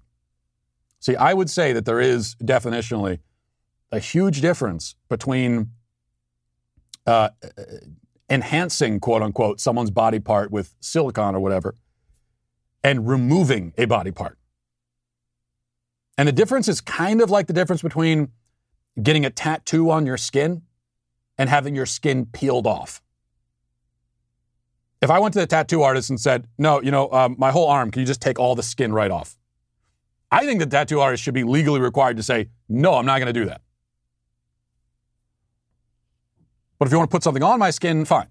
See, 0.99 1.15
I 1.15 1.33
would 1.33 1.49
say 1.49 1.73
that 1.73 1.85
there 1.85 1.99
is 1.99 2.35
definitionally 2.35 3.19
a 3.91 3.99
huge 3.99 4.41
difference 4.41 4.95
between 5.09 5.71
uh, 7.07 7.29
enhancing, 8.29 8.99
quote 8.99 9.21
unquote, 9.21 9.59
someone's 9.59 9.91
body 9.91 10.19
part 10.19 10.51
with 10.51 10.75
silicon 10.79 11.35
or 11.35 11.39
whatever, 11.39 11.75
and 12.83 13.07
removing 13.07 13.73
a 13.77 13.85
body 13.85 14.11
part. 14.11 14.37
And 16.17 16.27
the 16.27 16.33
difference 16.33 16.67
is 16.67 16.81
kind 16.81 17.21
of 17.21 17.29
like 17.29 17.47
the 17.47 17.53
difference 17.53 17.81
between 17.81 18.29
getting 19.01 19.25
a 19.25 19.29
tattoo 19.29 19.89
on 19.89 20.05
your 20.05 20.17
skin 20.17 20.63
and 21.37 21.49
having 21.49 21.73
your 21.73 21.85
skin 21.85 22.25
peeled 22.25 22.67
off. 22.67 23.01
If 25.01 25.09
I 25.09 25.19
went 25.19 25.33
to 25.33 25.39
the 25.39 25.47
tattoo 25.47 25.81
artist 25.81 26.09
and 26.09 26.19
said, 26.19 26.47
no, 26.57 26.81
you 26.81 26.91
know, 26.91 27.09
um, 27.11 27.35
my 27.37 27.51
whole 27.51 27.67
arm, 27.69 27.89
can 27.89 28.01
you 28.01 28.05
just 28.05 28.21
take 28.21 28.37
all 28.37 28.55
the 28.55 28.63
skin 28.63 28.91
right 28.91 29.11
off? 29.11 29.37
I 30.31 30.45
think 30.45 30.59
the 30.59 30.65
tattoo 30.65 30.99
artist 30.99 31.23
should 31.23 31.33
be 31.33 31.43
legally 31.43 31.79
required 31.79 32.17
to 32.17 32.23
say, 32.23 32.49
no, 32.67 32.95
I'm 32.95 33.05
not 33.05 33.19
going 33.19 33.33
to 33.33 33.39
do 33.39 33.45
that. 33.45 33.61
But 36.77 36.87
if 36.87 36.91
you 36.91 36.97
want 36.97 37.09
to 37.09 37.15
put 37.15 37.23
something 37.23 37.43
on 37.43 37.59
my 37.59 37.71
skin, 37.71 38.05
fine. 38.05 38.27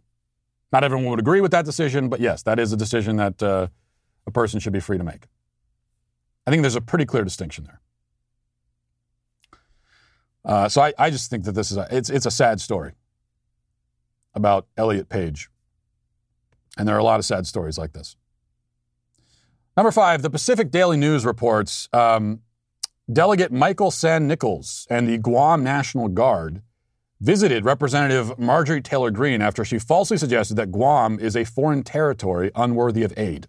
Not 0.70 0.84
everyone 0.84 1.06
would 1.10 1.18
agree 1.18 1.40
with 1.40 1.50
that 1.52 1.64
decision, 1.64 2.08
but 2.08 2.20
yes, 2.20 2.42
that 2.42 2.58
is 2.58 2.72
a 2.72 2.76
decision 2.76 3.16
that 3.16 3.42
uh, 3.42 3.68
a 4.26 4.30
person 4.30 4.60
should 4.60 4.72
be 4.72 4.80
free 4.80 4.98
to 4.98 5.04
make. 5.04 5.26
I 6.46 6.50
think 6.50 6.62
there's 6.62 6.76
a 6.76 6.80
pretty 6.80 7.04
clear 7.04 7.24
distinction 7.24 7.64
there. 7.64 7.80
Uh, 10.44 10.68
so 10.68 10.80
I, 10.80 10.94
I, 10.98 11.10
just 11.10 11.28
think 11.28 11.44
that 11.44 11.52
this 11.52 11.70
is 11.70 11.76
a, 11.76 11.86
it's, 11.90 12.08
it's 12.08 12.24
a 12.24 12.30
sad 12.30 12.58
story 12.60 12.92
about 14.34 14.66
Elliot 14.78 15.08
Page 15.08 15.50
and 16.78 16.88
there 16.88 16.94
are 16.94 17.00
a 17.00 17.04
lot 17.04 17.18
of 17.18 17.26
sad 17.26 17.46
stories 17.46 17.76
like 17.76 17.92
this. 17.92 18.16
Number 19.76 19.90
five, 19.90 20.22
the 20.22 20.30
Pacific 20.30 20.70
Daily 20.70 20.96
News 20.96 21.26
reports 21.26 21.88
um, 21.92 22.40
Delegate 23.12 23.52
Michael 23.52 23.90
San 23.90 24.26
Nicolas 24.26 24.86
and 24.88 25.08
the 25.08 25.18
Guam 25.18 25.62
National 25.62 26.08
Guard 26.08 26.62
visited 27.20 27.64
Representative 27.64 28.38
Marjorie 28.38 28.80
Taylor 28.80 29.10
Greene 29.10 29.42
after 29.42 29.64
she 29.64 29.78
falsely 29.78 30.16
suggested 30.16 30.54
that 30.54 30.70
Guam 30.70 31.18
is 31.18 31.36
a 31.36 31.44
foreign 31.44 31.82
territory 31.82 32.50
unworthy 32.54 33.02
of 33.02 33.12
aid. 33.16 33.48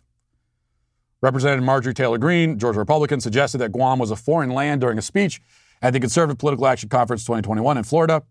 Representative 1.22 1.64
Marjorie 1.64 1.94
Taylor 1.94 2.18
Greene, 2.18 2.58
Georgia 2.58 2.80
Republican, 2.80 3.20
suggested 3.20 3.58
that 3.60 3.72
Guam 3.72 4.00
was 4.00 4.10
a 4.10 4.16
foreign 4.16 4.50
land 4.50 4.82
during 4.82 4.98
a 4.98 5.02
speech 5.02 5.42
at 5.82 5.94
the 5.94 6.00
Conservative 6.00 6.38
Political 6.38 6.68
Action 6.68 6.90
Conference 6.90 7.24
2021 7.24 7.78
in 7.78 7.84
Florida. 7.84 8.24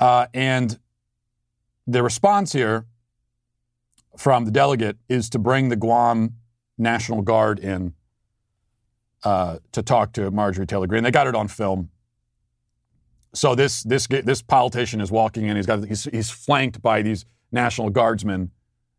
Uh, 0.00 0.26
and 0.34 0.78
the 1.86 2.02
response 2.02 2.52
here 2.52 2.84
from 4.18 4.44
the 4.44 4.50
delegate 4.50 4.96
is 5.08 5.30
to 5.30 5.38
bring 5.38 5.68
the 5.68 5.76
Guam 5.76 6.34
National 6.76 7.22
Guard 7.22 7.60
in 7.60 7.94
uh, 9.22 9.58
to 9.72 9.82
talk 9.82 10.12
to 10.12 10.30
Marjorie 10.30 10.66
Taylor 10.66 10.88
Greene. 10.88 11.04
They 11.04 11.10
got 11.12 11.28
it 11.28 11.36
on 11.36 11.46
film. 11.46 11.90
So 13.32 13.54
this 13.54 13.84
this 13.84 14.08
this 14.08 14.42
politician 14.42 15.00
is 15.00 15.12
walking 15.12 15.46
in. 15.46 15.56
He's 15.56 15.66
got 15.66 15.84
he's, 15.84 16.04
he's 16.04 16.30
flanked 16.30 16.82
by 16.82 17.02
these 17.02 17.24
National 17.52 17.90
Guardsmen, 17.90 18.50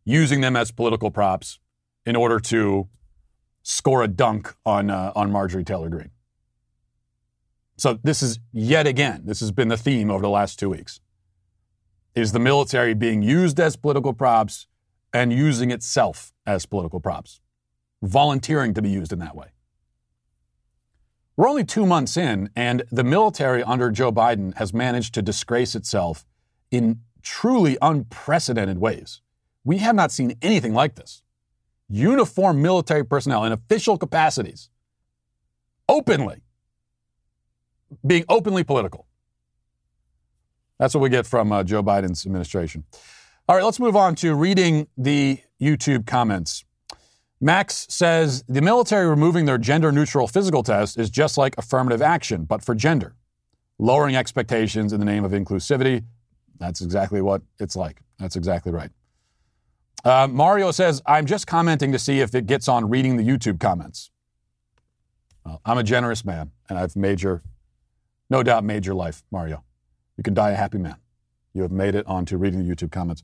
using 0.04 0.40
them 0.40 0.56
as 0.56 0.72
political 0.72 1.10
props 1.10 1.58
in 2.06 2.16
order 2.16 2.40
to 2.40 2.88
score 3.62 4.02
a 4.02 4.08
dunk 4.08 4.54
on 4.64 4.88
uh, 4.88 5.12
on 5.14 5.30
Marjorie 5.30 5.64
Taylor 5.64 5.90
Greene. 5.90 6.10
So 7.76 7.98
this 8.02 8.22
is 8.22 8.38
yet 8.52 8.86
again 8.86 9.22
this 9.26 9.40
has 9.40 9.52
been 9.52 9.68
the 9.68 9.76
theme 9.76 10.10
over 10.10 10.22
the 10.22 10.30
last 10.30 10.58
two 10.58 10.70
weeks. 10.70 11.00
is 12.14 12.32
the 12.32 12.38
military 12.38 12.94
being 12.94 13.20
used 13.22 13.60
as 13.60 13.76
political 13.76 14.14
props 14.14 14.66
and 15.12 15.32
using 15.32 15.70
itself 15.70 16.32
as 16.46 16.66
political 16.66 17.00
props, 17.00 17.40
volunteering 18.02 18.74
to 18.74 18.82
be 18.82 18.90
used 18.90 19.12
in 19.12 19.18
that 19.18 19.36
way. 19.36 19.48
We're 21.36 21.48
only 21.48 21.64
two 21.64 21.86
months 21.86 22.16
in, 22.16 22.50
and 22.54 22.82
the 22.90 23.04
military 23.04 23.62
under 23.62 23.90
Joe 23.90 24.12
Biden 24.12 24.54
has 24.56 24.74
managed 24.74 25.14
to 25.14 25.22
disgrace 25.22 25.74
itself 25.74 26.26
in 26.70 27.00
truly 27.22 27.78
unprecedented 27.80 28.78
ways. 28.78 29.22
We 29.64 29.78
have 29.78 29.94
not 29.94 30.12
seen 30.12 30.36
anything 30.42 30.74
like 30.74 30.96
this. 30.96 31.22
Uniformed 31.88 32.60
military 32.60 33.04
personnel 33.04 33.44
in 33.44 33.52
official 33.52 33.98
capacities, 33.98 34.70
openly, 35.88 36.42
being 38.06 38.24
openly 38.28 38.62
political. 38.62 39.06
That's 40.78 40.94
what 40.94 41.00
we 41.00 41.08
get 41.08 41.26
from 41.26 41.52
uh, 41.52 41.64
Joe 41.64 41.82
Biden's 41.82 42.24
administration. 42.24 42.84
All 43.50 43.56
right, 43.56 43.64
let's 43.64 43.80
move 43.80 43.96
on 43.96 44.14
to 44.14 44.32
reading 44.36 44.86
the 44.96 45.40
YouTube 45.60 46.06
comments. 46.06 46.64
Max 47.40 47.84
says 47.90 48.44
the 48.46 48.62
military 48.62 49.08
removing 49.08 49.44
their 49.44 49.58
gender 49.58 49.90
neutral 49.90 50.28
physical 50.28 50.62
test 50.62 50.96
is 50.96 51.10
just 51.10 51.36
like 51.36 51.58
affirmative 51.58 52.00
action, 52.00 52.44
but 52.44 52.64
for 52.64 52.76
gender. 52.76 53.16
Lowering 53.76 54.14
expectations 54.14 54.92
in 54.92 55.00
the 55.00 55.04
name 55.04 55.24
of 55.24 55.32
inclusivity. 55.32 56.04
That's 56.60 56.80
exactly 56.80 57.20
what 57.20 57.42
it's 57.58 57.74
like. 57.74 58.02
That's 58.20 58.36
exactly 58.36 58.70
right. 58.70 58.92
Uh, 60.04 60.28
Mario 60.30 60.70
says, 60.70 61.02
I'm 61.04 61.26
just 61.26 61.48
commenting 61.48 61.90
to 61.90 61.98
see 61.98 62.20
if 62.20 62.32
it 62.36 62.46
gets 62.46 62.68
on 62.68 62.88
reading 62.88 63.16
the 63.16 63.24
YouTube 63.24 63.58
comments. 63.58 64.12
Well, 65.44 65.60
I'm 65.64 65.76
a 65.76 65.82
generous 65.82 66.24
man, 66.24 66.52
and 66.68 66.78
I've 66.78 66.94
made 66.94 67.20
your, 67.20 67.42
no 68.30 68.44
doubt, 68.44 68.62
made 68.62 68.86
your 68.86 68.94
life, 68.94 69.24
Mario. 69.32 69.64
You 70.16 70.22
can 70.22 70.34
die 70.34 70.50
a 70.50 70.56
happy 70.56 70.78
man. 70.78 70.99
You 71.52 71.62
have 71.62 71.72
made 71.72 71.94
it 71.94 72.06
onto 72.06 72.36
reading 72.36 72.66
the 72.66 72.74
YouTube 72.74 72.92
comments. 72.92 73.22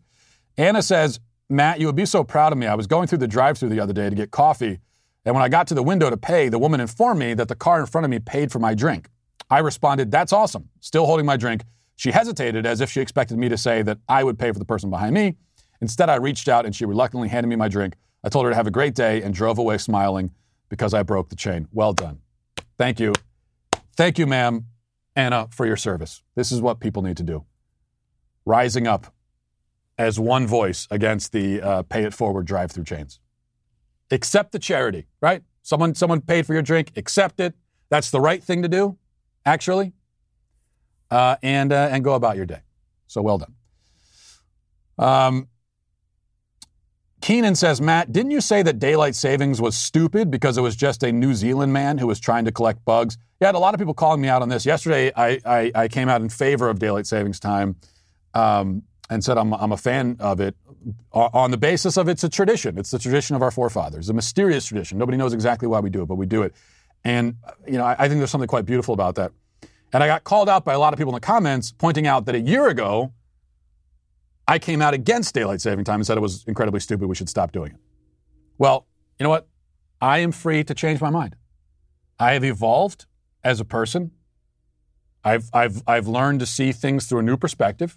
Anna 0.58 0.82
says, 0.82 1.20
Matt, 1.48 1.78
you 1.78 1.86
would 1.86 1.96
be 1.96 2.06
so 2.06 2.24
proud 2.24 2.52
of 2.52 2.58
me. 2.58 2.66
I 2.66 2.74
was 2.74 2.86
going 2.86 3.06
through 3.06 3.18
the 3.18 3.28
drive 3.28 3.58
through 3.58 3.68
the 3.68 3.80
other 3.80 3.92
day 3.92 4.10
to 4.10 4.16
get 4.16 4.30
coffee, 4.30 4.80
and 5.24 5.34
when 5.34 5.42
I 5.42 5.48
got 5.48 5.66
to 5.68 5.74
the 5.74 5.82
window 5.82 6.08
to 6.08 6.16
pay, 6.16 6.48
the 6.48 6.58
woman 6.58 6.80
informed 6.80 7.18
me 7.18 7.34
that 7.34 7.48
the 7.48 7.56
car 7.56 7.80
in 7.80 7.86
front 7.86 8.04
of 8.04 8.10
me 8.10 8.20
paid 8.20 8.52
for 8.52 8.60
my 8.60 8.74
drink. 8.74 9.08
I 9.50 9.58
responded, 9.58 10.10
That's 10.10 10.32
awesome. 10.32 10.68
Still 10.80 11.04
holding 11.04 11.26
my 11.26 11.36
drink. 11.36 11.62
She 11.96 12.12
hesitated 12.12 12.64
as 12.64 12.80
if 12.80 12.90
she 12.90 13.00
expected 13.00 13.36
me 13.36 13.48
to 13.48 13.56
say 13.56 13.82
that 13.82 13.98
I 14.08 14.22
would 14.22 14.38
pay 14.38 14.52
for 14.52 14.58
the 14.58 14.64
person 14.64 14.88
behind 14.88 15.14
me. 15.14 15.34
Instead, 15.80 16.08
I 16.08 16.16
reached 16.16 16.48
out 16.48 16.64
and 16.64 16.74
she 16.74 16.84
reluctantly 16.84 17.28
handed 17.28 17.48
me 17.48 17.56
my 17.56 17.68
drink. 17.68 17.96
I 18.22 18.28
told 18.28 18.44
her 18.44 18.50
to 18.50 18.56
have 18.56 18.66
a 18.66 18.70
great 18.70 18.94
day 18.94 19.22
and 19.22 19.34
drove 19.34 19.58
away 19.58 19.78
smiling 19.78 20.30
because 20.68 20.94
I 20.94 21.02
broke 21.02 21.28
the 21.28 21.36
chain. 21.36 21.68
Well 21.72 21.92
done. 21.92 22.20
Thank 22.78 23.00
you. 23.00 23.12
Thank 23.96 24.18
you, 24.18 24.26
ma'am, 24.26 24.66
Anna, 25.14 25.48
for 25.50 25.66
your 25.66 25.76
service. 25.76 26.22
This 26.34 26.52
is 26.52 26.60
what 26.60 26.80
people 26.80 27.02
need 27.02 27.16
to 27.16 27.22
do. 27.22 27.44
Rising 28.46 28.86
up 28.86 29.12
as 29.98 30.18
one 30.18 30.46
voice 30.46 30.86
against 30.90 31.32
the 31.32 31.60
uh, 31.60 31.82
pay 31.82 32.04
it 32.04 32.14
forward 32.14 32.46
drive 32.46 32.70
through 32.70 32.84
chains. 32.84 33.20
Accept 34.10 34.52
the 34.52 34.58
charity, 34.58 35.06
right? 35.20 35.42
Someone, 35.62 35.94
someone 35.94 36.20
paid 36.20 36.46
for 36.46 36.52
your 36.52 36.62
drink, 36.62 36.92
accept 36.96 37.40
it. 37.40 37.54
That's 37.88 38.10
the 38.10 38.20
right 38.20 38.42
thing 38.42 38.62
to 38.62 38.68
do, 38.68 38.96
actually, 39.44 39.92
uh, 41.10 41.36
and, 41.42 41.72
uh, 41.72 41.88
and 41.90 42.04
go 42.04 42.14
about 42.14 42.36
your 42.36 42.46
day. 42.46 42.60
So 43.08 43.20
well 43.20 43.38
done. 43.38 43.54
Um, 44.98 45.48
Keenan 47.20 47.56
says, 47.56 47.80
Matt, 47.80 48.12
didn't 48.12 48.30
you 48.30 48.40
say 48.40 48.62
that 48.62 48.78
daylight 48.78 49.16
savings 49.16 49.60
was 49.60 49.76
stupid 49.76 50.30
because 50.30 50.56
it 50.56 50.60
was 50.60 50.76
just 50.76 51.02
a 51.02 51.10
New 51.10 51.34
Zealand 51.34 51.72
man 51.72 51.98
who 51.98 52.06
was 52.06 52.20
trying 52.20 52.44
to 52.44 52.52
collect 52.52 52.84
bugs? 52.84 53.18
Yeah, 53.40 53.48
had 53.48 53.56
a 53.56 53.58
lot 53.58 53.74
of 53.74 53.80
people 53.80 53.94
calling 53.94 54.20
me 54.20 54.28
out 54.28 54.42
on 54.42 54.48
this. 54.48 54.64
Yesterday, 54.64 55.12
I, 55.16 55.40
I, 55.44 55.72
I 55.74 55.88
came 55.88 56.08
out 56.08 56.20
in 56.20 56.28
favor 56.28 56.68
of 56.68 56.78
daylight 56.78 57.06
savings 57.06 57.40
time. 57.40 57.76
Um, 58.36 58.82
and 59.08 59.24
said, 59.24 59.38
I'm, 59.38 59.54
I'm 59.54 59.72
a 59.72 59.76
fan 59.76 60.16
of 60.18 60.40
it 60.40 60.56
on 61.12 61.50
the 61.50 61.56
basis 61.56 61.96
of 61.96 62.08
it's 62.08 62.24
a 62.24 62.28
tradition. 62.28 62.76
It's 62.76 62.90
the 62.90 62.98
tradition 62.98 63.36
of 63.36 63.42
our 63.42 63.50
forefathers, 63.50 64.08
a 64.08 64.12
mysterious 64.12 64.66
tradition. 64.66 64.98
Nobody 64.98 65.16
knows 65.16 65.32
exactly 65.32 65.68
why 65.68 65.80
we 65.80 65.90
do 65.90 66.02
it, 66.02 66.06
but 66.06 66.16
we 66.16 66.26
do 66.26 66.42
it. 66.42 66.52
And, 67.04 67.36
you 67.66 67.78
know, 67.78 67.84
I, 67.84 67.94
I 67.98 68.08
think 68.08 68.18
there's 68.18 68.30
something 68.30 68.48
quite 68.48 68.66
beautiful 68.66 68.94
about 68.94 69.14
that. 69.14 69.32
And 69.92 70.02
I 70.02 70.08
got 70.08 70.24
called 70.24 70.48
out 70.48 70.64
by 70.64 70.74
a 70.74 70.78
lot 70.78 70.92
of 70.92 70.98
people 70.98 71.12
in 71.12 71.14
the 71.14 71.20
comments 71.20 71.72
pointing 71.72 72.06
out 72.06 72.26
that 72.26 72.34
a 72.34 72.40
year 72.40 72.68
ago, 72.68 73.12
I 74.48 74.58
came 74.58 74.82
out 74.82 74.92
against 74.92 75.34
daylight 75.34 75.60
saving 75.60 75.84
time 75.84 76.00
and 76.00 76.06
said 76.06 76.18
it 76.18 76.20
was 76.20 76.44
incredibly 76.46 76.80
stupid. 76.80 77.06
We 77.06 77.14
should 77.14 77.28
stop 77.28 77.52
doing 77.52 77.72
it. 77.72 77.80
Well, 78.58 78.86
you 79.18 79.24
know 79.24 79.30
what? 79.30 79.46
I 80.00 80.18
am 80.18 80.32
free 80.32 80.64
to 80.64 80.74
change 80.74 81.00
my 81.00 81.10
mind. 81.10 81.36
I 82.18 82.32
have 82.32 82.44
evolved 82.44 83.06
as 83.44 83.60
a 83.60 83.64
person. 83.64 84.10
I've, 85.24 85.48
I've, 85.52 85.82
I've 85.86 86.08
learned 86.08 86.40
to 86.40 86.46
see 86.46 86.72
things 86.72 87.06
through 87.06 87.20
a 87.20 87.22
new 87.22 87.36
perspective. 87.36 87.96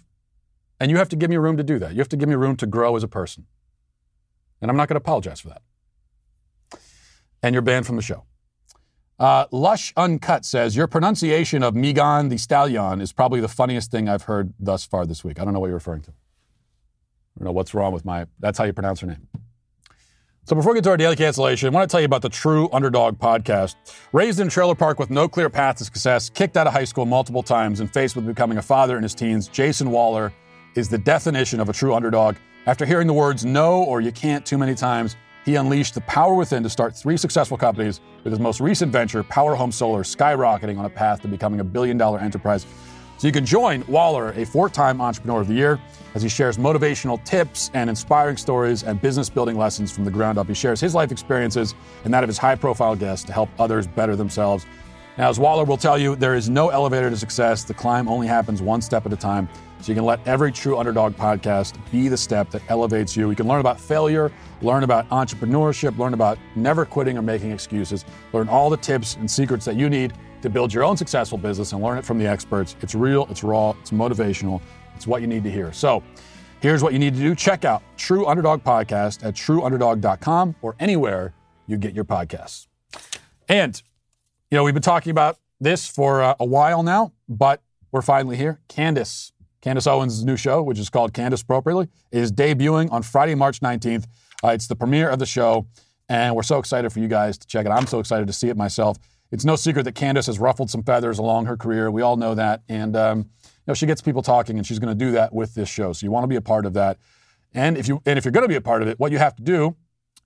And 0.80 0.90
you 0.90 0.96
have 0.96 1.10
to 1.10 1.16
give 1.16 1.28
me 1.28 1.36
room 1.36 1.58
to 1.58 1.62
do 1.62 1.78
that. 1.78 1.92
You 1.92 1.98
have 1.98 2.08
to 2.08 2.16
give 2.16 2.28
me 2.28 2.34
room 2.34 2.56
to 2.56 2.66
grow 2.66 2.96
as 2.96 3.02
a 3.02 3.08
person. 3.08 3.46
And 4.62 4.70
I'm 4.70 4.76
not 4.76 4.88
going 4.88 4.94
to 4.94 5.02
apologize 5.02 5.40
for 5.40 5.48
that. 5.48 5.62
And 7.42 7.54
you're 7.54 7.62
banned 7.62 7.86
from 7.86 7.96
the 7.96 8.02
show. 8.02 8.24
Uh, 9.18 9.44
Lush 9.50 9.92
Uncut 9.98 10.46
says, 10.46 10.74
Your 10.74 10.86
pronunciation 10.86 11.62
of 11.62 11.74
Megan 11.74 12.30
Thee 12.30 12.38
Stallion 12.38 13.02
is 13.02 13.12
probably 13.12 13.40
the 13.40 13.48
funniest 13.48 13.90
thing 13.90 14.08
I've 14.08 14.22
heard 14.22 14.54
thus 14.58 14.84
far 14.84 15.04
this 15.04 15.22
week. 15.22 15.38
I 15.38 15.44
don't 15.44 15.52
know 15.52 15.60
what 15.60 15.66
you're 15.66 15.74
referring 15.74 16.00
to. 16.02 16.10
I 16.10 17.38
don't 17.38 17.44
know 17.44 17.52
what's 17.52 17.74
wrong 17.74 17.92
with 17.92 18.06
my, 18.06 18.26
that's 18.38 18.56
how 18.56 18.64
you 18.64 18.72
pronounce 18.72 19.00
her 19.00 19.06
name. 19.06 19.28
So 20.44 20.56
before 20.56 20.72
we 20.72 20.78
get 20.78 20.84
to 20.84 20.90
our 20.90 20.96
daily 20.96 21.16
cancellation, 21.16 21.68
I 21.68 21.70
want 21.70 21.88
to 21.88 21.92
tell 21.92 22.00
you 22.00 22.06
about 22.06 22.22
the 22.22 22.30
True 22.30 22.70
Underdog 22.72 23.18
podcast. 23.18 23.76
Raised 24.12 24.40
in 24.40 24.48
a 24.48 24.50
trailer 24.50 24.74
park 24.74 24.98
with 24.98 25.10
no 25.10 25.28
clear 25.28 25.50
path 25.50 25.76
to 25.76 25.84
success, 25.84 26.30
kicked 26.30 26.56
out 26.56 26.66
of 26.66 26.72
high 26.72 26.84
school 26.84 27.04
multiple 27.04 27.42
times, 27.42 27.80
and 27.80 27.92
faced 27.92 28.16
with 28.16 28.26
becoming 28.26 28.56
a 28.56 28.62
father 28.62 28.96
in 28.96 29.02
his 29.02 29.14
teens, 29.14 29.48
Jason 29.48 29.90
Waller 29.90 30.32
is 30.74 30.88
the 30.88 30.98
definition 30.98 31.60
of 31.60 31.68
a 31.68 31.72
true 31.72 31.94
underdog. 31.94 32.36
After 32.66 32.86
hearing 32.86 33.06
the 33.06 33.12
words 33.12 33.44
no 33.44 33.82
or 33.82 34.00
you 34.00 34.12
can't 34.12 34.44
too 34.44 34.58
many 34.58 34.74
times, 34.74 35.16
he 35.44 35.56
unleashed 35.56 35.94
the 35.94 36.02
power 36.02 36.34
within 36.34 36.62
to 36.62 36.70
start 36.70 36.94
three 36.94 37.16
successful 37.16 37.56
companies, 37.56 38.00
with 38.22 38.32
his 38.32 38.40
most 38.40 38.60
recent 38.60 38.92
venture, 38.92 39.22
Power 39.22 39.54
Home 39.54 39.72
Solar, 39.72 40.02
skyrocketing 40.02 40.78
on 40.78 40.84
a 40.84 40.90
path 40.90 41.22
to 41.22 41.28
becoming 41.28 41.60
a 41.60 41.64
billion 41.64 41.96
dollar 41.96 42.18
enterprise. 42.18 42.66
So 43.16 43.26
you 43.26 43.32
can 43.32 43.44
join 43.44 43.84
Waller, 43.86 44.32
a 44.32 44.46
four 44.46 44.68
time 44.68 45.00
Entrepreneur 45.00 45.40
of 45.40 45.48
the 45.48 45.54
Year, 45.54 45.80
as 46.14 46.22
he 46.22 46.28
shares 46.28 46.56
motivational 46.56 47.22
tips 47.24 47.70
and 47.74 47.90
inspiring 47.90 48.36
stories 48.36 48.82
and 48.82 49.00
business 49.00 49.28
building 49.28 49.56
lessons 49.56 49.90
from 49.90 50.04
the 50.04 50.10
ground 50.10 50.38
up. 50.38 50.46
He 50.46 50.54
shares 50.54 50.80
his 50.80 50.94
life 50.94 51.12
experiences 51.12 51.74
and 52.04 52.14
that 52.14 52.22
of 52.22 52.28
his 52.28 52.38
high 52.38 52.54
profile 52.54 52.96
guests 52.96 53.24
to 53.26 53.32
help 53.32 53.48
others 53.58 53.86
better 53.86 54.16
themselves. 54.16 54.66
Now, 55.18 55.28
as 55.28 55.38
Waller 55.38 55.64
will 55.64 55.76
tell 55.76 55.98
you, 55.98 56.16
there 56.16 56.34
is 56.34 56.48
no 56.48 56.70
elevator 56.70 57.10
to 57.10 57.16
success. 57.16 57.64
The 57.64 57.74
climb 57.74 58.08
only 58.08 58.26
happens 58.26 58.62
one 58.62 58.80
step 58.80 59.04
at 59.04 59.12
a 59.12 59.16
time. 59.16 59.48
So 59.80 59.92
you 59.92 59.94
can 59.94 60.04
let 60.04 60.20
every 60.26 60.52
true 60.52 60.78
underdog 60.78 61.14
podcast 61.14 61.78
be 61.90 62.08
the 62.08 62.16
step 62.16 62.50
that 62.50 62.62
elevates 62.68 63.16
you. 63.16 63.30
You 63.30 63.36
can 63.36 63.48
learn 63.48 63.60
about 63.60 63.80
failure, 63.80 64.30
learn 64.60 64.82
about 64.82 65.08
entrepreneurship, 65.08 65.96
learn 65.96 66.12
about 66.12 66.38
never 66.54 66.84
quitting 66.84 67.16
or 67.16 67.22
making 67.22 67.50
excuses, 67.50 68.04
learn 68.34 68.48
all 68.48 68.68
the 68.68 68.76
tips 68.76 69.16
and 69.16 69.30
secrets 69.30 69.64
that 69.64 69.76
you 69.76 69.88
need 69.88 70.12
to 70.42 70.50
build 70.50 70.72
your 70.72 70.84
own 70.84 70.96
successful 70.96 71.38
business 71.38 71.72
and 71.72 71.82
learn 71.82 71.96
it 71.96 72.04
from 72.04 72.18
the 72.18 72.26
experts. 72.26 72.76
It's 72.82 72.94
real, 72.94 73.26
it's 73.30 73.42
raw, 73.42 73.74
it's 73.80 73.90
motivational, 73.90 74.60
it's 74.96 75.06
what 75.06 75.22
you 75.22 75.26
need 75.26 75.44
to 75.44 75.50
hear. 75.50 75.72
So 75.72 76.02
here's 76.60 76.82
what 76.82 76.92
you 76.92 76.98
need 76.98 77.14
to 77.14 77.20
do 77.20 77.34
check 77.34 77.64
out 77.64 77.82
True 77.96 78.26
Underdog 78.26 78.62
Podcast 78.62 79.24
at 79.24 79.34
trueunderdog.com 79.34 80.56
or 80.60 80.76
anywhere 80.78 81.32
you 81.66 81.78
get 81.78 81.94
your 81.94 82.04
podcasts. 82.04 82.66
And, 83.48 83.82
you 84.50 84.56
know, 84.56 84.64
we've 84.64 84.74
been 84.74 84.82
talking 84.82 85.10
about 85.10 85.38
this 85.58 85.86
for 85.86 86.22
uh, 86.22 86.34
a 86.38 86.44
while 86.44 86.82
now, 86.82 87.12
but 87.28 87.62
we're 87.92 88.02
finally 88.02 88.36
here. 88.36 88.60
Candace 88.68 89.32
Candace 89.62 89.86
Owens' 89.86 90.24
new 90.24 90.36
show, 90.36 90.62
which 90.62 90.78
is 90.78 90.88
called 90.88 91.12
Candace 91.12 91.42
Appropriately, 91.42 91.88
is 92.10 92.32
debuting 92.32 92.90
on 92.90 93.02
Friday, 93.02 93.34
March 93.34 93.60
19th. 93.60 94.06
Uh, 94.42 94.48
it's 94.48 94.66
the 94.66 94.76
premiere 94.76 95.10
of 95.10 95.18
the 95.18 95.26
show, 95.26 95.66
and 96.08 96.34
we're 96.34 96.42
so 96.42 96.58
excited 96.58 96.90
for 96.92 97.00
you 97.00 97.08
guys 97.08 97.36
to 97.38 97.46
check 97.46 97.66
it. 97.66 97.70
I'm 97.70 97.86
so 97.86 97.98
excited 98.00 98.26
to 98.26 98.32
see 98.32 98.48
it 98.48 98.56
myself. 98.56 98.96
It's 99.30 99.44
no 99.44 99.56
secret 99.56 99.84
that 99.84 99.94
Candace 99.94 100.26
has 100.26 100.38
ruffled 100.38 100.70
some 100.70 100.82
feathers 100.82 101.18
along 101.18 101.46
her 101.46 101.56
career. 101.56 101.90
We 101.90 102.02
all 102.02 102.16
know 102.16 102.34
that, 102.34 102.62
and 102.68 102.96
um, 102.96 103.18
you 103.18 103.50
know 103.68 103.74
she 103.74 103.86
gets 103.86 104.00
people 104.00 104.22
talking, 104.22 104.56
and 104.56 104.66
she's 104.66 104.78
going 104.78 104.96
to 104.96 105.04
do 105.04 105.12
that 105.12 105.34
with 105.34 105.54
this 105.54 105.68
show. 105.68 105.92
So 105.92 106.04
you 106.04 106.10
want 106.10 106.24
to 106.24 106.28
be 106.28 106.36
a 106.36 106.40
part 106.40 106.64
of 106.64 106.72
that, 106.74 106.96
and 107.52 107.76
if 107.76 107.86
you 107.86 108.00
and 108.06 108.18
if 108.18 108.24
you're 108.24 108.32
going 108.32 108.44
to 108.44 108.48
be 108.48 108.56
a 108.56 108.60
part 108.62 108.80
of 108.80 108.88
it, 108.88 108.98
what 108.98 109.12
you 109.12 109.18
have 109.18 109.36
to 109.36 109.42
do 109.42 109.76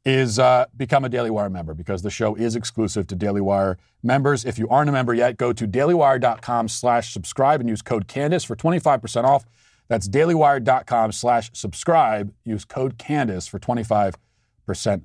is 0.04 0.38
uh, 0.38 0.66
become 0.76 1.04
a 1.04 1.08
Daily 1.08 1.30
Wire 1.30 1.48
member 1.48 1.72
because 1.74 2.02
the 2.02 2.10
show 2.10 2.34
is 2.34 2.56
exclusive 2.56 3.06
to 3.06 3.14
Daily 3.14 3.40
Wire 3.40 3.78
members. 4.02 4.44
If 4.44 4.58
you 4.58 4.68
aren't 4.68 4.90
a 4.90 4.92
member 4.92 5.14
yet, 5.14 5.36
go 5.36 5.52
to 5.52 5.66
dailywire.com 5.66 6.68
slash 6.68 7.12
subscribe 7.12 7.60
and 7.60 7.68
use 7.68 7.82
code 7.82 8.06
Candace 8.06 8.44
for 8.44 8.54
25% 8.54 9.24
off. 9.24 9.44
That's 9.88 10.08
dailywire.com 10.08 11.12
slash 11.12 11.50
subscribe. 11.54 12.32
Use 12.44 12.64
code 12.64 12.98
Candace 12.98 13.46
for 13.46 13.58
25% 13.58 14.14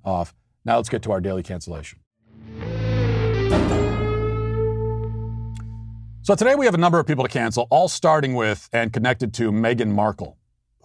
off. 0.03 0.33
Now 0.65 0.77
let's 0.77 0.89
get 0.89 1.01
to 1.03 1.11
our 1.11 1.21
daily 1.21 1.43
cancellation. 1.43 1.99
So 6.21 6.35
today 6.35 6.55
we 6.55 6.65
have 6.65 6.75
a 6.75 6.77
number 6.77 6.99
of 6.99 7.07
people 7.07 7.23
to 7.23 7.29
cancel, 7.29 7.67
all 7.71 7.87
starting 7.87 8.35
with 8.35 8.69
and 8.71 8.93
connected 8.93 9.33
to 9.35 9.51
Meghan 9.51 9.91
Markle, 9.91 10.37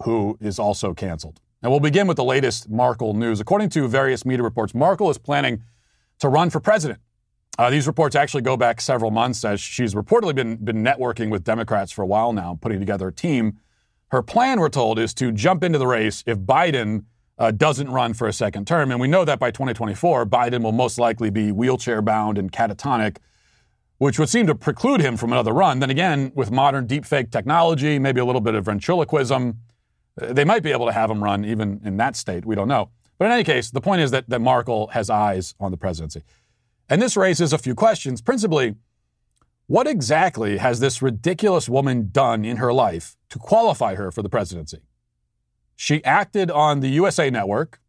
who 0.03 0.37
is 0.41 0.57
also 0.57 0.93
canceled. 0.93 1.39
And 1.65 1.71
we'll 1.71 1.79
begin 1.79 2.05
with 2.05 2.17
the 2.17 2.23
latest 2.23 2.69
Markle 2.69 3.15
news. 3.15 3.39
According 3.39 3.69
to 3.69 3.87
various 3.87 4.23
media 4.23 4.43
reports, 4.43 4.75
Markle 4.75 5.09
is 5.09 5.17
planning 5.17 5.63
to 6.19 6.29
run 6.29 6.51
for 6.51 6.59
president. 6.59 6.99
Uh, 7.57 7.71
these 7.71 7.87
reports 7.87 8.15
actually 8.15 8.43
go 8.43 8.55
back 8.55 8.79
several 8.79 9.09
months 9.09 9.43
as 9.43 9.59
she's 9.59 9.95
reportedly 9.95 10.35
been, 10.35 10.57
been 10.57 10.83
networking 10.83 11.31
with 11.31 11.43
Democrats 11.43 11.91
for 11.91 12.03
a 12.03 12.05
while 12.05 12.33
now, 12.33 12.59
putting 12.61 12.79
together 12.79 13.07
a 13.07 13.11
team 13.11 13.57
Her 14.09 14.21
plan, 14.21 14.59
we're 14.59 14.69
told, 14.69 14.99
is 14.99 15.15
to 15.15 15.31
jump 15.31 15.63
into 15.63 15.79
the 15.79 15.87
race 15.87 16.23
if 16.27 16.37
Biden 16.37 17.05
uh, 17.39 17.49
doesn't 17.49 17.89
run 17.89 18.13
for 18.13 18.27
a 18.27 18.33
second 18.33 18.67
term. 18.67 18.91
And 18.91 18.99
we 18.99 19.07
know 19.07 19.25
that 19.25 19.39
by 19.39 19.49
2024, 19.49 20.27
Biden 20.27 20.61
will 20.61 20.71
most 20.71 20.99
likely 20.99 21.31
be 21.31 21.51
wheelchair 21.51 22.03
bound 22.03 22.37
and 22.37 22.51
catatonic, 22.51 23.17
which 23.97 24.19
would 24.19 24.29
seem 24.29 24.45
to 24.45 24.53
preclude 24.53 25.01
him 25.01 25.17
from 25.17 25.31
another 25.31 25.51
run. 25.51 25.79
Then 25.79 25.89
again, 25.89 26.31
with 26.35 26.51
modern 26.51 26.87
deepfake 26.87 27.31
technology, 27.31 27.97
maybe 27.97 28.19
a 28.19 28.25
little 28.25 28.39
bit 28.39 28.53
of 28.53 28.65
ventriloquism, 28.65 29.57
they 30.17 30.45
might 30.45 30.63
be 30.63 30.71
able 30.71 30.85
to 30.85 30.91
have 30.91 31.09
him 31.09 31.23
run 31.23 31.43
even 31.45 31.81
in 31.83 31.97
that 31.97 32.15
state. 32.15 32.45
We 32.45 32.55
don't 32.55 32.67
know. 32.67 32.89
But 33.17 33.25
in 33.25 33.31
any 33.31 33.43
case, 33.43 33.71
the 33.71 33.81
point 33.81 34.01
is 34.01 34.11
that, 34.11 34.29
that 34.29 34.39
Markle 34.39 34.87
has 34.87 35.09
eyes 35.09 35.55
on 35.59 35.71
the 35.71 35.77
presidency. 35.77 36.23
And 36.89 37.01
this 37.01 37.17
raises 37.17 37.53
a 37.53 37.57
few 37.57 37.75
questions. 37.75 38.21
Principally, 38.21 38.75
what 39.67 39.87
exactly 39.87 40.57
has 40.57 40.79
this 40.79 41.01
ridiculous 41.01 41.67
woman 41.67 42.09
done 42.11 42.45
in 42.45 42.57
her 42.57 42.71
life 42.71 43.15
to 43.29 43.39
qualify 43.39 43.95
her 43.95 44.11
for 44.11 44.21
the 44.21 44.29
presidency? 44.29 44.79
She 45.75 46.03
acted 46.03 46.51
on 46.51 46.79
the 46.81 46.89
USA 46.89 47.29
Network, 47.29 47.81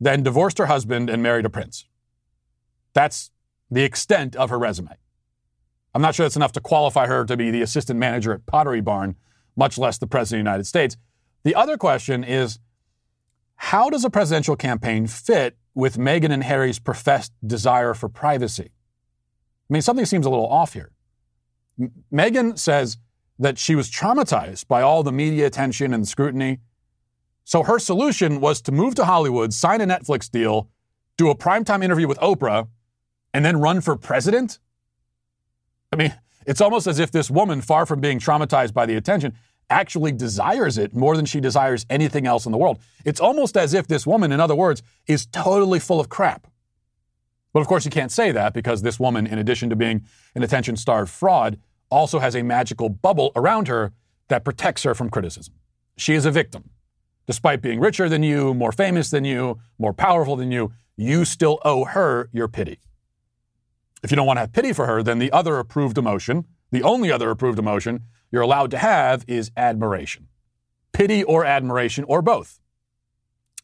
then 0.00 0.22
divorced 0.22 0.58
her 0.58 0.66
husband 0.66 1.10
and 1.10 1.22
married 1.22 1.44
a 1.44 1.50
prince. 1.50 1.84
That's 2.94 3.30
the 3.70 3.84
extent 3.84 4.34
of 4.34 4.50
her 4.50 4.58
resume. 4.58 4.96
I'm 5.94 6.02
not 6.02 6.14
sure 6.14 6.24
that's 6.24 6.36
enough 6.36 6.52
to 6.52 6.60
qualify 6.60 7.06
her 7.06 7.24
to 7.24 7.36
be 7.36 7.50
the 7.50 7.62
assistant 7.62 7.98
manager 7.98 8.32
at 8.32 8.46
Pottery 8.46 8.80
Barn, 8.80 9.16
much 9.56 9.78
less 9.78 9.98
the 9.98 10.06
president 10.06 10.40
of 10.40 10.44
the 10.44 10.50
United 10.50 10.64
States. 10.64 10.96
The 11.44 11.54
other 11.54 11.76
question 11.76 12.24
is 12.24 12.58
how 13.56 13.90
does 13.90 14.04
a 14.04 14.10
presidential 14.10 14.56
campaign 14.56 15.06
fit 15.06 15.56
with 15.74 15.96
Meghan 15.96 16.30
and 16.30 16.44
Harry's 16.44 16.78
professed 16.78 17.32
desire 17.46 17.94
for 17.94 18.08
privacy? 18.08 18.70
I 19.68 19.72
mean, 19.72 19.82
something 19.82 20.06
seems 20.06 20.26
a 20.26 20.30
little 20.30 20.48
off 20.48 20.72
here. 20.72 20.92
M- 21.80 21.92
Meghan 22.12 22.58
says 22.58 22.98
that 23.38 23.58
she 23.58 23.74
was 23.74 23.90
traumatized 23.90 24.66
by 24.68 24.82
all 24.82 25.02
the 25.02 25.12
media 25.12 25.46
attention 25.46 25.92
and 25.92 26.06
scrutiny. 26.06 26.58
So 27.44 27.62
her 27.62 27.78
solution 27.78 28.40
was 28.40 28.60
to 28.62 28.72
move 28.72 28.94
to 28.96 29.04
Hollywood, 29.04 29.52
sign 29.52 29.80
a 29.80 29.86
Netflix 29.86 30.30
deal, 30.30 30.68
do 31.16 31.30
a 31.30 31.34
primetime 31.34 31.82
interview 31.82 32.06
with 32.06 32.18
Oprah, 32.18 32.68
and 33.34 33.44
then 33.44 33.58
run 33.58 33.80
for 33.80 33.96
president? 33.96 34.58
I 35.92 35.96
mean, 35.96 36.14
it's 36.46 36.60
almost 36.60 36.86
as 36.86 36.98
if 36.98 37.10
this 37.10 37.30
woman, 37.30 37.60
far 37.60 37.86
from 37.86 38.00
being 38.00 38.18
traumatized 38.18 38.72
by 38.72 38.86
the 38.86 38.96
attention, 38.96 39.34
actually 39.70 40.12
desires 40.12 40.78
it 40.78 40.94
more 40.94 41.16
than 41.16 41.24
she 41.24 41.40
desires 41.40 41.84
anything 41.90 42.26
else 42.26 42.46
in 42.46 42.52
the 42.52 42.58
world. 42.58 42.78
It's 43.04 43.20
almost 43.20 43.56
as 43.56 43.74
if 43.74 43.86
this 43.86 44.06
woman, 44.06 44.32
in 44.32 44.40
other 44.40 44.54
words, 44.54 44.82
is 45.06 45.26
totally 45.26 45.78
full 45.78 46.00
of 46.00 46.08
crap. 46.08 46.46
But 47.52 47.60
of 47.60 47.66
course, 47.66 47.84
you 47.84 47.90
can't 47.90 48.12
say 48.12 48.32
that 48.32 48.54
because 48.54 48.82
this 48.82 49.00
woman, 49.00 49.26
in 49.26 49.38
addition 49.38 49.70
to 49.70 49.76
being 49.76 50.04
an 50.34 50.42
attention 50.42 50.76
starved 50.76 51.10
fraud, 51.10 51.58
also 51.90 52.18
has 52.18 52.34
a 52.34 52.42
magical 52.42 52.88
bubble 52.88 53.32
around 53.34 53.68
her 53.68 53.92
that 54.28 54.44
protects 54.44 54.82
her 54.82 54.94
from 54.94 55.10
criticism. 55.10 55.54
She 55.96 56.14
is 56.14 56.26
a 56.26 56.30
victim. 56.30 56.70
Despite 57.26 57.60
being 57.60 57.80
richer 57.80 58.08
than 58.08 58.22
you, 58.22 58.54
more 58.54 58.72
famous 58.72 59.10
than 59.10 59.24
you, 59.24 59.58
more 59.78 59.92
powerful 59.92 60.36
than 60.36 60.50
you, 60.52 60.72
you 60.96 61.24
still 61.24 61.58
owe 61.64 61.84
her 61.84 62.28
your 62.32 62.48
pity. 62.48 62.78
If 64.02 64.10
you 64.10 64.16
don't 64.16 64.26
want 64.26 64.36
to 64.36 64.42
have 64.42 64.52
pity 64.52 64.72
for 64.72 64.86
her, 64.86 65.02
then 65.02 65.18
the 65.18 65.32
other 65.32 65.58
approved 65.58 65.98
emotion, 65.98 66.44
the 66.70 66.82
only 66.82 67.10
other 67.10 67.30
approved 67.30 67.58
emotion, 67.58 68.02
you're 68.30 68.42
allowed 68.42 68.70
to 68.72 68.78
have 68.78 69.24
is 69.26 69.50
admiration. 69.56 70.28
Pity 70.92 71.24
or 71.24 71.44
admiration 71.44 72.04
or 72.04 72.22
both. 72.22 72.60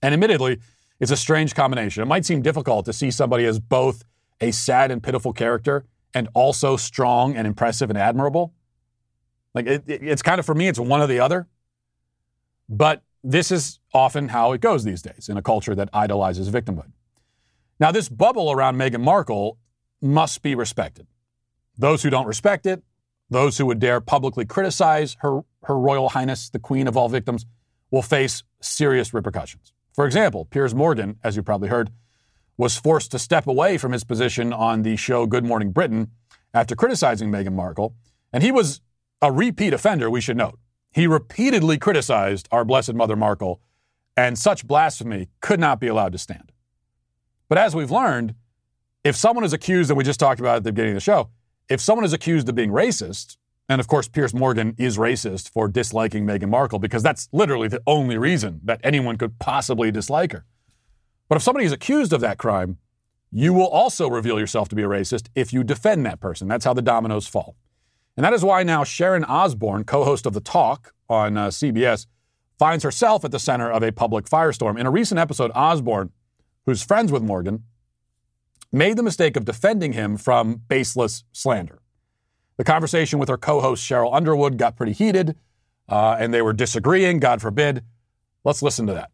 And 0.02 0.12
admittedly, 0.12 0.60
it's 1.00 1.10
a 1.10 1.16
strange 1.16 1.54
combination. 1.54 2.02
It 2.02 2.06
might 2.06 2.24
seem 2.24 2.42
difficult 2.42 2.84
to 2.86 2.92
see 2.92 3.10
somebody 3.10 3.44
as 3.44 3.58
both 3.58 4.04
a 4.40 4.50
sad 4.50 4.90
and 4.90 5.02
pitiful 5.02 5.32
character 5.32 5.84
and 6.12 6.28
also 6.34 6.76
strong 6.76 7.36
and 7.36 7.46
impressive 7.46 7.90
and 7.90 7.98
admirable. 7.98 8.54
Like 9.54 9.66
it, 9.66 9.84
it, 9.86 10.02
it's 10.02 10.22
kind 10.22 10.38
of 10.38 10.46
for 10.46 10.54
me, 10.54 10.68
it's 10.68 10.78
one 10.78 11.00
or 11.00 11.06
the 11.06 11.20
other. 11.20 11.48
But 12.68 13.02
this 13.22 13.50
is 13.50 13.80
often 13.92 14.28
how 14.28 14.52
it 14.52 14.60
goes 14.60 14.84
these 14.84 15.02
days 15.02 15.28
in 15.28 15.36
a 15.36 15.42
culture 15.42 15.74
that 15.74 15.88
idolizes 15.92 16.50
victimhood. 16.50 16.92
Now, 17.80 17.90
this 17.90 18.08
bubble 18.08 18.52
around 18.52 18.76
Meghan 18.76 19.00
Markle 19.00 19.58
must 20.00 20.42
be 20.42 20.54
respected. 20.54 21.06
Those 21.76 22.02
who 22.02 22.10
don't 22.10 22.26
respect 22.26 22.66
it 22.66 22.82
those 23.34 23.58
who 23.58 23.66
would 23.66 23.80
dare 23.80 24.00
publicly 24.00 24.44
criticize 24.44 25.16
her, 25.20 25.40
her 25.64 25.78
Royal 25.78 26.08
Highness, 26.10 26.48
the 26.48 26.58
Queen 26.58 26.86
of 26.86 26.96
all 26.96 27.08
victims, 27.08 27.44
will 27.90 28.02
face 28.02 28.42
serious 28.60 29.12
repercussions. 29.12 29.72
For 29.92 30.06
example, 30.06 30.46
Piers 30.46 30.74
Morgan, 30.74 31.18
as 31.22 31.36
you 31.36 31.42
probably 31.42 31.68
heard, 31.68 31.90
was 32.56 32.76
forced 32.76 33.10
to 33.10 33.18
step 33.18 33.46
away 33.46 33.76
from 33.76 33.92
his 33.92 34.04
position 34.04 34.52
on 34.52 34.82
the 34.82 34.96
show 34.96 35.26
Good 35.26 35.44
Morning 35.44 35.72
Britain 35.72 36.12
after 36.52 36.76
criticizing 36.76 37.30
Meghan 37.30 37.52
Markle. 37.52 37.94
And 38.32 38.42
he 38.42 38.52
was 38.52 38.80
a 39.20 39.32
repeat 39.32 39.72
offender, 39.72 40.08
we 40.08 40.20
should 40.20 40.36
note. 40.36 40.58
He 40.92 41.06
repeatedly 41.06 41.78
criticized 41.78 42.48
our 42.52 42.64
Blessed 42.64 42.94
Mother 42.94 43.16
Markle, 43.16 43.60
and 44.16 44.38
such 44.38 44.66
blasphemy 44.66 45.28
could 45.40 45.58
not 45.58 45.80
be 45.80 45.88
allowed 45.88 46.12
to 46.12 46.18
stand. 46.18 46.52
But 47.48 47.58
as 47.58 47.74
we've 47.74 47.90
learned, 47.90 48.36
if 49.02 49.16
someone 49.16 49.44
is 49.44 49.52
accused, 49.52 49.90
and 49.90 49.98
we 49.98 50.04
just 50.04 50.20
talked 50.20 50.38
about 50.38 50.56
at 50.56 50.64
the 50.64 50.72
beginning 50.72 50.92
of 50.92 50.96
the 50.96 51.00
show, 51.00 51.30
if 51.68 51.80
someone 51.80 52.04
is 52.04 52.12
accused 52.12 52.48
of 52.48 52.54
being 52.54 52.70
racist, 52.70 53.36
and 53.68 53.80
of 53.80 53.88
course, 53.88 54.08
Piers 54.08 54.34
Morgan 54.34 54.74
is 54.78 54.98
racist 54.98 55.48
for 55.48 55.68
disliking 55.68 56.26
Meghan 56.26 56.50
Markle 56.50 56.78
because 56.78 57.02
that's 57.02 57.28
literally 57.32 57.68
the 57.68 57.82
only 57.86 58.18
reason 58.18 58.60
that 58.64 58.80
anyone 58.84 59.16
could 59.16 59.38
possibly 59.38 59.90
dislike 59.90 60.32
her. 60.32 60.44
But 61.28 61.36
if 61.36 61.42
somebody 61.42 61.64
is 61.64 61.72
accused 61.72 62.12
of 62.12 62.20
that 62.20 62.38
crime, 62.38 62.78
you 63.30 63.52
will 63.52 63.66
also 63.66 64.08
reveal 64.08 64.38
yourself 64.38 64.68
to 64.68 64.76
be 64.76 64.82
a 64.82 64.88
racist 64.88 65.28
if 65.34 65.52
you 65.52 65.64
defend 65.64 66.04
that 66.06 66.20
person. 66.20 66.46
That's 66.46 66.64
how 66.64 66.74
the 66.74 66.82
dominoes 66.82 67.26
fall. 67.26 67.56
And 68.16 68.24
that 68.24 68.32
is 68.32 68.44
why 68.44 68.62
now 68.62 68.84
Sharon 68.84 69.24
Osbourne, 69.24 69.84
co 69.84 70.04
host 70.04 70.26
of 70.26 70.34
The 70.34 70.40
Talk 70.40 70.92
on 71.08 71.36
uh, 71.36 71.48
CBS, 71.48 72.06
finds 72.58 72.84
herself 72.84 73.24
at 73.24 73.32
the 73.32 73.40
center 73.40 73.70
of 73.70 73.82
a 73.82 73.90
public 73.90 74.26
firestorm. 74.26 74.78
In 74.78 74.86
a 74.86 74.90
recent 74.90 75.18
episode, 75.18 75.50
Osbourne, 75.54 76.10
who's 76.66 76.84
friends 76.84 77.10
with 77.10 77.22
Morgan, 77.22 77.64
made 78.74 78.96
the 78.96 79.02
mistake 79.02 79.36
of 79.36 79.44
defending 79.44 79.92
him 79.92 80.16
from 80.16 80.62
baseless 80.68 81.24
slander. 81.32 81.80
The 82.56 82.64
conversation 82.64 83.18
with 83.18 83.28
her 83.28 83.36
co 83.36 83.60
host 83.60 83.88
Sheryl 83.88 84.14
Underwood 84.14 84.58
got 84.58 84.76
pretty 84.76 84.92
heated, 84.92 85.36
uh, 85.88 86.16
and 86.18 86.32
they 86.32 86.42
were 86.42 86.52
disagreeing, 86.52 87.18
God 87.18 87.40
forbid. 87.40 87.82
Let's 88.44 88.62
listen 88.62 88.86
to 88.88 88.94
that. 88.94 89.10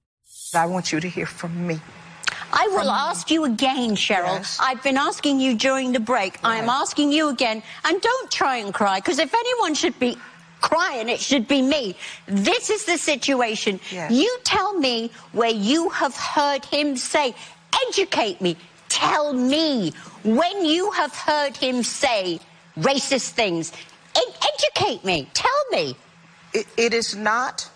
I 0.54 0.66
want 0.66 0.92
you 0.92 1.00
to 1.00 1.08
hear 1.08 1.26
from 1.26 1.66
me. 1.66 1.80
I 2.52 2.66
will 2.68 2.90
ask 2.90 3.30
you 3.30 3.44
again, 3.44 3.94
Sheryl. 3.94 4.38
Yes. 4.38 4.58
I've 4.60 4.82
been 4.82 4.96
asking 4.96 5.38
you 5.40 5.56
during 5.56 5.92
the 5.92 6.00
break. 6.00 6.34
Yes. 6.34 6.40
I'm 6.42 6.68
asking 6.68 7.12
you 7.12 7.28
again. 7.28 7.62
And 7.84 8.00
don't 8.00 8.30
try 8.30 8.56
and 8.56 8.74
cry, 8.74 8.98
because 8.98 9.18
if 9.18 9.32
anyone 9.32 9.74
should 9.74 9.98
be 10.00 10.16
crying, 10.60 11.08
it 11.08 11.20
should 11.20 11.46
be 11.46 11.62
me. 11.62 11.96
This 12.26 12.70
is 12.70 12.84
the 12.84 12.98
situation. 12.98 13.78
Yes. 13.92 14.10
You 14.10 14.38
tell 14.44 14.76
me 14.78 15.10
where 15.32 15.50
you 15.50 15.90
have 15.90 16.14
heard 16.16 16.64
him 16.64 16.96
say, 16.96 17.34
educate 17.88 18.40
me. 18.40 18.56
Tell 18.90 19.32
me 19.32 19.94
when 20.24 20.66
you 20.66 20.90
have 20.90 21.14
heard 21.14 21.56
him 21.56 21.82
say 21.82 22.38
racist 22.78 23.30
things. 23.30 23.72
Ed- 24.14 24.46
educate 24.54 25.04
me. 25.04 25.28
Tell 25.32 25.64
me. 25.72 25.96
it, 26.52 26.66
it 26.76 26.92
is 26.92 27.16
not 27.16 27.70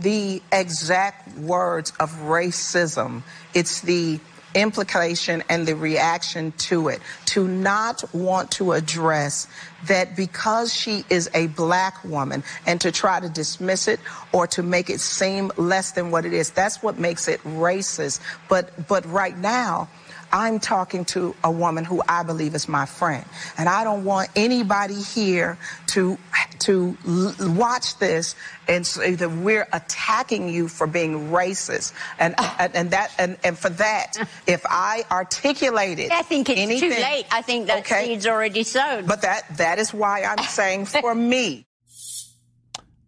the 0.00 0.42
exact 0.52 1.38
words 1.38 1.92
of 1.98 2.10
racism, 2.20 3.22
it's 3.54 3.80
the 3.80 4.20
implication 4.54 5.42
and 5.50 5.66
the 5.66 5.74
reaction 5.76 6.52
to 6.52 6.88
it. 6.88 7.00
To 7.26 7.46
not 7.46 8.02
want 8.14 8.50
to 8.52 8.72
address 8.72 9.46
that 9.86 10.16
because 10.16 10.72
she 10.74 11.04
is 11.10 11.30
a 11.34 11.46
black 11.48 12.02
woman 12.04 12.42
and 12.66 12.80
to 12.80 12.90
try 12.90 13.20
to 13.20 13.28
dismiss 13.28 13.86
it 13.86 14.00
or 14.32 14.46
to 14.48 14.62
make 14.62 14.88
it 14.90 15.00
seem 15.00 15.52
less 15.56 15.92
than 15.92 16.10
what 16.10 16.24
it 16.24 16.32
is, 16.32 16.50
that's 16.50 16.82
what 16.82 16.98
makes 16.98 17.28
it 17.28 17.40
racist. 17.44 18.20
But 18.48 18.88
but 18.88 19.04
right 19.06 19.36
now, 19.36 19.88
I'm 20.32 20.60
talking 20.60 21.04
to 21.06 21.34
a 21.44 21.50
woman 21.50 21.84
who 21.84 22.02
I 22.08 22.22
believe 22.22 22.54
is 22.54 22.68
my 22.68 22.86
friend. 22.86 23.24
And 23.58 23.68
I 23.68 23.84
don't 23.84 24.04
want 24.04 24.30
anybody 24.36 25.00
here 25.00 25.58
to, 25.88 26.18
to 26.60 26.96
l- 27.06 27.34
watch 27.54 27.98
this 27.98 28.34
and 28.68 28.86
say 28.86 29.14
that 29.14 29.30
we're 29.30 29.66
attacking 29.72 30.48
you 30.48 30.68
for 30.68 30.86
being 30.86 31.30
racist. 31.30 31.92
And, 32.18 32.34
and, 32.58 32.74
and, 32.74 32.90
that, 32.90 33.12
and, 33.18 33.36
and 33.44 33.58
for 33.58 33.70
that, 33.70 34.16
if 34.46 34.64
I 34.66 35.04
articulated 35.10 36.10
I 36.10 36.22
think 36.22 36.50
it's 36.50 36.60
anything, 36.60 36.90
too 36.90 36.96
late. 36.96 37.26
I 37.30 37.42
think 37.42 37.68
that 37.68 37.80
okay, 37.80 38.06
seed's 38.06 38.26
already 38.26 38.62
sown. 38.62 39.06
But 39.06 39.22
that, 39.22 39.56
that 39.56 39.78
is 39.78 39.94
why 39.94 40.22
I'm 40.22 40.44
saying 40.48 40.86
for 40.86 41.14
me. 41.14 41.66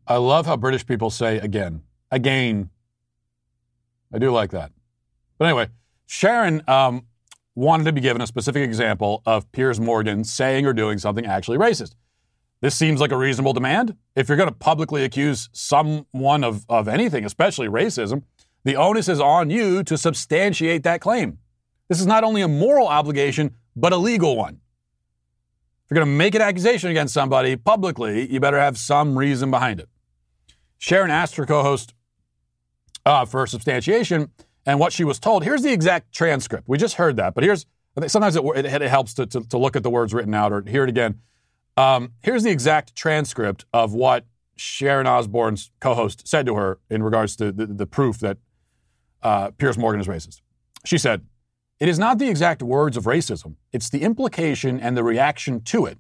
I 0.06 0.16
love 0.16 0.46
how 0.46 0.56
British 0.56 0.86
people 0.86 1.10
say 1.10 1.38
again. 1.38 1.82
Again. 2.10 2.70
I 4.12 4.18
do 4.18 4.30
like 4.30 4.50
that. 4.52 4.72
But 5.36 5.46
anyway, 5.46 5.68
Sharon 6.06 6.62
um, 6.66 7.06
wanted 7.58 7.82
to 7.82 7.92
be 7.92 8.00
given 8.00 8.22
a 8.22 8.26
specific 8.26 8.62
example 8.62 9.20
of 9.26 9.50
Piers 9.50 9.80
Morgan 9.80 10.22
saying 10.22 10.64
or 10.64 10.72
doing 10.72 10.96
something 10.96 11.26
actually 11.26 11.58
racist. 11.58 11.96
This 12.60 12.76
seems 12.76 13.00
like 13.00 13.10
a 13.10 13.16
reasonable 13.16 13.52
demand. 13.52 13.96
If 14.14 14.28
you're 14.28 14.36
going 14.36 14.48
to 14.48 14.54
publicly 14.54 15.02
accuse 15.02 15.48
someone 15.52 16.44
of, 16.44 16.64
of 16.68 16.86
anything, 16.86 17.24
especially 17.24 17.66
racism, 17.66 18.22
the 18.62 18.76
onus 18.76 19.08
is 19.08 19.20
on 19.20 19.50
you 19.50 19.82
to 19.82 19.98
substantiate 19.98 20.84
that 20.84 21.00
claim. 21.00 21.38
This 21.88 21.98
is 21.98 22.06
not 22.06 22.22
only 22.22 22.42
a 22.42 22.48
moral 22.48 22.86
obligation, 22.86 23.56
but 23.74 23.92
a 23.92 23.96
legal 23.96 24.36
one. 24.36 24.60
If 25.84 25.90
you're 25.90 25.96
going 25.96 26.06
to 26.06 26.16
make 26.16 26.36
an 26.36 26.42
accusation 26.42 26.90
against 26.90 27.12
somebody 27.12 27.56
publicly, 27.56 28.30
you 28.32 28.38
better 28.38 28.60
have 28.60 28.78
some 28.78 29.18
reason 29.18 29.50
behind 29.50 29.80
it. 29.80 29.88
Sharon 30.78 31.10
asked 31.10 31.34
her 31.34 31.46
co 31.46 31.62
host 31.64 31.92
uh, 33.04 33.24
for 33.24 33.48
substantiation 33.48 34.30
and 34.68 34.78
what 34.78 34.92
she 34.92 35.02
was 35.02 35.18
told. 35.18 35.44
Here's 35.44 35.62
the 35.62 35.72
exact 35.72 36.12
transcript. 36.12 36.68
We 36.68 36.76
just 36.76 36.96
heard 36.96 37.16
that, 37.16 37.34
but 37.34 37.42
here's 37.42 37.64
sometimes 38.06 38.36
it, 38.36 38.44
it, 38.54 38.66
it 38.66 38.82
helps 38.82 39.14
to, 39.14 39.24
to, 39.26 39.40
to, 39.48 39.58
look 39.58 39.74
at 39.74 39.82
the 39.82 39.90
words 39.90 40.12
written 40.12 40.34
out 40.34 40.52
or 40.52 40.62
hear 40.68 40.84
it 40.84 40.90
again. 40.90 41.20
Um, 41.78 42.12
here's 42.22 42.42
the 42.42 42.50
exact 42.50 42.94
transcript 42.94 43.64
of 43.72 43.94
what 43.94 44.26
Sharon 44.56 45.06
Osbourne's 45.06 45.70
co 45.80 45.94
host 45.94 46.28
said 46.28 46.44
to 46.46 46.54
her 46.54 46.78
in 46.90 47.02
regards 47.02 47.34
to 47.36 47.50
the, 47.50 47.66
the 47.66 47.86
proof 47.86 48.18
that 48.18 48.36
uh, 49.22 49.50
Morgan 49.78 50.00
is 50.00 50.06
racist. 50.06 50.42
She 50.84 50.98
said, 50.98 51.24
It 51.80 51.88
is 51.88 51.98
not 51.98 52.18
the 52.18 52.28
exact 52.28 52.62
words 52.62 52.98
of 52.98 53.04
racism, 53.04 53.56
it's 53.72 53.88
the 53.88 54.02
implication 54.02 54.78
and 54.78 54.98
the 54.98 55.02
reaction 55.02 55.62
to 55.62 55.86
it 55.86 55.98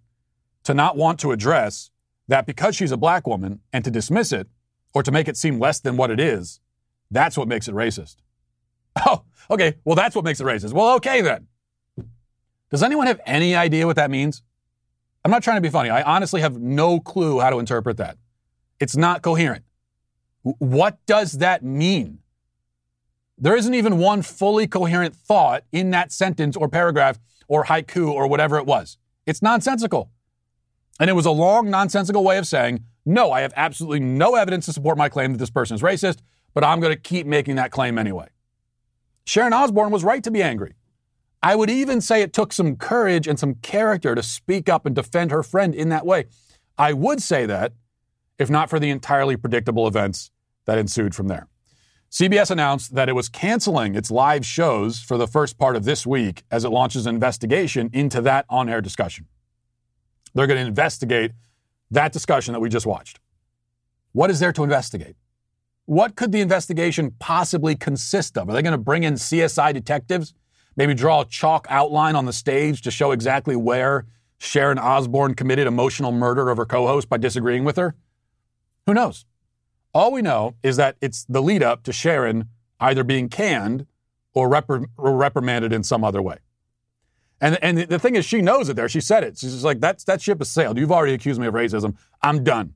to 0.64 0.74
not 0.74 0.94
want 0.94 1.18
to 1.20 1.32
address 1.32 1.90
that 2.28 2.44
because 2.44 2.76
she's 2.76 2.92
a 2.92 2.98
black 2.98 3.26
woman 3.26 3.60
and 3.72 3.82
to 3.82 3.90
dismiss 3.90 4.30
it 4.30 4.46
or 4.92 5.02
to 5.02 5.10
make 5.10 5.26
it 5.26 5.38
seem 5.38 5.58
less 5.58 5.80
than 5.80 5.96
what 5.96 6.10
it 6.10 6.20
is, 6.20 6.60
that's 7.10 7.38
what 7.38 7.48
makes 7.48 7.66
it 7.66 7.74
racist. 7.74 8.16
Oh, 9.06 9.22
okay. 9.50 9.74
Well, 9.84 9.96
that's 9.96 10.16
what 10.16 10.24
makes 10.24 10.40
it 10.40 10.44
racist. 10.44 10.72
Well, 10.72 10.94
okay 10.96 11.20
then. 11.20 11.46
Does 12.70 12.82
anyone 12.82 13.06
have 13.06 13.20
any 13.24 13.54
idea 13.54 13.86
what 13.86 13.96
that 13.96 14.10
means? 14.10 14.42
I'm 15.24 15.30
not 15.30 15.42
trying 15.42 15.56
to 15.56 15.60
be 15.62 15.70
funny. 15.70 15.90
I 15.90 16.02
honestly 16.02 16.40
have 16.40 16.58
no 16.58 17.00
clue 17.00 17.40
how 17.40 17.50
to 17.50 17.58
interpret 17.58 17.96
that. 17.96 18.18
It's 18.80 18.96
not 18.96 19.22
coherent. 19.22 19.64
What 20.42 20.98
does 21.06 21.32
that 21.38 21.62
mean? 21.62 22.20
There 23.36 23.56
isn't 23.56 23.74
even 23.74 23.98
one 23.98 24.22
fully 24.22 24.66
coherent 24.66 25.14
thought 25.14 25.64
in 25.72 25.90
that 25.90 26.12
sentence 26.12 26.56
or 26.56 26.68
paragraph 26.68 27.18
or 27.46 27.64
haiku 27.64 28.10
or 28.10 28.26
whatever 28.26 28.58
it 28.58 28.66
was. 28.66 28.98
It's 29.26 29.42
nonsensical. 29.42 30.10
And 31.00 31.08
it 31.08 31.12
was 31.12 31.26
a 31.26 31.30
long, 31.30 31.70
nonsensical 31.70 32.24
way 32.24 32.38
of 32.38 32.46
saying, 32.46 32.84
no, 33.06 33.30
I 33.30 33.40
have 33.40 33.52
absolutely 33.56 34.00
no 34.00 34.34
evidence 34.34 34.66
to 34.66 34.72
support 34.72 34.98
my 34.98 35.08
claim 35.08 35.32
that 35.32 35.38
this 35.38 35.50
person 35.50 35.74
is 35.74 35.82
racist, 35.82 36.18
but 36.52 36.64
I'm 36.64 36.80
going 36.80 36.92
to 36.92 37.00
keep 37.00 37.26
making 37.26 37.56
that 37.56 37.70
claim 37.70 37.98
anyway. 37.98 38.28
Sharon 39.28 39.52
Osbourne 39.52 39.90
was 39.90 40.04
right 40.04 40.24
to 40.24 40.30
be 40.30 40.42
angry. 40.42 40.72
I 41.42 41.54
would 41.54 41.68
even 41.68 42.00
say 42.00 42.22
it 42.22 42.32
took 42.32 42.50
some 42.50 42.76
courage 42.76 43.28
and 43.28 43.38
some 43.38 43.56
character 43.56 44.14
to 44.14 44.22
speak 44.22 44.70
up 44.70 44.86
and 44.86 44.96
defend 44.96 45.32
her 45.32 45.42
friend 45.42 45.74
in 45.74 45.90
that 45.90 46.06
way. 46.06 46.24
I 46.78 46.94
would 46.94 47.22
say 47.22 47.44
that 47.44 47.74
if 48.38 48.48
not 48.48 48.70
for 48.70 48.80
the 48.80 48.88
entirely 48.88 49.36
predictable 49.36 49.86
events 49.86 50.30
that 50.64 50.78
ensued 50.78 51.14
from 51.14 51.28
there. 51.28 51.46
CBS 52.10 52.50
announced 52.50 52.94
that 52.94 53.10
it 53.10 53.12
was 53.12 53.28
canceling 53.28 53.94
its 53.94 54.10
live 54.10 54.46
shows 54.46 55.00
for 55.00 55.18
the 55.18 55.26
first 55.26 55.58
part 55.58 55.76
of 55.76 55.84
this 55.84 56.06
week 56.06 56.44
as 56.50 56.64
it 56.64 56.70
launches 56.70 57.04
an 57.04 57.14
investigation 57.14 57.90
into 57.92 58.22
that 58.22 58.46
on 58.48 58.70
air 58.70 58.80
discussion. 58.80 59.26
They're 60.32 60.46
going 60.46 60.58
to 60.58 60.66
investigate 60.66 61.32
that 61.90 62.14
discussion 62.14 62.54
that 62.54 62.60
we 62.60 62.70
just 62.70 62.86
watched. 62.86 63.20
What 64.12 64.30
is 64.30 64.40
there 64.40 64.54
to 64.54 64.64
investigate? 64.64 65.16
What 65.88 66.16
could 66.16 66.32
the 66.32 66.42
investigation 66.42 67.12
possibly 67.18 67.74
consist 67.74 68.36
of? 68.36 68.50
Are 68.50 68.52
they 68.52 68.60
going 68.60 68.72
to 68.72 68.76
bring 68.76 69.04
in 69.04 69.14
CSI 69.14 69.72
detectives? 69.72 70.34
Maybe 70.76 70.92
draw 70.92 71.22
a 71.22 71.24
chalk 71.24 71.66
outline 71.70 72.14
on 72.14 72.26
the 72.26 72.32
stage 72.34 72.82
to 72.82 72.90
show 72.90 73.10
exactly 73.10 73.56
where 73.56 74.04
Sharon 74.36 74.78
Osbourne 74.78 75.32
committed 75.32 75.66
emotional 75.66 76.12
murder 76.12 76.50
of 76.50 76.58
her 76.58 76.66
co 76.66 76.86
host 76.86 77.08
by 77.08 77.16
disagreeing 77.16 77.64
with 77.64 77.78
her? 77.78 77.94
Who 78.84 78.92
knows? 78.92 79.24
All 79.94 80.12
we 80.12 80.20
know 80.20 80.56
is 80.62 80.76
that 80.76 80.96
it's 81.00 81.24
the 81.24 81.40
lead 81.40 81.62
up 81.62 81.84
to 81.84 81.92
Sharon 81.94 82.50
either 82.78 83.02
being 83.02 83.30
canned 83.30 83.86
or, 84.34 84.54
or 84.98 85.16
reprimanded 85.16 85.72
in 85.72 85.82
some 85.82 86.04
other 86.04 86.20
way. 86.20 86.36
And, 87.40 87.58
and 87.62 87.78
the 87.78 87.98
thing 87.98 88.14
is, 88.14 88.26
she 88.26 88.42
knows 88.42 88.68
it 88.68 88.76
there. 88.76 88.90
She 88.90 89.00
said 89.00 89.24
it. 89.24 89.38
She's 89.38 89.64
like, 89.64 89.80
That's, 89.80 90.04
that 90.04 90.20
ship 90.20 90.40
has 90.40 90.50
sailed. 90.50 90.76
You've 90.76 90.92
already 90.92 91.14
accused 91.14 91.40
me 91.40 91.46
of 91.46 91.54
racism. 91.54 91.96
I'm 92.20 92.44
done. 92.44 92.74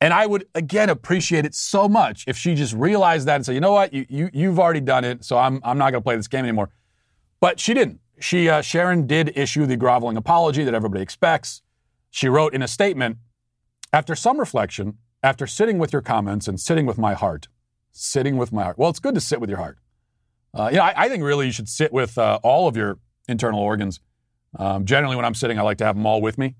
And 0.00 0.12
I 0.12 0.26
would, 0.26 0.46
again, 0.54 0.90
appreciate 0.90 1.46
it 1.46 1.54
so 1.54 1.88
much 1.88 2.24
if 2.26 2.36
she 2.36 2.54
just 2.54 2.74
realized 2.74 3.26
that 3.28 3.36
and 3.36 3.46
said, 3.46 3.54
you 3.54 3.60
know 3.60 3.72
what, 3.72 3.94
you, 3.94 4.04
you, 4.08 4.30
you've 4.32 4.58
already 4.58 4.80
done 4.80 5.04
it, 5.04 5.24
so 5.24 5.38
I'm, 5.38 5.60
I'm 5.64 5.78
not 5.78 5.90
going 5.90 6.02
to 6.02 6.04
play 6.04 6.16
this 6.16 6.28
game 6.28 6.44
anymore. 6.44 6.70
But 7.40 7.58
she 7.58 7.72
didn't. 7.72 8.00
She, 8.20 8.48
uh, 8.48 8.60
Sharon 8.60 9.06
did 9.06 9.36
issue 9.36 9.64
the 9.66 9.76
groveling 9.76 10.16
apology 10.16 10.64
that 10.64 10.74
everybody 10.74 11.02
expects. 11.02 11.62
She 12.10 12.28
wrote 12.28 12.54
in 12.54 12.62
a 12.62 12.68
statement, 12.68 13.18
after 13.92 14.14
some 14.14 14.38
reflection, 14.38 14.98
after 15.22 15.46
sitting 15.46 15.78
with 15.78 15.92
your 15.92 16.02
comments 16.02 16.46
and 16.48 16.60
sitting 16.60 16.86
with 16.86 16.98
my 16.98 17.14
heart, 17.14 17.48
sitting 17.92 18.36
with 18.36 18.52
my 18.52 18.64
heart. 18.64 18.78
Well, 18.78 18.90
it's 18.90 18.98
good 18.98 19.14
to 19.14 19.20
sit 19.20 19.40
with 19.40 19.48
your 19.48 19.58
heart. 19.58 19.78
Uh, 20.52 20.68
you 20.70 20.76
know, 20.76 20.82
I, 20.82 20.94
I, 20.96 21.08
think 21.08 21.22
really 21.22 21.46
you 21.46 21.52
should 21.52 21.68
sit 21.68 21.92
with 21.92 22.16
uh, 22.16 22.38
all 22.42 22.68
of 22.68 22.76
your 22.76 22.98
internal 23.28 23.60
organs. 23.60 24.00
Um, 24.58 24.84
generally, 24.84 25.16
when 25.16 25.24
I'm 25.24 25.34
sitting, 25.34 25.58
I 25.58 25.62
like 25.62 25.78
to 25.78 25.84
have 25.84 25.96
them 25.96 26.06
all 26.06 26.22
with 26.22 26.38
me, 26.38 26.54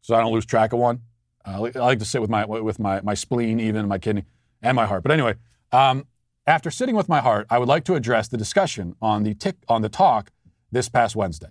so 0.00 0.14
I 0.14 0.20
don't 0.20 0.32
lose 0.32 0.46
track 0.46 0.72
of 0.72 0.78
one. 0.78 1.02
Uh, 1.48 1.70
I 1.74 1.78
like 1.78 1.98
to 2.00 2.04
sit 2.04 2.20
with 2.20 2.30
my 2.30 2.44
with 2.44 2.78
my 2.78 3.00
my 3.00 3.14
spleen, 3.14 3.58
even 3.60 3.88
my 3.88 3.98
kidney, 3.98 4.24
and 4.62 4.76
my 4.76 4.86
heart. 4.86 5.02
But 5.02 5.12
anyway, 5.12 5.34
um, 5.72 6.06
after 6.46 6.70
sitting 6.70 6.94
with 6.94 7.08
my 7.08 7.20
heart, 7.20 7.46
I 7.50 7.58
would 7.58 7.68
like 7.68 7.84
to 7.84 7.94
address 7.94 8.28
the 8.28 8.36
discussion 8.36 8.94
on 9.00 9.22
the 9.22 9.34
tick 9.34 9.56
on 9.68 9.82
the 9.82 9.88
talk 9.88 10.30
this 10.70 10.88
past 10.88 11.16
Wednesday. 11.16 11.48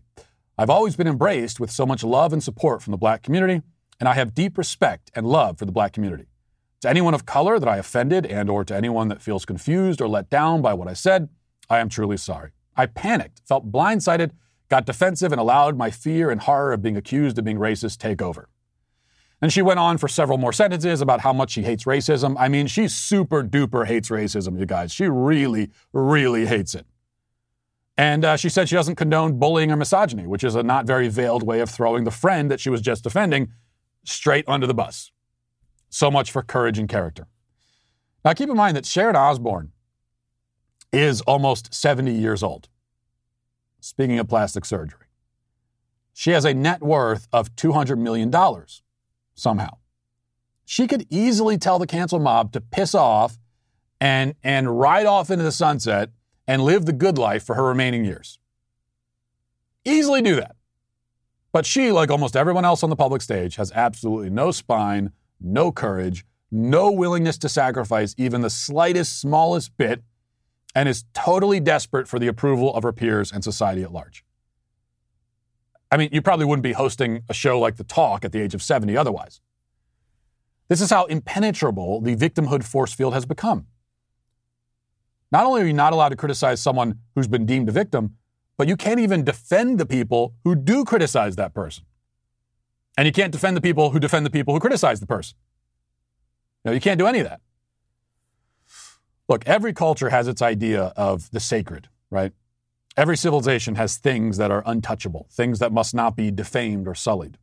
I've 0.57 0.69
always 0.69 0.95
been 0.95 1.07
embraced 1.07 1.59
with 1.59 1.71
so 1.71 1.85
much 1.85 2.03
love 2.03 2.33
and 2.33 2.43
support 2.43 2.81
from 2.81 2.91
the 2.91 2.97
black 2.97 3.23
community 3.23 3.61
and 3.99 4.07
I 4.07 4.13
have 4.13 4.33
deep 4.33 4.57
respect 4.57 5.11
and 5.15 5.27
love 5.27 5.57
for 5.57 5.65
the 5.65 5.71
black 5.71 5.93
community. 5.93 6.25
To 6.81 6.89
anyone 6.89 7.13
of 7.13 7.25
color 7.25 7.59
that 7.59 7.67
I 7.67 7.77
offended 7.77 8.25
and 8.25 8.49
or 8.49 8.63
to 8.65 8.75
anyone 8.75 9.07
that 9.07 9.21
feels 9.21 9.45
confused 9.45 9.99
or 10.01 10.07
let 10.07 10.29
down 10.29 10.61
by 10.61 10.73
what 10.73 10.87
I 10.87 10.93
said, 10.93 11.29
I 11.69 11.79
am 11.79 11.89
truly 11.89 12.17
sorry. 12.17 12.51
I 12.75 12.85
panicked, 12.85 13.41
felt 13.47 13.71
blindsided, 13.71 14.31
got 14.69 14.85
defensive 14.85 15.31
and 15.31 15.41
allowed 15.41 15.75
my 15.75 15.89
fear 15.89 16.29
and 16.29 16.41
horror 16.41 16.73
of 16.73 16.83
being 16.83 16.97
accused 16.97 17.39
of 17.39 17.45
being 17.45 17.57
racist 17.57 17.97
take 17.97 18.21
over. 18.21 18.49
And 19.41 19.53
she 19.53 19.61
went 19.61 19.79
on 19.79 19.97
for 19.97 20.07
several 20.07 20.37
more 20.37 20.51
sentences 20.51 20.99
about 20.99 21.21
how 21.21 21.31
much 21.31 21.51
she 21.51 21.61
hates 21.61 21.83
racism. 21.83 22.35
I 22.39 22.47
mean, 22.47 22.65
she 22.67 22.87
super 22.87 23.43
duper 23.43 23.85
hates 23.85 24.09
racism, 24.09 24.59
you 24.59 24.65
guys. 24.65 24.91
She 24.91 25.07
really, 25.07 25.69
really 25.93 26.47
hates 26.47 26.73
it. 26.73 26.87
And 27.97 28.25
uh, 28.25 28.37
she 28.37 28.49
said 28.49 28.69
she 28.69 28.75
doesn't 28.75 28.95
condone 28.95 29.39
bullying 29.39 29.71
or 29.71 29.75
misogyny, 29.75 30.27
which 30.27 30.43
is 30.43 30.55
a 30.55 30.63
not 30.63 30.85
very 30.85 31.07
veiled 31.07 31.43
way 31.43 31.59
of 31.59 31.69
throwing 31.69 32.03
the 32.03 32.11
friend 32.11 32.49
that 32.51 32.59
she 32.59 32.69
was 32.69 32.81
just 32.81 33.03
defending 33.03 33.51
straight 34.03 34.45
under 34.47 34.67
the 34.67 34.73
bus. 34.73 35.11
So 35.89 36.11
much 36.11 36.31
for 36.31 36.41
courage 36.41 36.77
and 36.77 36.89
character. 36.89 37.27
Now, 38.23 38.33
keep 38.33 38.49
in 38.49 38.55
mind 38.55 38.75
that 38.75 38.85
Sharon 38.85 39.15
Osbourne 39.15 39.71
is 40.91 41.21
almost 41.21 41.73
70 41.73 42.11
years 42.11 42.43
old. 42.43 42.69
Speaking 43.79 44.19
of 44.19 44.27
plastic 44.27 44.65
surgery, 44.65 45.07
she 46.13 46.31
has 46.31 46.45
a 46.45 46.53
net 46.53 46.81
worth 46.81 47.27
of 47.31 47.55
$200 47.55 47.97
million 47.97 48.31
somehow. 49.37 49.77
She 50.65 50.87
could 50.87 51.05
easily 51.09 51.57
tell 51.57 51.79
the 51.79 51.87
cancel 51.87 52.19
mob 52.19 52.51
to 52.51 52.59
piss 52.59 52.93
off 52.93 53.37
and, 54.01 54.35
and 54.43 54.77
ride 54.77 55.05
off 55.05 55.31
into 55.31 55.45
the 55.45 55.51
sunset 55.51 56.09
and 56.45 56.61
live 56.61 56.85
the 56.85 56.93
good 56.93 57.17
life 57.17 57.43
for 57.43 57.55
her 57.55 57.63
remaining 57.63 58.03
years. 58.03 58.39
Easily 59.85 60.21
do 60.21 60.35
that. 60.35 60.55
But 61.53 61.65
she, 61.65 61.91
like 61.91 62.11
almost 62.11 62.35
everyone 62.35 62.65
else 62.65 62.83
on 62.83 62.89
the 62.89 62.95
public 62.95 63.21
stage, 63.21 63.55
has 63.55 63.71
absolutely 63.71 64.29
no 64.29 64.51
spine, 64.51 65.13
no 65.39 65.71
courage, 65.71 66.25
no 66.51 66.91
willingness 66.91 67.37
to 67.39 67.49
sacrifice 67.49 68.13
even 68.17 68.41
the 68.41 68.49
slightest, 68.49 69.19
smallest 69.19 69.75
bit, 69.77 70.03
and 70.75 70.87
is 70.89 71.05
totally 71.13 71.59
desperate 71.59 72.07
for 72.07 72.19
the 72.19 72.27
approval 72.27 72.75
of 72.75 72.83
her 72.83 72.93
peers 72.93 73.31
and 73.31 73.43
society 73.43 73.83
at 73.83 73.91
large. 73.91 74.23
I 75.91 75.97
mean, 75.97 76.09
you 76.11 76.21
probably 76.21 76.45
wouldn't 76.45 76.63
be 76.63 76.73
hosting 76.73 77.23
a 77.29 77.33
show 77.33 77.59
like 77.59 77.77
The 77.77 77.83
Talk 77.83 78.25
at 78.25 78.31
the 78.31 78.41
age 78.41 78.53
of 78.53 78.61
70 78.61 78.97
otherwise. 78.97 79.41
This 80.67 80.81
is 80.81 80.89
how 80.89 81.05
impenetrable 81.05 82.01
the 82.01 82.15
victimhood 82.15 82.63
force 82.63 82.93
field 82.93 83.13
has 83.13 83.25
become. 83.25 83.67
Not 85.31 85.45
only 85.45 85.61
are 85.61 85.65
you 85.65 85.73
not 85.73 85.93
allowed 85.93 86.09
to 86.09 86.15
criticize 86.15 86.61
someone 86.61 86.99
who's 87.15 87.27
been 87.27 87.45
deemed 87.45 87.69
a 87.69 87.71
victim, 87.71 88.15
but 88.57 88.67
you 88.67 88.75
can't 88.75 88.99
even 88.99 89.23
defend 89.23 89.79
the 89.79 89.85
people 89.85 90.33
who 90.43 90.55
do 90.55 90.83
criticize 90.83 91.35
that 91.35 91.53
person. 91.53 91.85
And 92.97 93.05
you 93.05 93.11
can't 93.11 93.31
defend 93.31 93.55
the 93.55 93.61
people 93.61 93.91
who 93.91 93.99
defend 93.99 94.25
the 94.25 94.29
people 94.29 94.53
who 94.53 94.59
criticize 94.59 94.99
the 94.99 95.05
person. 95.05 95.37
No, 96.65 96.71
you 96.71 96.81
can't 96.81 96.97
do 96.97 97.05
any 97.05 97.19
of 97.19 97.27
that. 97.29 97.41
Look, 99.29 99.45
every 99.45 99.73
culture 99.73 100.09
has 100.09 100.27
its 100.27 100.41
idea 100.41 100.93
of 100.97 101.29
the 101.31 101.39
sacred, 101.39 101.89
right? 102.09 102.31
Every 102.97 103.15
civilization 103.15 103.75
has 103.75 103.97
things 103.97 104.37
that 104.37 104.49
are 104.49 104.63
untouchable, 104.65 105.27
things 105.31 105.59
that 105.59 105.71
must 105.71 105.93
not 105.93 106.15
be 106.15 106.31
defamed 106.31 106.87
or 106.87 106.95
sullied. 106.95 107.37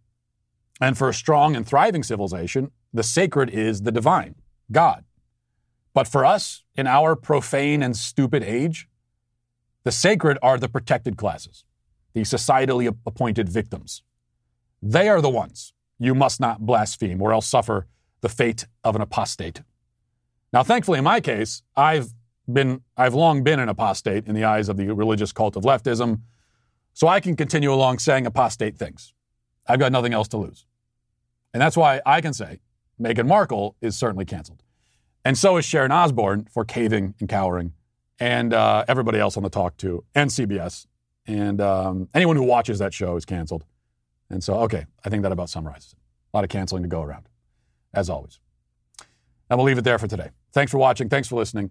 And 0.81 0.99
for 0.99 1.09
a 1.09 1.15
strong 1.15 1.55
and 1.55 1.65
thriving 1.65 2.03
civilization, 2.03 2.73
the 2.93 3.05
sacred 3.05 3.51
is 3.51 3.83
the 3.83 3.93
divine, 3.93 4.35
God. 4.73 5.05
But 5.95 6.09
for 6.09 6.25
us, 6.25 6.65
in 6.75 6.89
our 6.89 7.15
profane 7.15 7.85
and 7.85 7.97
stupid 7.97 8.43
age, 8.43 8.89
the 9.85 9.93
sacred 9.93 10.39
are 10.43 10.59
the 10.59 10.69
protected 10.69 11.17
classes, 11.17 11.65
the 12.15 12.23
societally 12.23 12.93
appointed 13.07 13.49
victims. 13.49 14.03
They 14.83 15.09
are 15.09 15.21
the 15.21 15.31
ones 15.31 15.73
you 16.01 16.17
must 16.17 16.41
not 16.41 16.67
blaspheme 16.67 17.23
or 17.23 17.33
else 17.33 17.47
suffer 17.47 17.87
the 18.23 18.29
fate 18.29 18.67
of 18.83 18.97
an 18.97 19.03
apostate. 19.03 19.63
Now, 20.53 20.65
thankfully, 20.65 20.99
in 20.99 21.05
my 21.05 21.21
case, 21.21 21.63
I've 21.77 22.13
been, 22.53 22.83
I've 22.97 23.15
long 23.15 23.43
been 23.43 23.61
an 23.61 23.69
apostate 23.69 24.27
in 24.27 24.35
the 24.35 24.45
eyes 24.45 24.69
of 24.69 24.77
the 24.77 24.91
religious 24.93 25.33
cult 25.33 25.57
of 25.57 25.63
leftism, 25.63 26.21
so 26.93 27.09
I 27.09 27.21
can 27.21 27.37
continue 27.37 27.73
along 27.73 27.99
saying 27.99 28.27
apostate 28.27 28.77
things. 28.77 29.15
I've 29.67 29.79
got 29.79 29.93
nothing 29.93 30.13
else 30.13 30.29
to 30.29 30.37
lose. 30.37 30.67
And 31.53 31.61
that's 31.61 31.77
why 31.77 32.01
I 32.05 32.21
can 32.21 32.33
say, 32.33 32.61
Meghan 33.01 33.27
Markle 33.27 33.77
is 33.81 33.97
certainly 33.97 34.25
canceled. 34.25 34.63
And 35.25 35.39
so 35.39 35.57
is 35.57 35.65
Sharon 35.65 35.91
Osbourne 35.91 36.47
for 36.51 36.65
caving 36.65 37.15
and 37.19 37.29
cowering, 37.29 37.73
and 38.21 38.53
uh, 38.53 38.85
everybody 38.87 39.19
else 39.19 39.37
on 39.37 39.43
the 39.43 39.51
talk 39.51 39.77
too, 39.77 40.05
and 40.15 40.31
CBS. 40.31 40.87
And 41.27 41.61
um, 41.61 42.09
anyone 42.15 42.37
who 42.37 42.43
watches 42.43 42.79
that 42.81 42.93
show 42.93 43.17
is 43.17 43.25
canceled. 43.25 43.65
And 44.29 44.45
so, 44.45 44.55
okay, 44.61 44.85
I 45.05 45.09
think 45.09 45.23
that 45.23 45.33
about 45.33 45.49
summarizes 45.49 45.93
it. 45.93 45.99
A 46.33 46.37
lot 46.37 46.45
of 46.45 46.51
canceling 46.51 46.83
to 46.83 46.89
go 46.89 47.03
around, 47.03 47.29
as 47.95 48.11
always. 48.11 48.39
And 49.49 49.59
we'll 49.59 49.67
leave 49.67 49.79
it 49.79 49.85
there 49.85 49.99
for 49.99 50.07
today. 50.07 50.31
Thanks 50.53 50.71
for 50.71 50.79
watching. 50.79 51.09
Thanks 51.09 51.29
for 51.29 51.37
listening. 51.37 51.71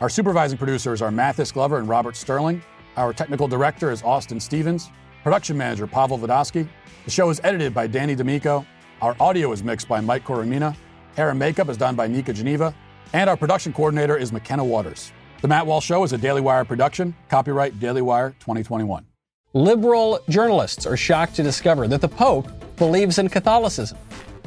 Our 0.00 0.08
supervising 0.08 0.56
producers 0.56 1.02
are 1.02 1.10
Mathis 1.10 1.52
Glover 1.52 1.76
and 1.76 1.86
Robert 1.86 2.16
Sterling. 2.16 2.62
Our 2.96 3.12
technical 3.12 3.46
director 3.46 3.90
is 3.90 4.02
Austin 4.02 4.40
Stevens. 4.40 4.90
Production 5.22 5.58
manager 5.58 5.86
Pavel 5.86 6.18
Vodosky. 6.18 6.66
The 7.04 7.10
show 7.10 7.28
is 7.28 7.38
edited 7.44 7.74
by 7.74 7.86
Danny 7.86 8.14
D'Amico. 8.14 8.64
Our 9.02 9.14
audio 9.20 9.52
is 9.52 9.62
mixed 9.62 9.88
by 9.88 10.00
Mike 10.00 10.24
Coromina. 10.24 10.74
Hair 11.16 11.28
and 11.28 11.38
makeup 11.38 11.68
is 11.68 11.76
done 11.76 11.96
by 11.96 12.06
Nika 12.06 12.32
Geneva. 12.32 12.74
And 13.12 13.28
our 13.28 13.36
production 13.36 13.74
coordinator 13.74 14.16
is 14.16 14.32
McKenna 14.32 14.64
Waters. 14.64 15.12
The 15.42 15.48
Matt 15.48 15.66
Walsh 15.66 15.84
Show 15.84 16.02
is 16.02 16.14
a 16.14 16.18
Daily 16.18 16.40
Wire 16.40 16.64
production. 16.64 17.14
Copyright 17.28 17.78
Daily 17.78 18.00
Wire 18.00 18.30
2021. 18.40 19.04
Liberal 19.52 20.20
journalists 20.30 20.86
are 20.86 20.96
shocked 20.96 21.36
to 21.36 21.42
discover 21.42 21.86
that 21.88 22.00
the 22.00 22.08
Pope 22.08 22.48
believes 22.78 23.18
in 23.18 23.28
Catholicism. 23.28 23.98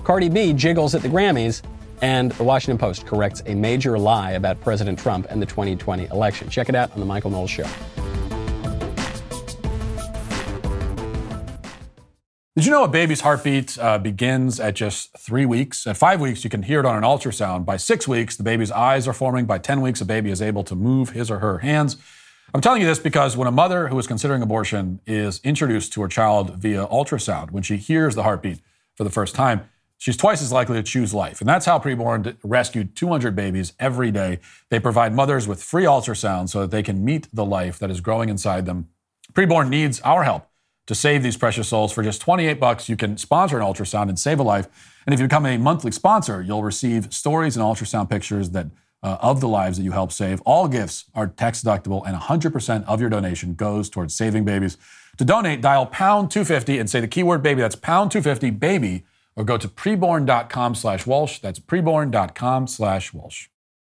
Cardi 0.03 0.29
B 0.29 0.51
jiggles 0.53 0.95
at 0.95 1.03
the 1.03 1.09
Grammys, 1.09 1.61
and 2.03 2.33
the 2.33 2.43
Washington 2.43 2.77
Post 2.77 3.05
corrects 3.05 3.41
a 3.45 3.55
major 3.55 3.97
lie 3.97 4.31
about 4.31 4.59
President 4.59 4.99
Trump 4.99 5.25
and 5.29 5.41
the 5.41 5.45
2020 5.45 6.07
election. 6.07 6.49
Check 6.49 6.67
it 6.67 6.75
out 6.75 6.91
on 6.91 6.99
The 6.99 7.05
Michael 7.05 7.31
Knowles 7.31 7.49
Show. 7.49 7.65
Did 12.57 12.65
you 12.65 12.71
know 12.71 12.83
a 12.83 12.89
baby's 12.89 13.21
heartbeat 13.21 13.79
uh, 13.79 13.99
begins 13.99 14.59
at 14.59 14.75
just 14.75 15.17
three 15.17 15.45
weeks? 15.45 15.87
At 15.87 15.95
five 15.95 16.19
weeks, 16.19 16.43
you 16.43 16.49
can 16.49 16.63
hear 16.63 16.81
it 16.81 16.85
on 16.85 16.97
an 16.97 17.03
ultrasound. 17.03 17.63
By 17.63 17.77
six 17.77 18.05
weeks, 18.05 18.35
the 18.35 18.43
baby's 18.43 18.69
eyes 18.69 19.07
are 19.07 19.13
forming. 19.13 19.45
By 19.45 19.57
10 19.57 19.79
weeks, 19.79 20.01
a 20.01 20.05
baby 20.05 20.29
is 20.29 20.41
able 20.41 20.65
to 20.65 20.75
move 20.75 21.11
his 21.11 21.31
or 21.31 21.39
her 21.39 21.59
hands. 21.59 21.95
I'm 22.53 22.59
telling 22.59 22.81
you 22.81 22.87
this 22.87 22.99
because 22.99 23.37
when 23.37 23.47
a 23.47 23.51
mother 23.51 23.87
who 23.87 23.97
is 23.97 24.07
considering 24.07 24.41
abortion 24.41 24.99
is 25.07 25.39
introduced 25.45 25.93
to 25.93 26.01
her 26.01 26.09
child 26.09 26.55
via 26.59 26.85
ultrasound, 26.85 27.51
when 27.51 27.63
she 27.63 27.77
hears 27.77 28.13
the 28.13 28.23
heartbeat 28.23 28.59
for 28.97 29.05
the 29.05 29.09
first 29.09 29.35
time, 29.35 29.69
she's 30.03 30.17
twice 30.17 30.41
as 30.41 30.51
likely 30.51 30.75
to 30.75 30.83
choose 30.83 31.13
life. 31.13 31.39
And 31.39 31.47
that's 31.47 31.65
how 31.65 31.79
Preborn 31.79 32.35
rescued 32.43 32.93
200 32.93 33.37
babies 33.37 33.71
every 33.79 34.11
day. 34.11 34.39
They 34.69 34.77
provide 34.81 35.15
mothers 35.15 35.47
with 35.47 35.63
free 35.63 35.85
ultrasound 35.85 36.49
so 36.49 36.59
that 36.59 36.71
they 36.71 36.83
can 36.83 37.05
meet 37.05 37.29
the 37.31 37.45
life 37.45 37.79
that 37.79 37.89
is 37.89 38.01
growing 38.01 38.27
inside 38.27 38.65
them. 38.65 38.89
Preborn 39.31 39.69
needs 39.69 40.01
our 40.01 40.23
help 40.23 40.49
to 40.87 40.93
save 40.93 41.23
these 41.23 41.37
precious 41.37 41.69
souls. 41.69 41.93
For 41.93 42.03
just 42.03 42.19
28 42.19 42.59
bucks, 42.59 42.89
you 42.89 42.97
can 42.97 43.15
sponsor 43.15 43.57
an 43.57 43.63
ultrasound 43.63 44.09
and 44.09 44.19
save 44.19 44.41
a 44.41 44.43
life. 44.43 44.67
And 45.05 45.13
if 45.13 45.21
you 45.21 45.25
become 45.27 45.45
a 45.45 45.55
monthly 45.55 45.93
sponsor, 45.93 46.41
you'll 46.41 46.63
receive 46.63 47.13
stories 47.13 47.55
and 47.55 47.63
ultrasound 47.63 48.09
pictures 48.09 48.49
that 48.49 48.67
uh, 49.01 49.17
of 49.21 49.39
the 49.39 49.47
lives 49.47 49.77
that 49.77 49.83
you 49.83 49.93
help 49.93 50.11
save. 50.11 50.41
All 50.41 50.67
gifts 50.67 51.05
are 51.15 51.27
tax 51.27 51.63
deductible, 51.63 52.05
and 52.05 52.17
100% 52.17 52.83
of 52.85 52.99
your 52.99 53.09
donation 53.09 53.53
goes 53.53 53.89
towards 53.89 54.13
saving 54.13 54.43
babies. 54.43 54.77
To 55.17 55.23
donate, 55.23 55.61
dial 55.61 55.85
pound 55.85 56.29
250 56.29 56.77
and 56.77 56.89
say 56.89 56.99
the 56.99 57.07
keyword 57.07 57.41
baby. 57.41 57.61
That's 57.61 57.75
pound 57.75 58.11
250 58.11 58.49
baby, 58.51 59.05
or 59.35 59.43
go 59.43 59.57
to 59.57 59.67
preborn.com 59.67 60.75
slash 60.75 61.05
Walsh. 61.05 61.39
That's 61.39 61.59
preborn.com 61.59 62.67
slash 62.67 63.13
Walsh. 63.13 63.47